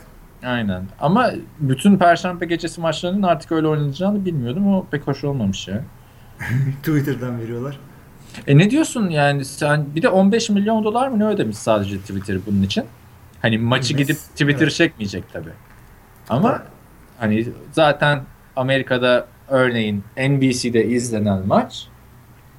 Aynen. 0.46 0.82
Ama 1.00 1.30
bütün 1.60 1.98
Perşembe 1.98 2.46
gecesi 2.46 2.80
maçlarının 2.80 3.22
artık 3.22 3.52
öyle 3.52 3.66
oynanacağını 3.68 4.24
bilmiyordum. 4.24 4.74
O 4.74 4.86
pek 4.90 5.06
hoş 5.06 5.24
olmamış 5.24 5.68
ya. 5.68 5.80
Twitter'dan 6.82 7.40
veriyorlar. 7.40 7.78
E 8.46 8.58
ne 8.58 8.70
diyorsun 8.70 9.08
yani 9.08 9.44
sen 9.44 9.86
bir 9.94 10.02
de 10.02 10.08
15 10.08 10.50
milyon 10.50 10.84
dolar 10.84 11.08
mı 11.08 11.18
ne 11.18 11.26
ödemiş 11.26 11.56
sadece 11.58 11.98
Twitter 11.98 12.36
bunun 12.46 12.62
için? 12.62 12.84
Hani 13.42 13.58
maçı 13.58 13.94
Evet. 13.94 13.98
gidip 14.06 14.16
Twitter 14.16 14.62
Evet. 14.62 14.72
çekmeyecek 14.74 15.32
tabi. 15.32 15.48
Ama 16.28 16.62
hani 17.18 17.46
zaten 17.72 18.22
Amerika'da 18.56 19.26
örneğin 19.48 20.04
NBC'de 20.16 20.84
izlenen 20.84 21.46
maç 21.46 21.88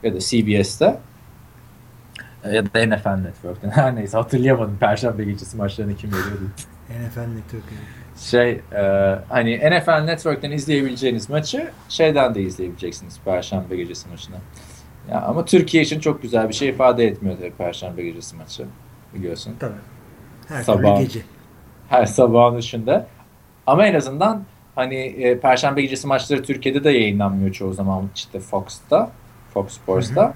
ya 0.04 0.14
da 0.14 0.20
CBS'te 0.20 1.00
e, 2.44 2.56
ya 2.56 2.66
da 2.66 2.86
NFL 2.86 3.10
Network'ten 3.10 3.70
her 3.76 3.96
neyse 3.96 4.18
hatırlayamadım 4.18 4.78
Perşembe 4.80 5.24
gecesi 5.24 5.58
maçlarını 5.58 5.96
kim 5.96 6.12
veriyordu. 6.12 6.50
NFL 6.90 7.20
Network. 7.20 7.64
Şey 8.18 8.52
e, 8.52 9.16
hani 9.30 9.58
NFL 9.58 10.04
Network'ten 10.04 10.52
izleyebileceğiniz 10.52 11.30
maçı 11.30 11.72
şeyden 11.90 12.36
de 12.36 12.42
izleyebileceksiniz 12.42 13.20
Perşembe 13.26 13.76
gecesi 13.76 14.10
maçını. 14.10 14.36
Ya 15.12 15.22
ama 15.22 15.46
Türkiye 15.46 15.84
için 15.84 16.00
çok 16.00 16.22
güzel 16.22 16.50
bir 16.50 16.54
şey 16.54 16.70
ifade 16.70 17.08
etmiyor 17.08 17.38
tabii 17.38 17.52
Perşembe 17.52 18.04
gecesi 18.04 18.36
maçı 18.36 18.66
biliyorsun. 19.14 19.56
Tabii. 19.60 19.74
Her 20.48 20.64
Sabah. 20.64 21.00
gece. 21.00 21.22
Her 21.90 22.06
sabahın 22.06 22.58
dışında. 22.58 23.08
Ama 23.68 23.86
en 23.88 23.96
azından 23.96 24.44
hani 24.76 24.96
e, 24.96 25.40
Perşembe 25.40 25.82
gecesi 25.82 26.08
maçları 26.08 26.44
Türkiye'de 26.44 26.84
de 26.84 26.92
yayınlanmıyor 26.92 27.52
çoğu 27.54 27.74
zaman 27.74 28.10
işte 28.16 28.40
Fox'ta, 28.40 29.12
Fox 29.54 29.72
Sports'ta. 29.74 30.34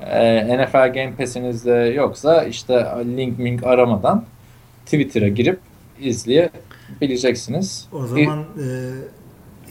E, 0.00 0.56
NFL 0.58 0.92
Game 0.92 1.12
Pass'iniz 1.18 1.64
de 1.66 1.72
yoksa 1.96 2.44
işte 2.44 2.86
link 3.16 3.38
mink 3.38 3.64
aramadan 3.64 4.24
Twitter'a 4.86 5.28
girip 5.28 5.60
izleyebileceksiniz. 6.00 7.88
O 7.92 8.06
zaman 8.06 8.38
e, 8.38 8.66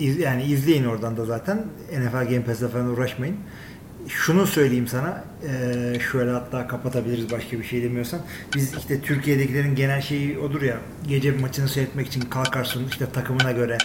iz- 0.04 0.20
yani 0.20 0.44
izleyin 0.44 0.86
oradan 0.86 1.18
da 1.18 1.26
zaten. 1.26 1.62
NFL 1.92 2.14
Game 2.30 2.44
Pass'le 2.44 2.70
falan 2.72 2.88
uğraşmayın. 2.88 3.36
Şunu 4.08 4.48
söyleyeyim 4.48 4.88
sana. 4.88 5.24
E, 5.48 6.00
şöyle 6.12 6.32
hatta 6.32 6.68
kapatabiliriz 6.68 7.32
başka 7.32 7.60
bir 7.60 7.64
şey 7.64 7.84
demiyorsan. 7.84 8.20
Biz 8.56 8.78
işte 8.78 9.02
Türkiye'dekilerin 9.02 9.76
genel 9.76 10.02
şeyi 10.02 10.40
odur 10.40 10.62
ya. 10.62 10.78
Gece 11.08 11.32
maçını 11.32 11.70
seyretmek 11.70 12.08
için 12.08 12.22
kalkarsın 12.22 12.88
işte 12.90 13.06
takımına 13.10 13.52
göre. 13.52 13.78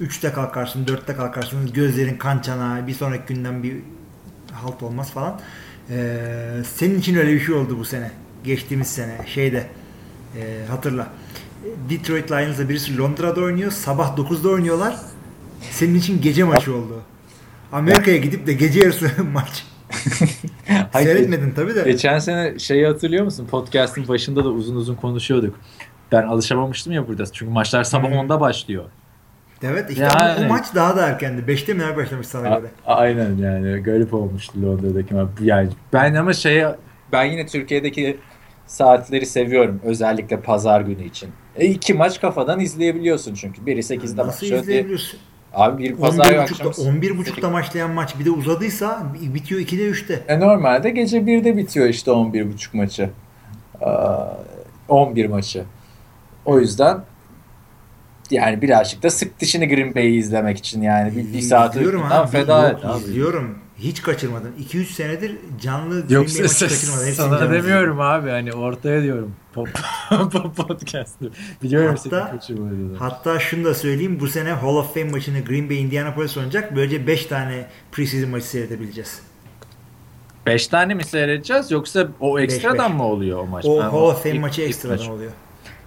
3'te 0.00 0.32
kalkarsın, 0.32 0.84
4'te 0.84 1.16
kalkarsın. 1.16 1.72
Gözlerin 1.72 2.16
kan 2.16 2.38
çanağı. 2.38 2.86
Bir 2.86 2.94
sonraki 2.94 3.34
günden 3.34 3.62
bir 3.62 3.76
halt 4.52 4.82
olmaz 4.82 5.10
falan. 5.10 5.40
E, 5.90 6.16
senin 6.74 6.98
için 6.98 7.14
öyle 7.14 7.32
bir 7.32 7.40
şey 7.40 7.54
oldu 7.54 7.78
bu 7.78 7.84
sene. 7.84 8.10
Geçtiğimiz 8.44 8.88
sene. 8.88 9.18
Şeyde 9.26 9.66
e, 10.36 10.66
hatırla. 10.68 11.08
Detroit 11.90 12.32
Lions'la 12.32 12.68
birisi 12.68 12.98
Londra'da 12.98 13.40
oynuyor. 13.40 13.70
Sabah 13.72 14.16
9'da 14.16 14.48
oynuyorlar. 14.48 14.96
Senin 15.70 15.94
için 15.94 16.22
gece 16.22 16.44
maçı 16.44 16.74
oldu. 16.74 17.02
Amerika'ya 17.72 18.16
gidip 18.16 18.46
de 18.46 18.52
gece 18.52 18.80
yarısı 18.80 19.10
maç. 19.32 19.64
Hayır, 20.92 21.06
Seyretmedin 21.08 21.50
tabii 21.50 21.74
de. 21.74 21.82
Geçen 21.82 22.18
sene 22.18 22.58
şeyi 22.58 22.86
hatırlıyor 22.86 23.24
musun? 23.24 23.46
Podcast'ın 23.50 24.08
başında 24.08 24.44
da 24.44 24.48
uzun 24.48 24.76
uzun 24.76 24.94
konuşuyorduk. 24.94 25.54
Ben 26.12 26.22
alışamamıştım 26.22 26.92
ya 26.92 27.08
burada. 27.08 27.24
Çünkü 27.32 27.52
maçlar 27.52 27.84
sabah 27.84 28.08
Hmm. 28.08 28.14
10'da 28.16 28.40
başlıyor. 28.40 28.84
Evet 29.62 29.90
işte 29.90 30.04
Yani- 30.04 30.46
o 30.46 30.48
maç 30.48 30.66
daha 30.74 30.96
da 30.96 31.06
erkendi. 31.08 31.46
5'te 31.46 31.74
mi 31.74 31.82
başlamış 31.96 32.26
sana 32.26 32.48
A- 32.50 32.58
göre? 32.58 32.70
aynen 32.86 33.36
yani 33.36 33.82
garip 33.82 34.14
olmuştu 34.14 34.62
Londra'daki 34.62 35.14
maç. 35.14 35.28
Yani 35.40 35.68
ben 35.92 36.14
ama 36.14 36.32
şeye 36.32 36.76
ben 37.12 37.24
yine 37.24 37.46
Türkiye'deki 37.46 38.16
saatleri 38.66 39.26
seviyorum. 39.26 39.80
Özellikle 39.84 40.40
pazar 40.40 40.80
günü 40.80 41.04
için. 41.04 41.28
E 41.56 41.66
iki 41.66 41.94
maç 41.94 42.20
kafadan 42.20 42.60
izleyebiliyorsun 42.60 43.34
çünkü. 43.34 43.66
Biri 43.66 43.82
8'de 43.82 44.16
Nasıl 44.22 44.28
başlıyor. 44.28 44.50
diye- 44.52 44.60
izleyebiliyorsun? 44.62 45.20
Abi 45.54 45.82
bir 45.82 45.96
pazar 45.96 46.24
11.30'da, 46.24 46.42
akşamı. 46.42 46.70
11.30'da 46.70 47.50
maçlayan 47.50 47.90
maç 47.90 48.18
bir 48.18 48.24
de 48.24 48.30
uzadıysa 48.30 49.06
bitiyor 49.20 49.60
2'de 49.60 49.90
3'te. 49.90 50.22
E 50.28 50.40
normalde 50.40 50.90
gece 50.90 51.18
1'de 51.18 51.56
bitiyor 51.56 51.86
işte 51.88 52.10
11.30 52.10 52.76
maçı. 52.76 53.10
Aa, 53.80 54.26
11 54.88 55.26
maçı. 55.26 55.64
O 56.44 56.60
yüzden 56.60 56.98
yani 58.30 58.62
birazcık 58.62 59.02
da 59.02 59.10
sık 59.10 59.40
dişini 59.40 59.68
Green 59.68 59.94
Bay'i 59.94 60.16
izlemek 60.16 60.58
için 60.58 60.82
yani 60.82 61.16
bir, 61.16 61.32
bir 61.32 61.40
saat 61.40 61.76
feda 62.30 62.70
et 62.70 62.84
abi. 62.84 62.98
İzliyorum. 62.98 63.58
Hiç 63.78 64.02
kaçırmadım. 64.02 64.52
2-3 64.68 64.84
senedir 64.84 65.36
canlı 65.60 65.94
Yok 65.96 66.08
Green 66.08 66.34
Bay 66.34 66.42
maçı 66.42 66.58
kaçırmadım. 66.68 67.06
Hepsini 67.06 67.14
sana 67.14 67.38
canlı 67.38 67.54
demiyorum 67.54 68.00
abi 68.00 68.30
hani 68.30 68.52
ortaya 68.52 69.02
diyorum 69.02 69.34
pop. 69.52 69.68
Biliyorum 71.62 71.94
Hatta- 72.04 72.38
seni. 72.46 72.96
Hatta 72.98 73.38
şunu 73.38 73.64
da 73.64 73.74
söyleyeyim. 73.74 74.20
Bu 74.20 74.26
sene 74.28 74.52
Hall 74.52 74.76
of 74.76 74.94
Fame 74.94 75.10
maçını 75.10 75.40
Green 75.40 75.70
Bay 75.70 75.80
Indianapolis 75.82 76.36
oynayacak. 76.36 76.76
Böylece 76.76 77.06
5 77.06 77.26
tane 77.26 77.66
preseason 77.92 78.30
maçı 78.30 78.46
seyredebileceğiz. 78.46 79.20
5 80.46 80.66
tane 80.68 80.94
mi 80.94 81.04
seyredeceğiz 81.04 81.70
yoksa 81.70 82.08
o 82.20 82.38
ekstradan 82.38 82.90
beş. 82.90 82.96
mı 82.96 83.04
oluyor 83.06 83.38
o 83.38 83.46
maç? 83.46 83.64
O 83.64 83.78
Ben 83.80 83.82
Hall 83.88 83.98
of 84.02 84.22
Fame 84.22 84.34
ilk- 84.34 84.40
maçı 84.40 84.60
ilk 84.62 84.68
ekstradan 84.68 84.96
maç- 84.98 85.08
oluyor. 85.08 85.32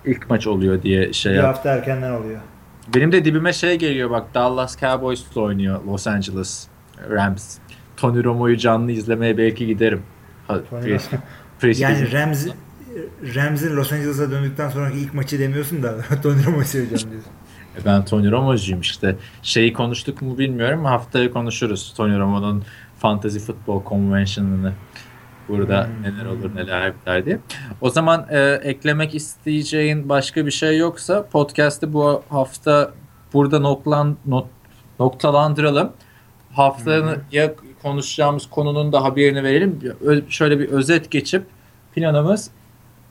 İlk 0.05 0.29
maç 0.29 0.47
oluyor 0.47 0.81
diye 0.81 1.13
şey 1.13 1.31
Bir 1.31 1.37
yap. 1.37 1.45
hafta 1.45 1.69
erkenden 1.69 2.11
oluyor. 2.11 2.39
Benim 2.95 3.11
de 3.11 3.25
dibime 3.25 3.53
şey 3.53 3.75
geliyor 3.75 4.09
bak 4.09 4.33
Dallas 4.33 4.79
Cowboys'la 4.79 5.41
oynuyor 5.41 5.83
Los 5.83 6.07
Angeles 6.07 6.67
Rams. 7.09 7.57
Tony 7.97 8.23
Romo'yu 8.23 8.57
canlı 8.57 8.91
izlemeye 8.91 9.37
belki 9.37 9.67
giderim. 9.67 10.01
Pre- 10.49 11.81
Yani 11.81 12.11
Rams 12.11 12.47
Rams'in 13.35 13.75
Los 13.75 13.93
Angeles'a 13.93 14.31
döndükten 14.31 14.69
sonraki 14.69 14.97
ilk 14.97 15.13
maçı 15.13 15.39
demiyorsun 15.39 15.83
da 15.83 15.95
Tony 16.23 16.45
Romo'yu 16.45 16.65
seveceğim 16.65 17.11
diyorsun. 17.11 17.31
E, 17.81 17.85
Ben 17.85 18.05
Tony 18.05 18.31
Romo'cuyum 18.31 18.81
işte. 18.81 19.15
Şeyi 19.43 19.73
konuştuk 19.73 20.21
mu 20.21 20.37
bilmiyorum. 20.37 20.85
Haftaya 20.85 21.31
konuşuruz 21.31 21.93
Tony 21.97 22.19
Romo'nun 22.19 22.63
Fantasy 22.99 23.39
Football 23.39 23.81
Convention'ını. 23.89 24.73
Burada 25.49 25.85
Hmm. 25.87 26.03
neler 26.03 26.25
olur 26.25 26.55
neler 26.55 26.93
biter 26.95 27.25
diye. 27.25 27.39
O 27.81 27.89
zaman 27.89 28.25
e, 28.29 28.39
eklemek 28.63 29.15
isteyeceğin 29.15 30.09
başka 30.09 30.45
bir 30.45 30.51
şey 30.51 30.77
yoksa 30.77 31.25
podcast'ı 31.27 31.93
bu 31.93 32.23
hafta 32.29 32.91
burada 33.33 33.59
noklan, 33.59 34.17
not, 34.25 34.47
noktalandıralım. 34.99 35.91
Haftanın 36.53 37.17
ya 37.31 37.53
konuşacağımız 37.87 38.49
konunun 38.49 38.93
da 38.93 39.03
haberini 39.03 39.43
verelim. 39.43 39.79
Şöyle 40.29 40.59
bir 40.59 40.69
özet 40.69 41.11
geçip 41.11 41.43
planımız 41.95 42.49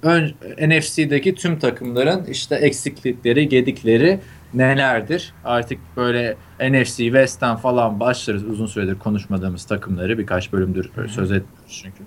ön, 0.03 0.35
NFC'deki 0.69 1.35
tüm 1.35 1.59
takımların 1.59 2.25
işte 2.25 2.55
eksiklikleri, 2.55 3.49
gedikleri 3.49 4.21
nelerdir? 4.55 5.35
Artık 5.45 5.79
böyle 5.97 6.37
NFC, 6.61 6.97
West'ten 6.97 7.57
falan 7.57 8.01
başlarız. 8.01 8.45
Uzun 8.45 8.67
süredir 8.67 8.99
konuşmadığımız 8.99 9.65
takımları 9.65 10.19
birkaç 10.19 10.53
bölümdür 10.53 10.91
söz 11.09 11.33
etmiyoruz 11.33 11.81
çünkü. 11.83 12.03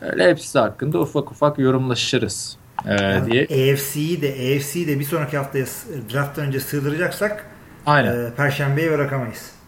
Öyle 0.00 0.30
hepsi 0.30 0.58
hakkında 0.58 1.00
ufak 1.00 1.30
ufak 1.32 1.58
yorumlaşırız 1.58 2.56
ee, 2.86 3.02
Yani 3.02 3.32
diye. 3.32 3.42
AFC'yi 3.44 4.22
de 4.22 4.28
AFC'yi 4.28 4.88
de 4.88 4.98
bir 4.98 5.04
sonraki 5.04 5.36
haftaya 5.36 5.64
drafttan 6.12 6.46
önce 6.46 6.60
sığdıracaksak 6.60 7.46
Aynen. 7.86 8.24
e, 8.24 8.34
Perşembeye 8.36 8.92
bırakamayız. 8.92 9.59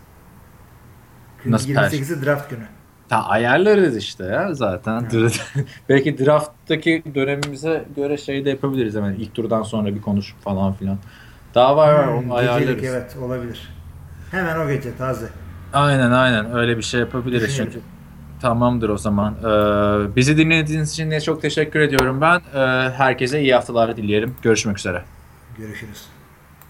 Nasıl 1.49 1.69
28'i 1.69 2.27
draft 2.27 2.51
günü. 2.51 2.67
Ta 3.09 3.25
ayarlarız 3.27 3.97
işte 3.97 4.25
ya 4.25 4.55
zaten. 4.55 5.09
Belki 5.89 6.19
draft'taki 6.19 7.03
dönemimize 7.15 7.89
göre 7.97 8.17
şey 8.19 8.45
de 8.45 8.51
yapabiliriz 8.51 8.95
hemen 8.97 9.15
ilk 9.15 9.35
turdan 9.35 9.63
sonra 9.63 9.95
bir 9.95 10.01
konuşup 10.01 10.43
falan 10.43 10.75
filan. 10.75 10.99
Daha 11.55 11.77
var 11.77 11.93
var 11.95 12.09
Hmm, 12.09 12.19
onu 12.25 12.37
gecelik, 12.37 12.37
ayarlarız. 12.37 12.85
evet 12.85 13.17
olabilir. 13.17 13.73
Hemen 14.31 14.59
o 14.67 14.69
gece 14.69 14.97
taze. 14.97 15.29
Aynen 15.73 16.11
aynen 16.11 16.53
öyle 16.55 16.77
bir 16.79 16.83
şey 16.83 17.01
yapabiliriz 17.01 17.57
çünkü. 17.57 17.85
Tamamdır 18.39 18.89
o 18.89 18.99
zaman. 18.99 19.35
Ee, 20.13 20.17
bizi 20.17 20.37
dinlediğiniz 20.37 20.91
için 20.93 21.11
de 21.11 21.21
çok 21.21 21.43
teşekkür 21.43 21.81
ediyorum 21.81 22.21
ben. 22.21 22.41
Ee, 22.55 22.91
herkese 22.91 23.41
iyi 23.41 23.55
haftalar 23.55 23.97
dileyelim. 23.97 24.39
Görüşmek 24.43 24.79
üzere. 24.79 25.09
Görüşürüz. 25.59 26.13